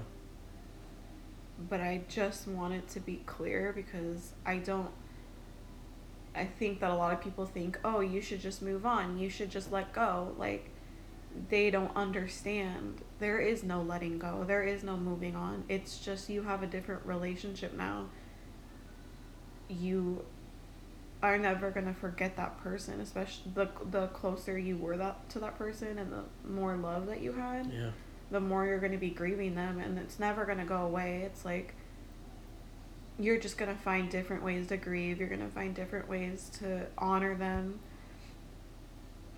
but 1.68 1.80
I 1.80 2.02
just 2.08 2.46
want 2.46 2.74
it 2.74 2.88
to 2.90 3.00
be 3.00 3.20
clear 3.26 3.72
because 3.74 4.32
I 4.46 4.58
don't. 4.58 4.90
I 6.34 6.44
think 6.46 6.80
that 6.80 6.90
a 6.90 6.94
lot 6.94 7.12
of 7.12 7.20
people 7.20 7.46
think, 7.46 7.78
oh, 7.84 8.00
you 8.00 8.20
should 8.20 8.40
just 8.40 8.60
move 8.62 8.84
on. 8.84 9.18
You 9.18 9.30
should 9.30 9.50
just 9.50 9.70
let 9.70 9.92
go. 9.92 10.34
Like, 10.36 10.70
they 11.48 11.70
don't 11.70 11.94
understand. 11.96 13.02
There 13.20 13.38
is 13.38 13.62
no 13.62 13.82
letting 13.82 14.18
go. 14.18 14.44
There 14.44 14.62
is 14.64 14.82
no 14.82 14.96
moving 14.96 15.36
on. 15.36 15.64
It's 15.68 15.98
just 15.98 16.28
you 16.28 16.42
have 16.42 16.62
a 16.62 16.66
different 16.66 17.04
relationship 17.06 17.74
now. 17.74 18.06
You 19.68 20.24
are 21.22 21.38
never 21.38 21.70
gonna 21.70 21.94
forget 21.94 22.36
that 22.36 22.58
person, 22.62 23.00
especially 23.00 23.52
the 23.54 23.68
the 23.90 24.08
closer 24.08 24.58
you 24.58 24.76
were 24.76 24.96
that 24.98 25.28
to 25.30 25.38
that 25.40 25.56
person 25.56 25.98
and 25.98 26.12
the 26.12 26.24
more 26.48 26.76
love 26.76 27.06
that 27.06 27.22
you 27.22 27.32
had 27.32 27.72
Yeah. 27.72 27.90
the 28.30 28.40
more 28.40 28.66
you're 28.66 28.78
going 28.78 28.92
to 28.92 28.98
be 28.98 29.10
grieving 29.10 29.54
them 29.54 29.78
and 29.78 29.98
it's 29.98 30.18
never 30.18 30.44
going 30.44 30.58
to 30.58 30.64
go 30.64 30.82
away 30.84 31.22
it's 31.22 31.44
like 31.44 31.74
you're 33.18 33.38
just 33.38 33.56
going 33.58 33.74
to 33.74 33.80
find 33.80 34.10
different 34.10 34.42
ways 34.42 34.66
to 34.68 34.76
grieve. 34.76 35.18
You're 35.18 35.28
going 35.28 35.40
to 35.40 35.54
find 35.54 35.74
different 35.74 36.08
ways 36.08 36.50
to 36.60 36.86
honor 36.98 37.34
them. 37.34 37.78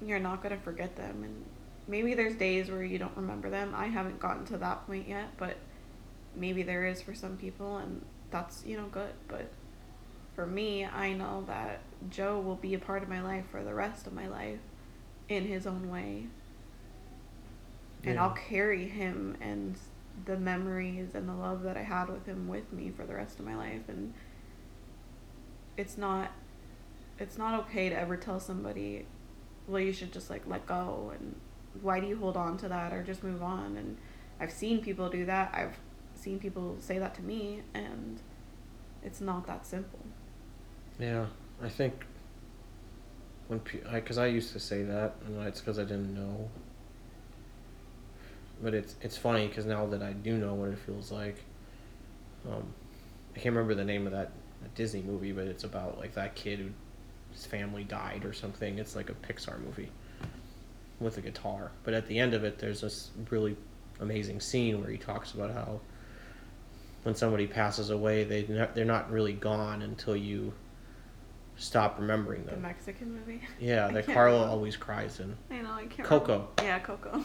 You're 0.05 0.18
not 0.18 0.43
going 0.43 0.57
to 0.57 0.62
forget 0.62 0.97
them. 0.97 1.22
And 1.24 1.45
maybe 1.89 2.14
there's 2.14 2.35
days 2.37 2.70
where 2.70 2.83
you 2.83 2.99
don't 2.99 3.16
remember 3.16 3.51
them. 3.51 3.74
I 3.74 3.87
haven't 3.87 4.20
gotten 4.20 4.45
to 4.47 4.59
that 4.59 4.87
point 4.87 5.09
yet 5.09 5.37
but 5.37 5.57
maybe 6.35 6.62
there 6.62 6.87
is 6.87 7.01
for 7.01 7.14
some 7.14 7.37
people 7.37 7.79
and 7.79 8.05
that's 8.31 8.64
you 8.64 8.77
know 8.77 8.87
good. 8.87 9.12
But 9.29 9.51
for 10.35 10.47
me 10.47 10.85
i 10.85 11.14
know 11.14 11.43
that 11.47 11.81
joe 12.11 12.39
will 12.39 12.57
be 12.57 12.74
a 12.74 12.79
part 12.79 13.03
of 13.03 13.09
my 13.09 13.22
life 13.22 13.47
for 13.51 13.64
the 13.64 13.72
rest 13.72 14.07
of 14.07 14.12
my 14.12 14.29
life 14.29 14.59
in 15.31 15.47
his 15.47 15.66
own 15.66 15.91
way. 15.91 16.27
And 18.05 18.20
I'll 18.20 18.37
carry 18.49 18.87
him 18.87 19.37
and 19.41 19.77
the 20.25 20.37
memories 20.37 21.14
and 21.14 21.29
the 21.29 21.35
love 21.35 21.62
that 21.62 21.77
I 21.77 21.83
had 21.83 22.09
with 22.09 22.27
him 22.27 22.49
with 22.49 22.73
me 22.73 22.91
for 22.91 23.05
the 23.05 23.14
rest 23.14 23.39
of 23.39 23.45
my 23.45 23.55
life 23.55 23.89
and 23.89 24.14
it's 25.77 25.99
not 25.99 26.33
it's 27.19 27.39
not 27.39 27.61
okay 27.61 27.89
to 27.89 27.99
ever 27.99 28.17
tell 28.17 28.41
somebody 28.41 29.07
well 29.69 29.81
you 29.81 29.93
should 29.93 30.12
just 30.12 30.31
like 30.31 30.47
let 30.47 30.67
go 30.67 31.12
and 31.14 31.37
why 31.83 32.01
do 32.01 32.07
you 32.07 32.17
hold 32.17 32.37
on 32.37 32.57
to 32.59 32.69
that 32.69 32.93
or 32.93 33.03
just 33.03 33.23
move 33.23 33.43
on? 33.43 33.77
And 33.77 33.97
I've 34.41 34.53
seen 34.53 34.81
people 34.81 35.09
do 35.09 35.25
that. 35.27 35.53
I've 35.55 35.77
seen 36.14 36.39
people 36.39 36.77
say 36.81 36.99
that 36.99 37.14
to 37.17 37.23
me 37.23 37.62
and 37.75 38.21
it's 39.03 39.21
not 39.21 39.47
that 39.47 39.67
simple. 39.67 40.01
Yeah, 40.99 41.27
I 41.62 41.69
think 41.69 42.05
when 43.49 43.61
I, 43.89 43.95
because 43.97 44.19
I, 44.19 44.27
used 44.27 44.53
to 44.55 44.61
say 44.61 44.83
that, 44.83 45.14
and 45.27 45.41
it's 45.47 45.61
because 45.61 45.79
I 45.79 45.83
didn't 45.83 46.14
know. 46.14 46.49
But 48.63 48.75
it's 48.75 48.97
it's 49.03 49.17
funny 49.17 49.49
because 49.49 49.67
now 49.67 49.87
that 49.87 50.03
I 50.03 50.13
do 50.13 50.37
know 50.39 50.55
what 50.55 50.71
it 50.71 50.79
feels 50.79 51.13
like, 51.13 51.45
um, 52.49 52.65
I 53.35 53.39
can't 53.39 53.55
remember 53.55 53.75
the 53.75 53.85
name 53.85 54.07
of 54.07 54.13
that, 54.13 54.31
that 54.63 54.75
Disney 54.75 55.03
movie, 55.03 55.33
but 55.33 55.47
it's 55.47 55.65
about 55.65 55.99
like 55.99 56.15
that 56.15 56.35
kid 56.35 56.59
who 56.61 56.69
his 57.33 57.45
family 57.45 57.85
died 57.85 58.25
or 58.25 58.33
something. 58.33 58.79
It's 58.79 58.97
like 58.97 59.11
a 59.11 59.15
Pixar 59.15 59.61
movie 59.63 59.91
with 61.01 61.19
a 61.19 61.21
guitar. 61.21 61.71
But 61.85 61.93
at 61.95 62.07
the 62.07 62.19
end 62.19 62.33
of 62.33 62.45
it, 62.45 62.59
there's 62.59 62.81
this 62.81 63.11
really 63.31 63.57
amazing 64.01 64.41
scene 64.41 64.81
where 64.81 64.91
he 64.91 64.97
talks 64.99 65.33
about 65.33 65.51
how 65.53 65.81
when 67.03 67.15
somebody 67.15 67.47
passes 67.47 67.91
away, 67.91 68.25
they 68.25 68.43
they're 68.43 68.85
not 68.87 69.11
really 69.13 69.35
gone 69.35 69.83
until 69.83 70.17
you 70.17 70.53
stop 71.59 71.99
remembering 71.99 72.45
them. 72.47 72.57
the. 72.57 72.61
Mexican 72.63 73.13
movie 73.15 73.43
Yeah, 73.61 73.89
that 73.93 74.09
remember. 74.09 74.49
always 74.51 74.77
cries 74.79 75.21
in. 75.21 75.37
I 75.51 75.59
know 75.61 75.73
I 75.73 75.87
can't 75.87 76.09
Coco. 76.09 76.33
remember. 76.33 76.63
yeah 76.63 76.79
Coco 76.79 77.23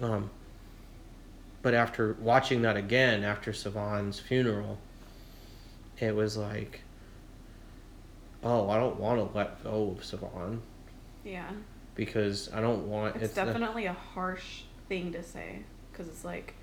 Um, 0.00 0.30
but 1.62 1.74
after 1.74 2.16
watching 2.20 2.62
that 2.62 2.76
again 2.76 3.22
after 3.22 3.52
Savon's 3.52 4.18
funeral, 4.18 4.78
it 5.98 6.14
was 6.14 6.36
like, 6.36 6.80
oh, 8.42 8.70
I 8.70 8.78
don't 8.78 8.98
want 8.98 9.18
to 9.18 9.36
let 9.36 9.62
go 9.62 9.94
of 9.96 10.04
Savon 10.04 10.62
yeah. 11.24 11.50
Because 11.94 12.50
I 12.52 12.60
don't 12.60 12.88
want 12.88 13.16
it's, 13.16 13.36
not- 13.36 13.46
definitely 13.46 13.86
a 13.86 13.92
harsh 13.92 14.62
thing 14.88 15.12
to 15.12 15.22
say 15.22 15.60
because 15.92 16.08
it's 16.08 16.24
like 16.24 16.54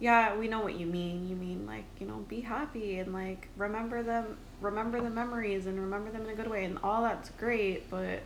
yeah 0.00 0.36
we 0.36 0.48
know 0.48 0.60
what 0.60 0.74
you 0.78 0.86
mean. 0.86 1.28
You 1.28 1.36
mean 1.36 1.66
like 1.66 1.84
you 2.00 2.06
know 2.06 2.24
be 2.28 2.40
happy 2.40 2.98
and 2.98 3.12
like 3.12 3.48
remember 3.56 4.02
them 4.02 4.36
remember 4.60 5.00
the 5.00 5.10
memories 5.10 5.66
and 5.66 5.80
remember 5.80 6.10
them 6.10 6.22
in 6.22 6.30
a 6.30 6.34
good 6.34 6.50
way 6.50 6.64
and 6.64 6.78
all 6.82 7.02
that's 7.02 7.30
great 7.30 7.88
but 7.90 8.20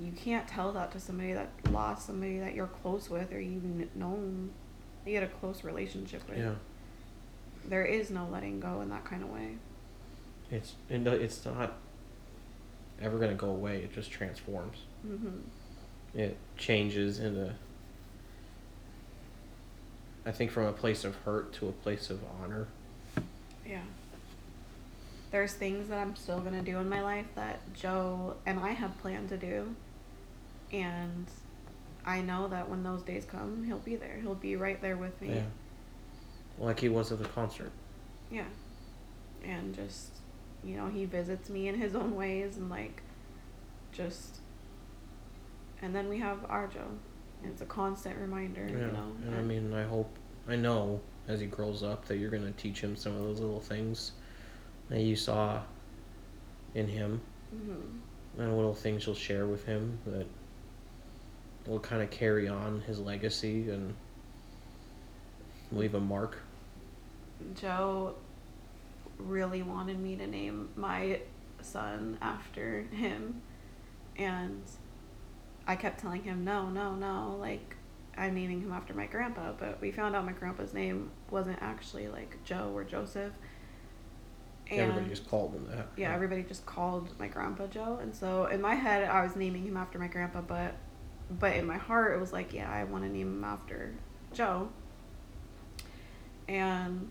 you 0.00 0.12
can't 0.12 0.46
tell 0.48 0.72
that 0.72 0.92
to 0.92 1.00
somebody 1.00 1.32
that 1.32 1.50
lost 1.70 2.06
somebody 2.06 2.38
that 2.38 2.54
you're 2.54 2.66
close 2.66 3.08
with 3.08 3.32
or 3.32 3.40
you've 3.40 3.94
known, 3.96 4.50
you 5.06 5.14
had 5.14 5.22
a 5.24 5.28
close 5.28 5.64
relationship 5.64 6.28
with. 6.28 6.38
Yeah. 6.38 6.54
There 7.66 7.84
is 7.84 8.10
no 8.10 8.26
letting 8.30 8.60
go 8.60 8.80
in 8.80 8.90
that 8.90 9.04
kind 9.04 9.22
of 9.22 9.30
way. 9.30 9.56
It's 10.50 10.74
and 10.90 11.06
it's 11.06 11.44
not 11.44 11.74
ever 13.00 13.18
gonna 13.18 13.34
go 13.34 13.50
away. 13.50 13.78
It 13.78 13.92
just 13.94 14.10
transforms. 14.10 14.78
hmm 15.02 15.38
It 16.14 16.36
changes 16.56 17.18
into. 17.18 17.52
I 20.26 20.32
think 20.32 20.50
from 20.50 20.64
a 20.64 20.72
place 20.72 21.04
of 21.04 21.14
hurt 21.16 21.52
to 21.54 21.68
a 21.68 21.72
place 21.72 22.08
of 22.10 22.20
honor. 22.40 22.66
Yeah. 23.66 23.82
There's 25.30 25.52
things 25.52 25.88
that 25.88 25.98
I'm 25.98 26.14
still 26.16 26.40
gonna 26.40 26.62
do 26.62 26.78
in 26.78 26.88
my 26.88 27.02
life 27.02 27.26
that 27.34 27.60
Joe 27.74 28.36
and 28.46 28.58
I 28.60 28.70
have 28.70 28.96
planned 28.98 29.28
to 29.30 29.36
do, 29.36 29.74
and 30.72 31.26
I 32.04 32.20
know 32.20 32.48
that 32.48 32.68
when 32.68 32.82
those 32.82 33.02
days 33.02 33.24
come, 33.24 33.64
he'll 33.64 33.78
be 33.78 33.96
there. 33.96 34.18
He'll 34.20 34.34
be 34.34 34.56
right 34.56 34.80
there 34.80 34.96
with 34.96 35.20
me. 35.20 35.34
Yeah. 35.34 35.42
Like 36.58 36.80
he 36.80 36.88
was 36.88 37.10
at 37.12 37.18
the 37.18 37.28
concert. 37.28 37.72
Yeah. 38.30 38.44
And 39.42 39.74
just, 39.74 40.08
you 40.62 40.76
know, 40.76 40.88
he 40.88 41.04
visits 41.04 41.48
me 41.48 41.68
in 41.68 41.76
his 41.76 41.94
own 41.94 42.14
ways 42.14 42.56
and 42.56 42.70
like 42.70 43.02
just 43.92 44.40
and 45.82 45.94
then 45.94 46.08
we 46.08 46.18
have 46.18 46.38
Arjo. 46.48 46.86
And 47.42 47.52
it's 47.52 47.60
a 47.60 47.66
constant 47.66 48.18
reminder, 48.18 48.66
Yeah. 48.66 48.86
you 48.86 48.92
know. 48.92 49.12
And 49.26 49.34
I 49.34 49.42
mean, 49.42 49.74
I 49.74 49.84
hope, 49.84 50.10
I 50.48 50.56
know 50.56 51.00
as 51.28 51.40
he 51.40 51.46
grows 51.46 51.82
up 51.82 52.06
that 52.06 52.16
you're 52.16 52.30
gonna 52.30 52.52
teach 52.52 52.80
him 52.80 52.96
some 52.96 53.14
of 53.14 53.22
those 53.22 53.40
little 53.40 53.60
things 53.60 54.12
that 54.88 55.00
you 55.00 55.16
saw 55.16 55.60
in 56.74 56.88
him, 56.88 57.20
hmm 57.50 57.98
and 58.36 58.56
little 58.56 58.74
things 58.74 59.06
you'll 59.06 59.14
share 59.14 59.46
with 59.46 59.64
him 59.64 59.96
that 60.04 60.26
will 61.66 61.80
kind 61.80 62.02
of 62.02 62.10
carry 62.10 62.48
on 62.48 62.82
his 62.82 62.98
legacy 63.00 63.70
and 63.70 63.94
leave 65.72 65.94
a 65.94 66.00
mark. 66.00 66.38
Joe 67.54 68.14
really 69.18 69.62
wanted 69.62 69.98
me 69.98 70.16
to 70.16 70.26
name 70.26 70.68
my 70.76 71.20
son 71.62 72.18
after 72.20 72.82
him 72.92 73.40
and 74.16 74.62
I 75.66 75.76
kept 75.76 76.00
telling 76.00 76.22
him 76.22 76.44
no, 76.44 76.68
no, 76.68 76.94
no, 76.94 77.36
like 77.40 77.76
I'm 78.16 78.34
naming 78.34 78.60
him 78.60 78.72
after 78.72 78.94
my 78.94 79.06
grandpa, 79.06 79.52
but 79.58 79.80
we 79.80 79.90
found 79.90 80.14
out 80.14 80.24
my 80.24 80.32
grandpa's 80.32 80.74
name 80.74 81.10
wasn't 81.30 81.58
actually 81.60 82.08
like 82.08 82.42
Joe 82.44 82.70
or 82.74 82.84
Joseph. 82.84 83.32
And 84.70 84.80
everybody 84.80 85.08
just 85.08 85.28
called 85.28 85.52
him 85.54 85.66
that. 85.70 85.88
yeah, 85.96 86.14
everybody 86.14 86.42
just 86.42 86.64
called 86.64 87.18
my 87.18 87.28
grandpa 87.28 87.66
Joe, 87.66 87.98
and 88.00 88.14
so 88.14 88.46
in 88.46 88.60
my 88.60 88.74
head 88.74 89.08
I 89.08 89.22
was 89.22 89.36
naming 89.36 89.64
him 89.66 89.76
after 89.76 89.98
my 89.98 90.06
grandpa, 90.08 90.40
but 90.42 90.74
but 91.38 91.56
in 91.56 91.66
my 91.66 91.76
heart 91.76 92.16
it 92.16 92.20
was 92.20 92.32
like, 92.32 92.52
yeah, 92.52 92.70
I 92.70 92.84
want 92.84 93.04
to 93.04 93.10
name 93.10 93.28
him 93.28 93.44
after 93.44 93.94
Joe. 94.32 94.68
And 96.48 97.10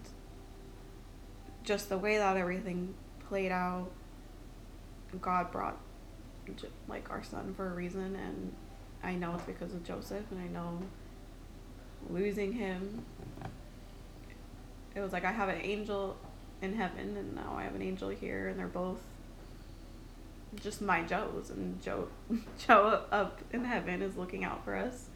just 1.63 1.89
the 1.89 1.97
way 1.97 2.17
that 2.17 2.38
everything 2.38 2.93
played 3.28 3.51
out, 3.51 3.89
God 5.21 5.51
brought 5.51 5.78
like 6.88 7.09
our 7.09 7.24
son 7.24 7.53
for 7.55 7.67
a 7.67 7.74
reason, 7.74 8.15
and 8.15 8.53
I 9.03 9.15
know 9.15 9.36
it's 9.36 9.45
because 9.45 9.74
of 9.74 9.84
Joseph, 9.84 10.26
and 10.32 10.41
I 10.41 10.47
know 10.47 10.80
losing 12.09 12.53
him. 12.53 13.05
It 14.95 14.99
was 14.99 15.13
like 15.13 15.26
I 15.26 15.32
have 15.32 15.49
an 15.49 15.61
angel 15.61 16.17
in 16.61 16.76
heaven, 16.76 17.17
and 17.17 17.36
now 17.36 17.55
I 17.57 17.63
have 17.63 17.76
an 17.76 17.82
angel 17.82 18.09
here, 18.09 18.49
and 18.49 18.59
they're 18.59 18.67
both 18.67 18.99
just 20.62 20.82
my 20.82 21.04
Joes, 21.04 21.49
and 21.49 21.82
Joe, 21.82 22.08
Joe 22.68 23.04
up 23.12 23.39
in 23.51 23.66
heaven 23.66 24.01
is 24.01 24.18
looking 24.18 24.43
out 24.43 24.64
for 24.64 24.76
us, 24.76 25.10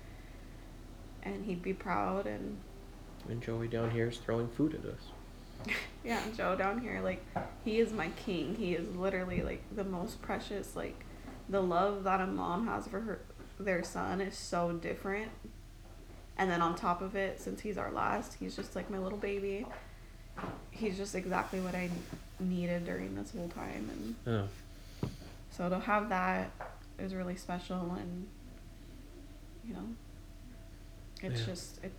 and 1.23 1.45
he'd 1.45 1.61
be 1.61 1.73
proud, 1.73 2.25
and 2.25 2.57
And 3.29 3.41
Joey 3.41 3.67
down 3.67 3.91
here 3.91 4.07
is 4.07 4.17
throwing 4.17 4.47
food 4.47 4.75
at 4.75 4.85
us. 4.85 5.73
yeah, 6.05 6.21
Joe 6.35 6.55
down 6.55 6.79
here, 6.79 7.01
like 7.01 7.25
he 7.65 7.79
is 7.79 7.91
my 7.91 8.09
king. 8.09 8.55
He 8.55 8.73
is 8.73 8.95
literally 8.95 9.41
like 9.41 9.63
the 9.75 9.83
most 9.83 10.21
precious. 10.21 10.75
Like 10.75 11.03
the 11.49 11.61
love 11.61 12.03
that 12.03 12.21
a 12.21 12.27
mom 12.27 12.67
has 12.67 12.87
for 12.87 13.01
her 13.01 13.19
their 13.59 13.83
son 13.83 14.21
is 14.21 14.37
so 14.37 14.73
different. 14.73 15.31
And 16.37 16.51
then 16.51 16.61
on 16.61 16.75
top 16.75 17.01
of 17.01 17.15
it, 17.15 17.39
since 17.39 17.61
he's 17.61 17.77
our 17.77 17.91
last, 17.91 18.35
he's 18.39 18.55
just 18.55 18.75
like 18.75 18.89
my 18.89 18.99
little 18.99 19.17
baby. 19.17 19.65
He's 20.69 20.97
just 20.97 21.15
exactly 21.15 21.59
what 21.59 21.73
I 21.73 21.89
needed 22.39 22.85
during 22.85 23.15
this 23.15 23.31
whole 23.31 23.49
time, 23.49 23.89
and 23.91 24.15
Yeah. 24.25 24.47
So 25.57 25.69
to 25.69 25.79
have 25.79 26.09
that 26.09 26.51
is 26.99 27.13
really 27.15 27.35
special, 27.35 27.95
and 27.99 28.27
you 29.65 29.73
know, 29.73 29.87
it's 31.21 31.39
Yeah. 31.41 31.45
just 31.47 31.83
it. 31.83 31.91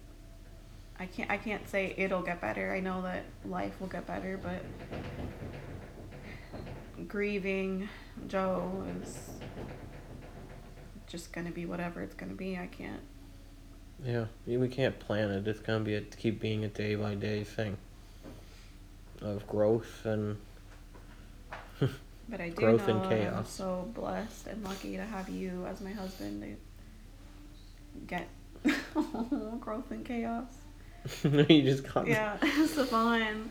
I 1.01 1.07
can't 1.07 1.31
I 1.31 1.37
can't 1.37 1.69
say 1.69 1.95
it'll 1.97 2.23
get 2.23 2.41
better. 2.41 2.73
I 2.73 2.81
know 2.81 3.03
that 3.03 3.25
life 3.45 3.81
will 3.81 3.89
get 3.89 4.07
better, 4.07 4.39
but 4.39 4.63
grieving 7.07 7.89
Joe 8.27 8.85
is 9.01 9.31
just 11.07 11.33
gonna 11.33 11.51
be 11.51 11.67
whatever 11.67 12.03
it's 12.03 12.15
gonna 12.15 12.35
be. 12.35 12.57
I 12.59 12.67
can't. 12.67 13.01
Yeah, 14.05 14.27
we 14.47 14.69
can't 14.69 14.99
plan 14.99 15.31
it. 15.31 15.47
It's 15.49 15.61
gonna 15.61 15.85
be 15.85 15.95
a 15.95 16.01
keep 16.01 16.41
being 16.41 16.65
a 16.65 16.69
day 16.69 16.95
by 16.95 17.15
day 17.15 17.45
thing 17.45 17.77
of 19.21 19.47
growth 19.49 20.05
and 20.07 20.37
But 22.29 22.41
I 22.41 22.51
do 22.51 22.57
Growth 22.57 22.87
know 22.89 22.95
and 22.95 23.05
that 23.05 23.13
I'm 23.13 23.19
chaos. 23.31 23.51
so 23.51 23.89
blessed 23.95 24.47
and 24.49 24.63
lucky 24.65 24.97
to 24.97 25.05
have 25.05 25.29
you 25.29 25.65
as 25.67 25.81
my 25.81 25.93
husband 25.93 26.43
to 26.43 26.57
get 28.07 28.29
growth 29.61 29.91
and 29.91 30.05
chaos. 30.05 30.45
you 31.25 31.63
just 31.63 31.93
got 31.93 32.07
Yeah, 32.07 32.37
Savon 32.67 33.51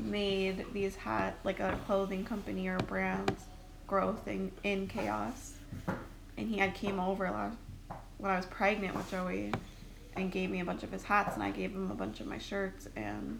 made 0.00 0.66
these 0.72 0.96
hat 0.96 1.36
like 1.44 1.60
a 1.60 1.78
clothing 1.86 2.24
company 2.24 2.66
or 2.68 2.78
brand 2.78 3.34
growth 3.86 4.26
in, 4.26 4.50
in 4.64 4.88
chaos, 4.88 5.52
and 6.36 6.48
he 6.48 6.58
had 6.58 6.74
came 6.74 6.98
over 6.98 7.30
last 7.30 7.56
when 8.18 8.30
I 8.32 8.36
was 8.36 8.46
pregnant 8.46 8.96
with 8.96 9.08
Joey, 9.10 9.52
and 10.16 10.32
gave 10.32 10.50
me 10.50 10.60
a 10.60 10.64
bunch 10.64 10.82
of 10.82 10.90
his 10.90 11.04
hats, 11.04 11.34
and 11.34 11.42
I 11.42 11.50
gave 11.50 11.70
him 11.70 11.90
a 11.90 11.94
bunch 11.94 12.20
of 12.20 12.26
my 12.26 12.38
shirts, 12.38 12.88
and 12.96 13.38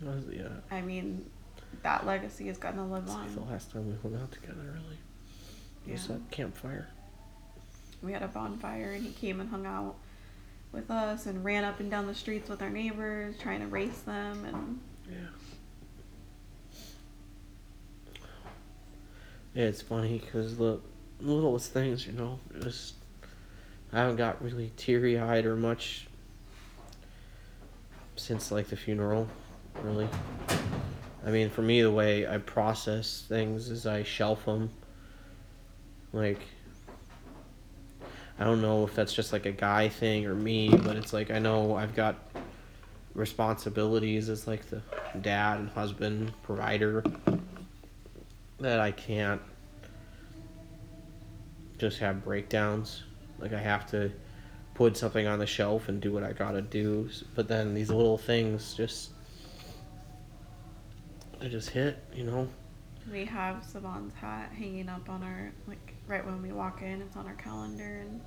was- 0.00 0.24
yeah. 0.32 0.48
I 0.70 0.80
mean, 0.82 1.24
that 1.82 2.06
legacy 2.06 2.48
is 2.48 2.58
gonna 2.58 2.86
live 2.86 3.04
It's 3.04 3.12
like 3.14 3.34
the 3.34 3.40
last 3.40 3.70
time 3.72 3.86
we 3.88 3.96
hung 4.02 4.20
out 4.20 4.30
together, 4.32 4.62
really. 4.74 4.98
It 5.86 5.92
was 5.92 6.08
Yeah. 6.08 6.16
at 6.16 6.30
campfire. 6.30 6.88
We 8.02 8.12
had 8.12 8.22
a 8.22 8.28
bonfire, 8.28 8.92
and 8.92 9.04
he 9.04 9.12
came 9.12 9.40
and 9.40 9.50
hung 9.50 9.66
out 9.66 9.96
with 10.72 10.90
us, 10.90 11.26
and 11.26 11.44
ran 11.44 11.64
up 11.64 11.80
and 11.80 11.90
down 11.90 12.06
the 12.06 12.14
streets 12.14 12.48
with 12.48 12.62
our 12.62 12.70
neighbors, 12.70 13.36
trying 13.38 13.60
to 13.60 13.66
race 13.66 14.00
them, 14.02 14.44
and 14.44 14.80
Yeah. 15.10 15.16
Yeah, 19.54 19.64
it's 19.64 19.82
funny 19.82 20.18
because 20.18 20.56
the 20.56 20.80
littlest 21.20 21.72
things, 21.72 22.06
you 22.06 22.12
know, 22.12 22.40
just 22.60 22.94
I 23.92 23.98
haven't 24.00 24.16
got 24.16 24.42
really 24.42 24.72
teary 24.76 25.18
eyed 25.18 25.44
or 25.44 25.56
much 25.56 26.06
since 28.16 28.50
like 28.50 28.68
the 28.68 28.76
funeral, 28.76 29.28
really. 29.82 30.08
I 31.24 31.30
mean, 31.30 31.50
for 31.50 31.62
me, 31.62 31.82
the 31.82 31.90
way 31.90 32.26
I 32.26 32.38
process 32.38 33.24
things 33.28 33.70
is 33.70 33.86
I 33.86 34.02
shelf 34.02 34.44
them. 34.44 34.70
Like, 36.12 36.40
I 38.38 38.44
don't 38.44 38.60
know 38.60 38.84
if 38.84 38.94
that's 38.94 39.12
just 39.12 39.32
like 39.32 39.46
a 39.46 39.52
guy 39.52 39.88
thing 39.88 40.26
or 40.26 40.34
me, 40.34 40.68
but 40.68 40.96
it's 40.96 41.12
like 41.12 41.30
I 41.30 41.38
know 41.38 41.76
I've 41.76 41.94
got 41.94 42.16
responsibilities 43.14 44.28
as 44.28 44.46
like 44.46 44.66
the 44.66 44.82
dad 45.20 45.60
and 45.60 45.68
husband 45.70 46.32
provider 46.42 47.04
that 48.58 48.80
I 48.80 48.90
can't 48.90 49.40
just 51.78 51.98
have 51.98 52.24
breakdowns. 52.24 53.04
Like 53.38 53.52
I 53.52 53.60
have 53.60 53.86
to 53.90 54.10
put 54.74 54.96
something 54.96 55.26
on 55.26 55.38
the 55.38 55.46
shelf 55.46 55.88
and 55.88 56.00
do 56.00 56.12
what 56.12 56.22
I 56.22 56.32
gotta 56.32 56.62
do. 56.62 57.10
But 57.34 57.48
then 57.48 57.74
these 57.74 57.90
little 57.90 58.18
things 58.18 58.74
just 58.74 59.10
they 61.42 61.48
just 61.48 61.70
hit, 61.70 61.98
you 62.14 62.22
know. 62.22 62.48
We 63.10 63.24
have 63.24 63.64
Savon's 63.64 64.14
hat 64.14 64.52
hanging 64.56 64.88
up 64.88 65.08
on 65.08 65.24
our 65.24 65.52
like 65.66 65.94
right 66.06 66.24
when 66.24 66.40
we 66.40 66.52
walk 66.52 66.82
in. 66.82 67.02
It's 67.02 67.16
on 67.16 67.26
our 67.26 67.34
calendar, 67.34 68.04
and 68.06 68.20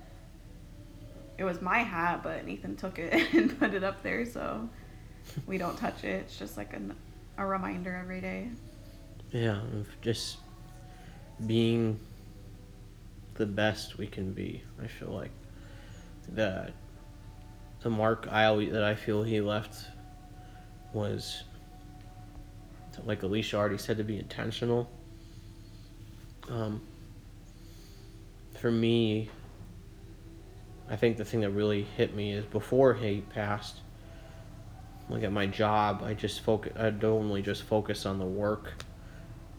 it 1.38 1.46
was 1.46 1.62
my 1.62 1.80
hat, 1.80 2.22
but 2.24 2.46
Nathan 2.46 2.76
took 2.76 3.00
it 3.00 3.14
and 3.34 3.58
put 3.58 3.74
it 3.74 3.84
up 3.84 4.04
there, 4.04 4.26
so 4.26 4.70
we 5.48 5.58
don't 5.58 5.78
touch 5.78 6.04
it. 6.04 6.26
It's 6.26 6.38
just 6.38 6.58
like 6.58 6.74
an, 6.74 6.94
a 7.38 7.46
reminder 7.46 7.96
every 7.96 8.20
day. 8.20 8.50
Yeah, 9.32 9.62
of 9.62 9.88
just 10.02 10.38
being 11.48 11.98
the 13.36 13.46
best 13.46 13.98
we 13.98 14.08
can 14.08 14.34
be. 14.34 14.62
I 14.84 14.88
feel 14.88 15.10
like 15.10 15.32
that 16.30 16.74
the 17.82 17.90
mark 17.90 18.28
I 18.30 18.46
always 18.46 18.74
that 18.74 18.84
I 18.84 18.96
feel 18.96 19.24
he 19.24 19.40
left 19.40 19.86
was 20.92 21.44
like 23.04 23.24
Alicia 23.24 23.58
already 23.58 23.78
said 23.78 23.98
to 23.98 24.04
be 24.04 24.18
intentional. 24.18 24.90
Um, 26.50 26.82
for 28.60 28.72
me, 28.72 29.30
I 30.90 30.96
think 30.96 31.18
the 31.18 31.26
thing 31.26 31.42
that 31.42 31.50
really 31.50 31.84
hit 31.84 32.16
me 32.16 32.34
is 32.34 32.46
before 32.46 32.94
he 32.94 33.22
passed. 33.22 33.82
Like 35.10 35.24
at 35.24 35.32
my 35.32 35.46
job, 35.46 36.04
I 36.04 36.14
just 36.14 36.42
focus. 36.42 36.74
I'd 36.78 37.04
only 37.04 37.42
just 37.42 37.64
focus 37.64 38.06
on 38.06 38.18
the 38.18 38.26
work, 38.26 38.74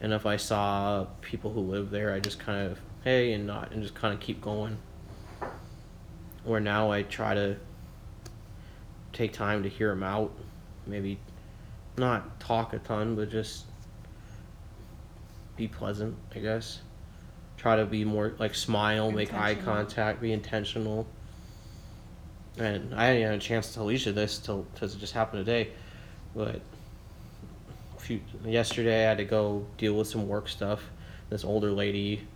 and 0.01 0.13
if 0.13 0.27
I 0.27 0.37
saw 0.37 1.07
people 1.21 1.53
who 1.53 1.61
live 1.61 1.91
there, 1.91 2.13
I 2.13 2.19
just 2.19 2.41
kind 2.41 2.71
of 2.71 2.81
hey 3.05 3.33
and 3.33 3.47
not 3.47 3.71
and 3.71 3.83
just 3.83 3.95
kind 3.95 4.13
of 4.13 4.19
keep 4.19 4.41
going. 4.41 4.79
Where 6.43 6.61
now 6.61 6.91
I 6.91 7.03
try 7.03 7.35
to 7.35 7.57
take 9.13 9.33
time 9.33 9.63
to 9.63 9.69
hear 9.69 9.91
them 9.91 10.03
out, 10.03 10.33
maybe 10.87 11.19
not 11.97 12.39
talk 12.41 12.73
a 12.73 12.79
ton, 12.79 13.17
but 13.17 13.31
just 13.31 13.65
be 15.57 15.69
pleasant, 15.69 16.17
I 16.35 16.39
guess. 16.39 16.81
Try 17.57 17.77
to 17.77 17.87
be 17.87 18.05
more 18.05 18.35
like 18.39 18.55
smile, 18.55 19.11
make 19.11 19.33
eye 19.33 19.55
contact, 19.55 20.21
be 20.21 20.33
intentional. 20.33 21.07
And 22.59 22.95
I 22.95 23.13
didn't 23.13 23.31
have 23.31 23.39
a 23.39 23.43
chance 23.43 23.69
to 23.69 23.75
tell 23.75 23.85
Alicia 23.85 24.13
this 24.13 24.39
till 24.39 24.63
because 24.63 24.95
it 24.95 24.99
just 24.99 25.13
happened 25.13 25.45
today, 25.45 25.71
but 26.35 26.61
few, 27.99 28.21
yesterday 28.45 29.05
I 29.05 29.09
had 29.09 29.19
to 29.19 29.25
go 29.25 29.67
deal 29.79 29.95
with 29.95 30.07
some 30.07 30.29
work 30.29 30.49
stuff. 30.49 30.83
This 31.29 31.45
older 31.45 31.73
lady 31.73 32.27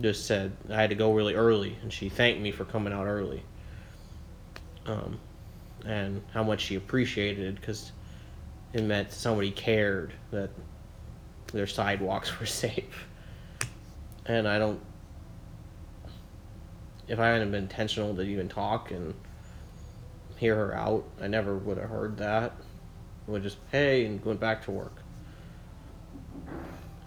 just 0.00 0.26
said 0.26 0.52
I 0.68 0.80
had 0.80 0.90
to 0.90 0.96
go 0.96 1.12
really 1.14 1.34
early, 1.34 1.76
and 1.82 1.92
she 1.92 2.08
thanked 2.08 2.40
me 2.40 2.50
for 2.50 2.64
coming 2.64 2.92
out 2.92 3.06
early. 3.06 3.42
Um, 4.86 5.20
and 5.88 6.22
how 6.34 6.42
much 6.44 6.60
she 6.60 6.74
appreciated 6.76 7.56
because 7.56 7.92
it 8.74 8.82
meant 8.84 9.10
somebody 9.10 9.50
cared 9.50 10.12
that 10.30 10.50
their 11.52 11.66
sidewalks 11.66 12.38
were 12.40 12.46
safe. 12.46 13.06
And 14.26 14.46
I 14.46 14.58
don't. 14.58 14.80
If 17.08 17.18
I 17.18 17.28
hadn't 17.28 17.50
been 17.50 17.62
intentional 17.62 18.14
to 18.16 18.20
even 18.22 18.50
talk 18.50 18.90
and 18.90 19.14
hear 20.36 20.54
her 20.54 20.74
out, 20.76 21.04
I 21.22 21.26
never 21.26 21.56
would 21.56 21.78
have 21.78 21.88
heard 21.88 22.18
that. 22.18 22.52
I 23.26 23.30
would 23.30 23.42
just 23.42 23.56
hey 23.72 24.04
and 24.04 24.22
went 24.22 24.40
back 24.40 24.62
to 24.66 24.70
work. 24.70 25.02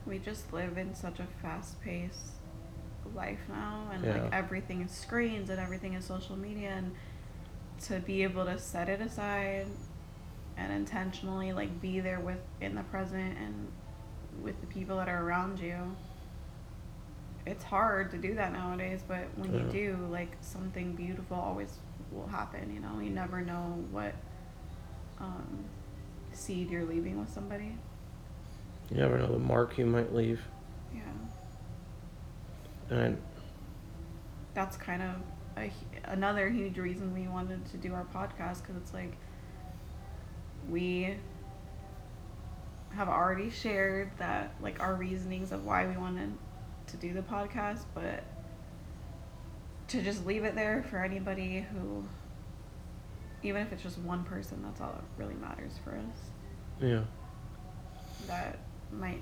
We 0.07 0.17
just 0.17 0.51
live 0.51 0.79
in 0.79 0.95
such 0.95 1.19
a 1.19 1.27
fast 1.41 1.79
paced 1.81 2.31
life 3.13 3.39
now 3.47 3.89
and 3.93 4.03
Yeah. 4.03 4.13
like 4.23 4.33
everything 4.33 4.81
is 4.81 4.91
screens 4.91 5.49
and 5.49 5.59
everything 5.59 5.93
is 5.93 6.05
social 6.05 6.35
media 6.35 6.69
and 6.69 6.95
to 7.87 7.99
be 7.99 8.23
able 8.23 8.45
to 8.45 8.57
set 8.57 8.89
it 8.89 9.01
aside 9.01 9.67
and 10.57 10.71
intentionally 10.71 11.53
like 11.53 11.81
be 11.81 11.99
there 11.99 12.19
with 12.19 12.39
in 12.59 12.75
the 12.75 12.83
present 12.83 13.37
and 13.37 13.67
with 14.41 14.59
the 14.61 14.67
people 14.67 14.97
that 14.97 15.09
are 15.09 15.23
around 15.23 15.59
you 15.59 15.75
it's 17.45 17.63
hard 17.63 18.11
to 18.11 18.17
do 18.17 18.35
that 18.35 18.53
nowadays 18.53 19.01
but 19.07 19.25
when 19.35 19.53
you 19.53 19.63
do 19.71 20.07
like 20.11 20.37
something 20.41 20.93
beautiful 20.93 21.37
always 21.37 21.79
will 22.11 22.27
happen 22.27 22.71
you 22.73 22.79
know? 22.79 22.99
You 22.99 23.09
never 23.09 23.41
know 23.41 23.83
what 23.91 24.13
um, 25.19 25.65
seed 26.33 26.69
you're 26.69 26.85
leaving 26.85 27.19
with 27.19 27.29
somebody. 27.29 27.77
You 28.89 28.97
never 28.97 29.17
know 29.17 29.31
the 29.31 29.39
mark 29.39 29.77
you 29.77 29.85
might 29.85 30.13
leave. 30.13 30.41
yeah. 30.93 31.01
And 32.89 33.21
that's 34.53 34.75
kind 34.75 35.01
of 35.01 35.15
a, 35.57 35.71
another 36.05 36.49
huge 36.49 36.77
reason 36.77 37.13
we 37.13 37.27
wanted 37.27 37.65
to 37.71 37.77
do 37.77 37.93
our 37.93 38.05
podcast 38.13 38.61
because 38.61 38.75
it's 38.77 38.93
like 38.93 39.17
we 40.69 41.15
have 42.93 43.07
already 43.07 43.49
shared 43.49 44.11
that 44.17 44.53
like 44.61 44.79
our 44.79 44.95
reasonings 44.95 45.51
of 45.51 45.65
why 45.65 45.87
we 45.87 45.97
wanted 45.97 46.31
to 46.87 46.97
do 46.97 47.13
the 47.13 47.21
podcast 47.21 47.83
but 47.93 48.23
to 49.87 50.01
just 50.01 50.25
leave 50.25 50.43
it 50.43 50.55
there 50.55 50.83
for 50.89 51.03
anybody 51.03 51.65
who 51.73 52.03
even 53.43 53.61
if 53.61 53.71
it's 53.73 53.83
just 53.83 53.97
one 53.99 54.23
person 54.23 54.61
that's 54.63 54.79
all 54.81 54.93
that 54.93 55.03
really 55.17 55.35
matters 55.35 55.73
for 55.83 55.91
us. 55.91 56.29
Yeah, 56.79 57.03
that 58.27 58.59
might 58.91 59.21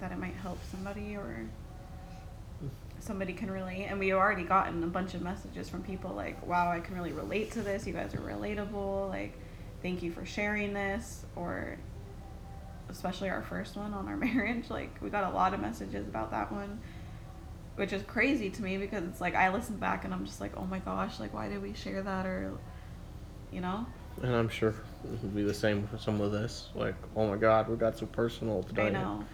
that 0.00 0.12
it 0.12 0.18
might 0.18 0.34
help 0.34 0.58
somebody 0.70 1.16
or 1.16 1.48
somebody 3.00 3.32
can 3.32 3.50
relate 3.50 3.86
and 3.86 3.98
we've 3.98 4.14
already 4.14 4.44
gotten 4.44 4.82
a 4.82 4.86
bunch 4.86 5.14
of 5.14 5.22
messages 5.22 5.68
from 5.68 5.82
people 5.82 6.12
like 6.14 6.44
wow 6.46 6.70
i 6.70 6.80
can 6.80 6.94
really 6.94 7.12
relate 7.12 7.50
to 7.52 7.62
this 7.62 7.86
you 7.86 7.92
guys 7.92 8.14
are 8.14 8.20
relatable 8.20 9.08
like 9.08 9.38
thank 9.82 10.02
you 10.02 10.10
for 10.10 10.24
sharing 10.24 10.72
this 10.74 11.24
or 11.36 11.76
especially 12.88 13.28
our 13.28 13.42
first 13.42 13.76
one 13.76 13.94
on 13.94 14.08
our 14.08 14.16
marriage 14.28 14.68
like 14.70 14.90
we 15.00 15.10
got 15.10 15.30
a 15.30 15.34
lot 15.34 15.54
of 15.54 15.60
messages 15.60 16.06
about 16.06 16.30
that 16.30 16.50
one 16.50 16.80
which 17.76 17.92
is 17.92 18.02
crazy 18.02 18.50
to 18.50 18.62
me 18.62 18.76
because 18.76 19.04
it's 19.04 19.20
like 19.20 19.34
i 19.34 19.52
listen 19.52 19.76
back 19.76 20.04
and 20.04 20.12
i'm 20.12 20.26
just 20.26 20.40
like 20.40 20.56
oh 20.56 20.64
my 20.64 20.80
gosh 20.80 21.20
like 21.20 21.32
why 21.32 21.48
did 21.48 21.62
we 21.62 21.72
share 21.74 22.02
that 22.02 22.26
or 22.26 22.52
you 23.52 23.60
know 23.60 23.86
and 24.22 24.34
I'm 24.34 24.48
sure 24.48 24.70
it 24.70 25.22
would 25.22 25.34
be 25.34 25.42
the 25.42 25.54
same 25.54 25.86
for 25.86 25.98
some 25.98 26.20
of 26.20 26.32
this. 26.32 26.68
Like, 26.74 26.94
oh 27.16 27.28
my 27.28 27.36
God, 27.36 27.68
we 27.68 27.76
got 27.76 27.98
so 27.98 28.06
personal 28.06 28.62
today. 28.62 28.86
I 28.86 28.90
know. 28.90 29.24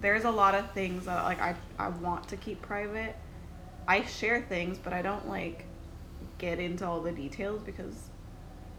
There's 0.00 0.24
a 0.24 0.30
lot 0.30 0.54
of 0.54 0.70
things 0.72 1.06
that 1.06 1.22
like 1.24 1.40
I 1.40 1.54
I 1.78 1.88
want 1.88 2.28
to 2.28 2.36
keep 2.36 2.60
private. 2.62 3.16
I 3.86 4.04
share 4.04 4.42
things, 4.42 4.78
but 4.78 4.92
I 4.92 5.02
don't 5.02 5.28
like 5.28 5.66
get 6.38 6.58
into 6.58 6.86
all 6.86 7.00
the 7.00 7.12
details 7.12 7.62
because 7.62 7.94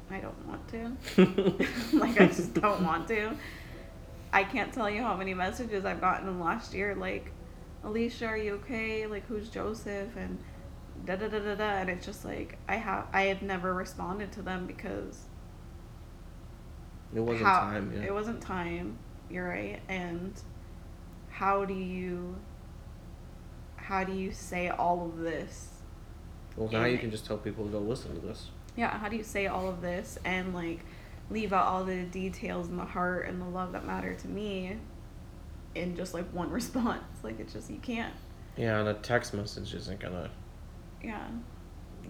I 0.09 0.20
don't 0.20 0.47
want 0.47 0.68
to. 0.70 1.68
like 1.97 2.20
I 2.20 2.28
just 2.28 2.53
don't 2.53 2.84
want 2.84 3.07
to. 3.09 3.32
I 4.34 4.43
can't 4.43 4.74
tell 4.74 4.89
you 4.89 5.01
how 5.01 5.16
many 5.16 5.34
messages 5.34 5.86
I've 5.86 6.01
gotten 6.01 6.28
in 6.28 6.38
the 6.38 6.43
last 6.43 6.74
year 6.74 6.93
like 6.95 7.32
Alicia, 7.84 8.26
are 8.26 8.38
you 8.38 8.55
okay? 8.55 9.07
Like 9.07 9.26
who's 9.28 9.49
Joseph 9.49 10.16
and 10.18 10.38
da 11.05 11.16
da 11.16 11.28
da 11.28 11.39
da 11.39 11.55
da 11.55 11.63
and 11.63 11.89
it's 11.89 12.05
just 12.05 12.26
like 12.26 12.57
I 12.68 12.76
have 12.76 13.07
I 13.13 13.24
have 13.24 13.41
never 13.41 13.74
responded 13.74 14.32
to 14.34 14.41
them 14.41 14.66
because 14.66 15.26
it 17.16 17.20
wasn't 17.20 17.45
how- 17.45 17.59
time 17.61 17.93
yet. 17.95 18.05
It 18.05 18.13
wasn't 18.13 18.41
time. 18.41 18.97
You're 19.30 19.47
right. 19.47 19.80
And 19.88 20.34
how 21.36 21.65
do 21.65 21.73
you 21.73 22.38
how 23.75 24.03
do 24.03 24.13
you 24.13 24.31
say 24.31 24.69
all 24.69 25.05
of 25.05 25.17
this? 25.19 25.69
well, 26.55 26.69
now 26.71 26.86
you 26.86 26.97
can 26.97 27.11
just 27.11 27.25
tell 27.25 27.38
people 27.38 27.65
to 27.65 27.71
go 27.71 27.79
listen 27.79 28.15
to 28.15 28.25
this. 28.25 28.49
Yeah, 28.77 28.97
how 28.97 29.09
do 29.09 29.17
you 29.17 29.23
say 29.23 29.47
all 29.47 29.67
of 29.69 29.81
this 29.81 30.17
and 30.23 30.53
like 30.53 30.79
leave 31.29 31.51
out 31.51 31.65
all 31.65 31.83
the 31.83 32.03
details 32.03 32.69
and 32.69 32.79
the 32.79 32.86
heart 32.86 33.27
and 33.27 33.41
the 33.41 33.45
love 33.45 33.73
that 33.73 33.86
matter 33.86 34.13
to 34.13 34.27
me 34.29 34.77
in 35.75 35.95
just 35.97 36.13
like 36.13 36.25
one 36.33 36.49
response? 36.61 37.03
Like 37.21 37.39
it's 37.39 37.51
just 37.53 37.69
you 37.69 37.79
can't. 37.79 38.13
Yeah, 38.55 38.79
and 38.79 38.88
a 38.88 38.93
text 38.93 39.33
message 39.33 39.73
isn't 39.73 39.99
gonna 39.99 40.29
Yeah. 41.03 41.27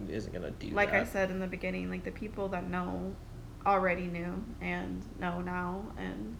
isn't 0.08 0.32
gonna 0.32 0.52
do 0.52 0.70
Like 0.70 0.92
that. 0.92 1.02
I 1.02 1.04
said 1.04 1.30
in 1.32 1.40
the 1.40 1.48
beginning, 1.48 1.90
like 1.90 2.04
the 2.04 2.12
people 2.12 2.46
that 2.50 2.70
know 2.70 3.16
already 3.66 4.06
knew 4.06 4.44
and 4.60 5.02
know 5.18 5.40
now 5.40 5.82
and 5.98 6.36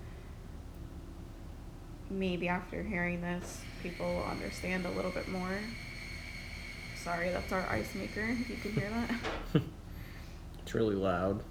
maybe 2.10 2.48
after 2.48 2.82
hearing 2.82 3.20
this 3.20 3.60
people 3.82 4.06
will 4.06 4.24
understand 4.24 4.84
a 4.86 4.90
little 4.90 5.10
bit 5.10 5.28
more. 5.28 5.58
Sorry, 7.02 7.30
that's 7.30 7.52
our 7.52 7.66
ice 7.68 7.94
maker, 7.94 8.26
if 8.28 8.48
you 8.50 8.56
can 8.56 8.72
hear 8.72 8.90
that. 8.90 9.62
It's 10.62 10.74
really 10.74 10.96
loud. 10.96 11.44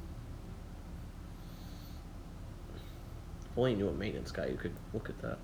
If 3.46 3.58
only 3.58 3.72
you 3.72 3.78
knew 3.78 3.88
a 3.88 3.94
maintenance 3.94 4.32
guy 4.32 4.50
who 4.50 4.56
could 4.58 4.74
look 4.94 5.10
at 5.10 5.18
that. 5.22 5.38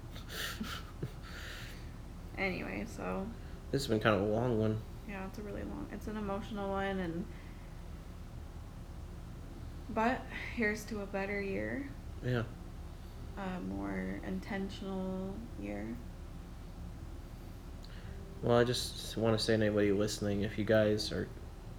anyway, 2.38 2.86
so 2.97 3.26
this 3.72 3.84
has 3.84 3.88
been 3.88 4.01
kind 4.01 4.16
of 4.16 4.22
a 4.24 4.26
long 4.26 4.59
one. 4.59 4.82
yeah, 5.07 5.26
it's 5.28 5.39
a 5.39 5.41
really 5.41 5.62
long 5.64 5.88
it's 5.93 6.07
an 6.07 6.18
emotional 6.18 6.70
one 6.72 6.99
and 6.99 7.26
but 9.89 10.22
here's 10.55 10.84
to 10.86 11.01
a 11.01 11.05
better 11.05 11.41
year, 11.41 11.89
Yeah. 12.26 12.43
A 13.38 13.60
more 13.62 14.20
intentional 14.26 15.34
year. 15.60 15.96
Well, 18.42 18.58
I 18.58 18.64
just 18.64 19.18
want 19.18 19.38
to 19.38 19.44
say 19.44 19.56
to 19.56 19.64
anybody 19.64 19.92
listening, 19.92 20.42
if 20.42 20.58
you 20.58 20.66
guys 20.66 21.12
are 21.12 21.28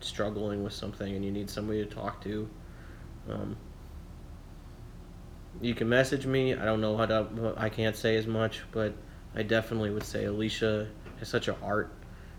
struggling 0.01 0.63
with 0.63 0.73
something 0.73 1.15
and 1.15 1.25
you 1.25 1.33
need 1.33 1.51
somebody 1.51 1.85
to 1.85 1.93
talk 1.93 2.23
to, 2.23 2.49
um, 3.29 3.57
you 5.61 5.75
can 5.75 5.89
message 5.89 6.27
me. 6.27 6.55
I 6.55 6.65
don't 6.65 6.81
know 6.81 6.97
how 6.97 7.07
to. 7.07 7.55
I 7.57 7.69
can't 7.69 7.97
say 7.97 8.17
as 8.17 8.27
much, 8.27 8.63
but 8.73 8.95
I 9.35 9.43
definitely 9.43 9.91
would 9.91 10.05
say 10.05 10.25
Alicia 10.25 10.89
has 11.19 11.29
such 11.29 11.49
a 11.49 11.55
heart 11.55 11.93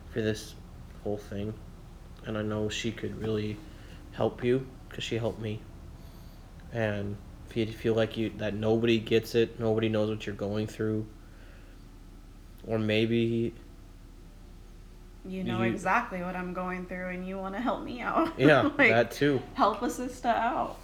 for 0.10 0.22
this 0.22 0.56
whole 1.04 1.18
thing, 1.18 1.54
and 2.26 2.38
I 2.38 2.42
know 2.42 2.70
she 2.70 2.92
could 2.92 3.20
really 3.20 3.58
help 4.14 4.44
you 4.44 4.66
because 4.90 5.04
she 5.04 5.18
helped 5.18 5.40
me. 5.40 5.62
And 6.72 7.18
if 7.62 7.70
you 7.70 7.74
feel 7.78 7.94
like 7.94 8.18
you 8.18 8.32
that 8.38 8.54
nobody 8.56 8.98
gets 9.00 9.36
it, 9.36 9.60
nobody 9.60 9.90
knows 9.90 10.10
what 10.10 10.26
you're 10.26 10.36
going 10.36 10.66
through, 10.68 11.06
or 12.68 12.80
maybe 12.80 13.54
You 15.26 15.44
know 15.44 15.62
You- 15.64 15.72
exactly 15.72 16.22
what 16.22 16.36
I'm 16.36 16.54
going 16.54 16.86
through 16.86 17.10
and 17.10 17.28
you 17.28 17.38
want 17.38 17.56
to 17.56 17.62
help 17.62 17.84
me 17.84 18.02
out. 18.02 18.34
yeah, 18.40 18.64
Like, 18.78 18.90
that 18.92 19.12
too. 19.12 19.42
help 19.54 19.82
a 19.82 19.90
sister 19.90 20.28
out. 20.30 20.78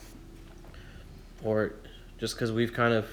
or 1.44 1.74
just 2.18 2.36
because 2.36 2.52
we've 2.52 2.74
kind 2.74 2.94
of 2.94 3.08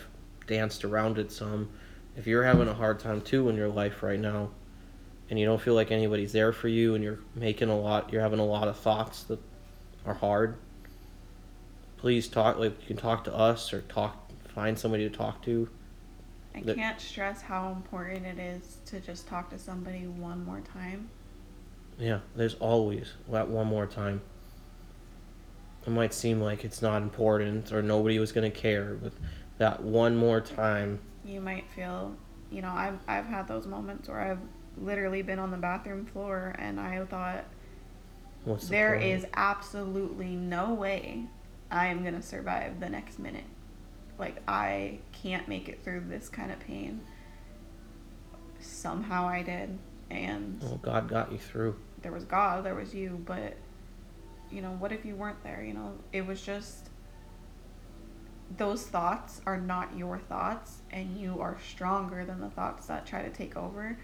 danced 0.47 0.85
around 0.85 1.19
it 1.19 1.31
some 1.33 1.69
if 2.17 2.27
you're 2.27 2.43
having 2.45 2.67
a 2.69 2.75
hard 2.75 2.99
time 2.99 3.21
too 3.21 3.49
in 3.49 3.57
your 3.57 3.69
life 3.69 4.03
right 4.03 4.19
now, 4.19 4.51
and 5.29 5.39
you 5.39 5.45
don't 5.47 5.61
feel 5.61 5.75
like 5.75 5.91
anybody's 5.91 6.33
there 6.33 6.53
for 6.53 6.69
you, 6.69 6.95
and 6.95 7.05
you're 7.05 7.19
making 7.35 7.69
a 7.69 7.79
lot, 7.79 8.11
you're 8.13 8.23
having 8.23 8.39
a 8.39 8.45
lot 8.45 8.69
of 8.69 8.77
thoughts 8.79 9.25
that 9.25 9.39
are 10.07 10.15
hard. 10.15 10.57
Please 11.99 12.29
talk. 12.29 12.59
Like 12.59 12.81
you 12.81 12.87
can 12.87 12.97
talk 12.97 13.25
to 13.25 13.35
us 13.35 13.73
or 13.73 13.83
talk, 13.83 14.31
find 14.55 14.79
somebody 14.79 15.09
to 15.09 15.15
talk 15.17 15.43
to. 15.43 15.69
I 16.55 16.61
The- 16.61 16.75
can't 16.75 17.01
stress 17.01 17.43
how 17.43 17.73
important 17.73 18.25
it 18.27 18.39
is 18.39 18.79
to 18.87 19.01
just 19.01 19.27
talk 19.29 19.51
to 19.51 19.59
somebody 19.59 20.07
one 20.07 20.45
more 20.45 20.61
time. 20.61 21.09
Yeah, 21.99 22.21
there's 22.35 22.55
always 22.55 23.13
that 23.31 23.49
one 23.49 23.67
more 23.67 23.87
time. 23.87 24.21
It 25.87 25.91
might 25.91 26.13
seem 26.13 26.41
like 26.41 26.65
it's 26.65 26.83
not 26.83 27.01
important 27.03 27.73
or 27.73 27.81
nobody 27.83 28.19
was 28.19 28.33
gonna 28.33 28.51
care, 28.51 28.95
but 28.95 29.13
that 29.59 29.83
one 29.83 30.17
more 30.17 30.41
time. 30.41 30.99
You 31.25 31.41
might 31.41 31.69
feel, 31.71 32.15
you 32.51 32.61
know, 32.63 32.71
I've 32.71 32.99
I've 33.09 33.27
had 33.27 33.49
those 33.49 33.67
moments 33.67 34.09
where 34.09 34.21
I've 34.21 34.41
literally 34.79 35.23
been 35.23 35.39
on 35.39 35.51
the 35.51 35.57
bathroom 35.57 36.05
floor 36.05 36.55
and 36.59 36.79
I 36.79 37.03
thought 37.07 37.45
the 38.45 38.55
there 38.67 38.93
point? 38.99 39.05
is 39.05 39.27
absolutely 39.35 40.37
no 40.37 40.75
way 40.75 41.27
I 41.71 41.87
am 41.87 42.05
gonna 42.05 42.23
survive 42.23 42.81
the 42.81 42.89
next 42.89 43.19
minute. 43.19 43.45
Like 44.19 44.43
I 44.49 44.99
can't 45.13 45.47
make 45.49 45.69
it 45.69 45.83
through 45.85 46.05
this 46.09 46.29
kind 46.29 46.51
of 46.51 46.61
pain. 46.61 47.01
Somehow 48.61 49.29
I 49.29 49.43
did, 49.43 49.79
and 50.11 50.61
Well, 50.63 50.81
God 50.83 51.09
got 51.09 51.31
you 51.33 51.39
through. 51.39 51.77
there 52.03 52.13
was 52.13 52.25
God, 52.25 52.65
there 52.65 52.75
was 52.75 52.95
you, 52.95 53.23
but 53.27 53.55
you 54.51 54.63
know, 54.63 54.71
what 54.71 54.93
if 54.93 55.05
you 55.05 55.15
weren't 55.17 55.43
there? 55.43 55.63
You 55.63 55.75
know, 55.75 55.93
it 56.13 56.27
was 56.27 56.41
just 56.41 56.89
those 58.57 58.87
thoughts 58.87 59.41
are 59.45 59.59
not 59.59 59.97
your 59.97 60.19
thoughts, 60.19 60.79
and 60.91 61.19
you 61.19 61.41
are 61.41 61.59
stronger 61.69 62.25
than 62.25 62.41
the 62.41 62.49
thoughts 62.51 62.87
that 62.87 63.05
try 63.07 63.23
to 63.23 63.31
take 63.31 63.57
over. 63.57 63.99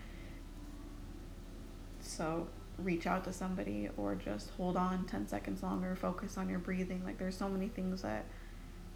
So 2.00 2.48
reach 2.78 3.06
out 3.06 3.24
to 3.24 3.32
somebody 3.32 3.88
or 3.96 4.14
just 4.14 4.50
hold 4.56 4.76
on 4.76 5.04
10 5.06 5.28
seconds 5.28 5.62
longer, 5.62 5.94
focus 5.94 6.36
on 6.38 6.48
your 6.48 6.58
breathing. 6.58 7.02
Like, 7.04 7.18
there's 7.18 7.36
so 7.36 7.48
many 7.48 7.68
things 7.68 8.02
that 8.02 8.24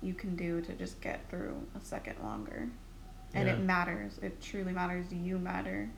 you 0.02 0.14
can 0.14 0.36
do 0.36 0.60
to 0.62 0.72
just 0.72 1.00
get 1.00 1.28
through 1.30 1.56
a 1.80 1.84
second 1.84 2.16
longer. 2.22 2.68
And 3.34 3.48
it 3.48 3.60
matters. 3.60 4.18
It 4.22 4.40
truly 4.40 4.72
matters. 4.72 5.12
You 5.12 5.38
matter. 5.38 5.90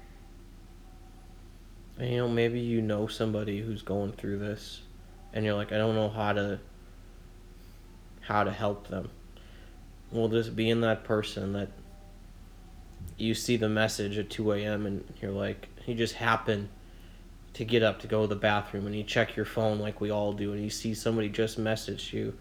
And 1.99 2.11
you 2.11 2.17
know, 2.17 2.29
maybe 2.29 2.59
you 2.59 2.83
know 2.83 3.07
somebody 3.07 3.61
who's 3.61 3.83
going 3.83 4.13
through 4.13 4.39
this, 4.39 4.83
and 5.33 5.45
you're 5.45 5.55
like, 5.55 5.73
I 5.73 5.79
don't 5.79 5.95
know 5.95 6.09
how 6.09 6.33
to 6.33 6.59
how 8.23 8.45
to 8.45 8.53
help 8.53 8.89
them. 8.89 9.11
Well, 10.11 10.29
just 10.29 10.55
being 10.57 10.81
that 10.83 11.05
person 11.05 11.53
that 11.55 11.69
you 13.17 13.35
see 13.35 13.57
the 13.57 13.69
message 13.69 14.19
at 14.19 14.31
2 14.31 14.53
a.m. 14.53 14.87
and 14.87 15.05
you're 15.21 15.33
like, 15.33 15.69
you 15.87 15.95
just 15.95 16.15
happen 16.15 16.69
to 17.55 17.65
get 17.65 17.83
up 17.83 18.01
to 18.01 18.07
go 18.07 18.23
to 18.23 18.27
the 18.29 18.37
bathroom 18.37 18.87
and 18.87 18.95
you 18.95 19.03
check 19.03 19.35
your 19.37 19.45
phone 19.45 19.79
like 19.79 20.01
we 20.01 20.11
all 20.11 20.33
do, 20.33 20.53
and 20.53 20.63
you 20.63 20.71
see 20.71 20.95
somebody 20.95 21.29
just 21.29 21.59
messaged 21.59 22.13
you. 22.13 22.35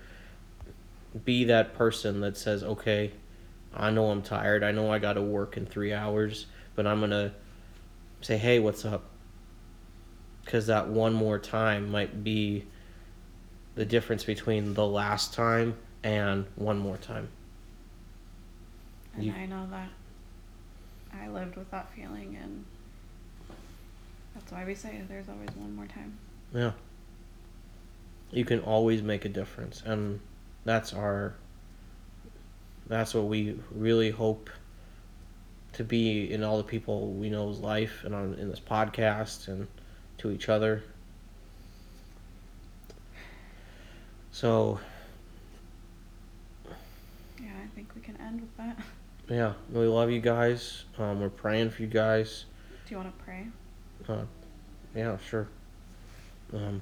Be 1.25 1.45
that 1.45 1.73
person 1.73 2.21
that 2.21 2.37
says, 2.37 2.63
okay, 2.63 3.11
I 3.73 3.89
know 3.91 4.11
I'm 4.11 4.21
tired. 4.21 4.63
I 4.63 4.71
know 4.71 4.91
I 4.91 4.99
got 4.99 5.13
to 5.13 5.21
work 5.21 5.57
in 5.57 5.65
three 5.65 5.93
hours, 5.93 6.45
but 6.75 6.85
I'm 6.85 6.99
going 6.99 7.11
to 7.11 7.31
say, 8.21 8.37
hey, 8.37 8.59
what's 8.59 8.85
up? 8.85 9.03
because 10.45 10.67
that 10.67 10.87
one 10.87 11.13
more 11.13 11.37
time 11.37 11.91
might 11.91 12.23
be 12.23 12.63
the 13.75 13.83
difference 13.83 14.23
between 14.23 14.73
the 14.75 14.85
last 14.87 15.33
time 15.33 15.75
and 16.03 16.45
one 16.55 16.79
more 16.79 16.95
time. 16.95 17.27
And 19.13 19.25
You- 19.25 19.33
I 19.33 19.45
know 19.45 19.67
that 19.69 19.89
I 21.13 21.27
lived 21.27 21.57
with 21.57 21.69
that 21.71 21.91
feeling, 21.93 22.37
and 22.41 22.63
that's 24.47 24.57
why 24.61 24.65
we 24.65 24.75
say 24.75 25.01
there's 25.09 25.27
always 25.27 25.49
one 25.57 25.75
more 25.75 25.87
time. 25.87 26.17
Yeah. 26.55 26.71
You 28.31 28.45
can 28.45 28.61
always 28.61 29.01
make 29.01 29.25
a 29.25 29.29
difference 29.29 29.83
and 29.85 30.21
that's 30.63 30.93
our 30.93 31.35
that's 32.87 33.13
what 33.13 33.25
we 33.25 33.59
really 33.71 34.09
hope 34.09 34.49
to 35.73 35.83
be 35.83 36.31
in 36.31 36.45
all 36.45 36.55
the 36.55 36.63
people 36.63 37.11
we 37.11 37.29
know's 37.29 37.59
life 37.59 38.05
and 38.05 38.15
on 38.15 38.35
in 38.35 38.49
this 38.49 38.61
podcast 38.61 39.49
and 39.49 39.67
to 40.19 40.31
each 40.31 40.47
other. 40.47 40.81
So 44.31 44.79
Yeah, 47.37 47.49
I 47.61 47.67
think 47.75 47.89
we 47.95 48.01
can 48.01 48.15
end 48.21 48.39
with 48.39 48.55
that. 48.55 48.77
yeah, 49.27 49.53
we 49.73 49.87
love 49.87 50.09
you 50.09 50.21
guys. 50.21 50.85
Um, 50.97 51.19
we're 51.19 51.27
praying 51.29 51.71
for 51.71 51.81
you 51.81 51.89
guys. 51.89 52.45
Do 52.87 52.91
you 52.91 52.97
want 53.01 53.17
to 53.17 53.23
pray? 53.25 53.47
Uh, 54.07 54.23
yeah, 54.97 55.17
sure. 55.29 55.47
Um, 56.53 56.81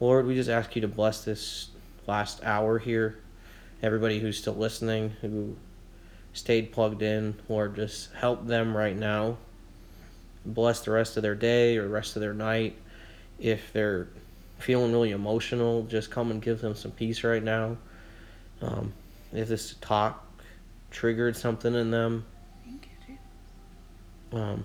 Lord, 0.00 0.26
we 0.26 0.34
just 0.34 0.48
ask 0.48 0.74
you 0.74 0.82
to 0.82 0.88
bless 0.88 1.24
this 1.24 1.68
last 2.06 2.42
hour 2.42 2.78
here. 2.78 3.18
Everybody 3.82 4.20
who's 4.20 4.38
still 4.38 4.54
listening, 4.54 5.10
who 5.20 5.56
stayed 6.32 6.72
plugged 6.72 7.02
in, 7.02 7.34
Lord, 7.48 7.76
just 7.76 8.12
help 8.14 8.46
them 8.46 8.76
right 8.76 8.96
now. 8.96 9.36
Bless 10.44 10.80
the 10.80 10.92
rest 10.92 11.16
of 11.16 11.22
their 11.22 11.34
day 11.34 11.76
or 11.76 11.88
rest 11.88 12.16
of 12.16 12.20
their 12.22 12.34
night. 12.34 12.76
If 13.38 13.72
they're 13.72 14.08
feeling 14.58 14.92
really 14.92 15.10
emotional, 15.10 15.82
just 15.82 16.10
come 16.10 16.30
and 16.30 16.40
give 16.40 16.60
them 16.60 16.74
some 16.74 16.90
peace 16.92 17.22
right 17.22 17.42
now. 17.42 17.76
Um, 18.62 18.94
if 19.32 19.48
this 19.48 19.74
talk 19.82 20.24
triggered 20.90 21.36
something 21.36 21.74
in 21.74 21.90
them, 21.90 22.24
Thank 22.64 22.86
you, 22.86 23.14
Jesus. 23.14 23.22
um, 24.32 24.64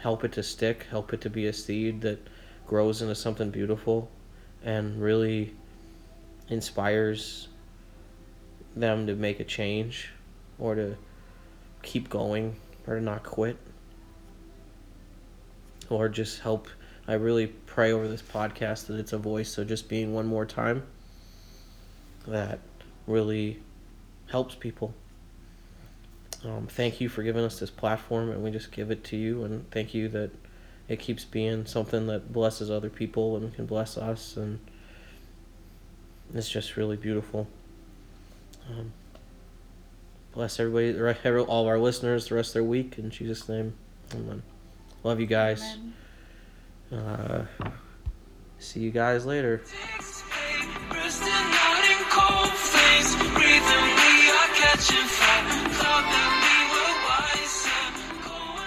help 0.00 0.24
it 0.24 0.32
to 0.32 0.42
stick, 0.42 0.86
help 0.90 1.12
it 1.12 1.20
to 1.22 1.30
be 1.30 1.46
a 1.46 1.52
seed 1.52 2.00
that 2.02 2.18
grows 2.66 3.02
into 3.02 3.14
something 3.14 3.50
beautiful 3.50 4.10
and 4.62 5.00
really 5.00 5.54
inspires 6.48 7.48
them 8.76 9.06
to 9.06 9.14
make 9.14 9.40
a 9.40 9.44
change 9.44 10.10
or 10.58 10.74
to 10.74 10.96
keep 11.82 12.08
going 12.08 12.56
or 12.86 12.96
to 12.96 13.00
not 13.00 13.22
quit. 13.22 13.56
Or 15.90 16.08
just 16.08 16.40
help. 16.40 16.68
I 17.06 17.14
really 17.14 17.46
pray 17.46 17.92
over 17.92 18.06
this 18.06 18.22
podcast 18.22 18.86
that 18.86 18.98
it's 18.98 19.14
a 19.14 19.18
voice, 19.18 19.48
so 19.48 19.64
just 19.64 19.88
being 19.88 20.12
one 20.12 20.26
more 20.26 20.44
time 20.44 20.82
that 22.26 22.58
really 23.06 23.58
helps 24.26 24.54
people. 24.54 24.92
Um, 26.44 26.66
thank 26.68 27.00
you 27.00 27.08
for 27.08 27.22
giving 27.22 27.44
us 27.44 27.58
this 27.58 27.70
platform, 27.70 28.30
and 28.30 28.42
we 28.44 28.50
just 28.50 28.70
give 28.70 28.90
it 28.90 29.02
to 29.04 29.16
you. 29.16 29.42
And 29.44 29.68
thank 29.70 29.92
you 29.92 30.08
that 30.10 30.30
it 30.88 31.00
keeps 31.00 31.24
being 31.24 31.66
something 31.66 32.06
that 32.06 32.32
blesses 32.32 32.70
other 32.70 32.88
people 32.90 33.36
and 33.36 33.54
can 33.54 33.66
bless 33.66 33.98
us, 33.98 34.36
and 34.36 34.60
it's 36.32 36.48
just 36.48 36.76
really 36.76 36.96
beautiful. 36.96 37.48
Um, 38.70 38.92
bless 40.32 40.60
everybody, 40.60 40.92
the 40.92 41.02
re- 41.02 41.16
every- 41.24 41.40
all 41.42 41.62
of 41.62 41.68
our 41.68 41.78
listeners, 41.78 42.28
the 42.28 42.36
rest 42.36 42.50
of 42.50 42.54
their 42.54 42.64
week. 42.64 42.98
In 42.98 43.10
Jesus' 43.10 43.48
name, 43.48 43.74
amen. 44.14 44.42
Love 45.02 45.20
you 45.20 45.26
guys. 45.26 45.62
Amen. 46.92 47.46
Uh, 47.50 47.66
see 48.58 48.80
you 48.80 48.90
guys 48.90 49.26
later. 49.26 49.62
catching 54.78 55.08
fire. 55.08 55.68
Cloud 55.74 56.04
that 56.12 56.37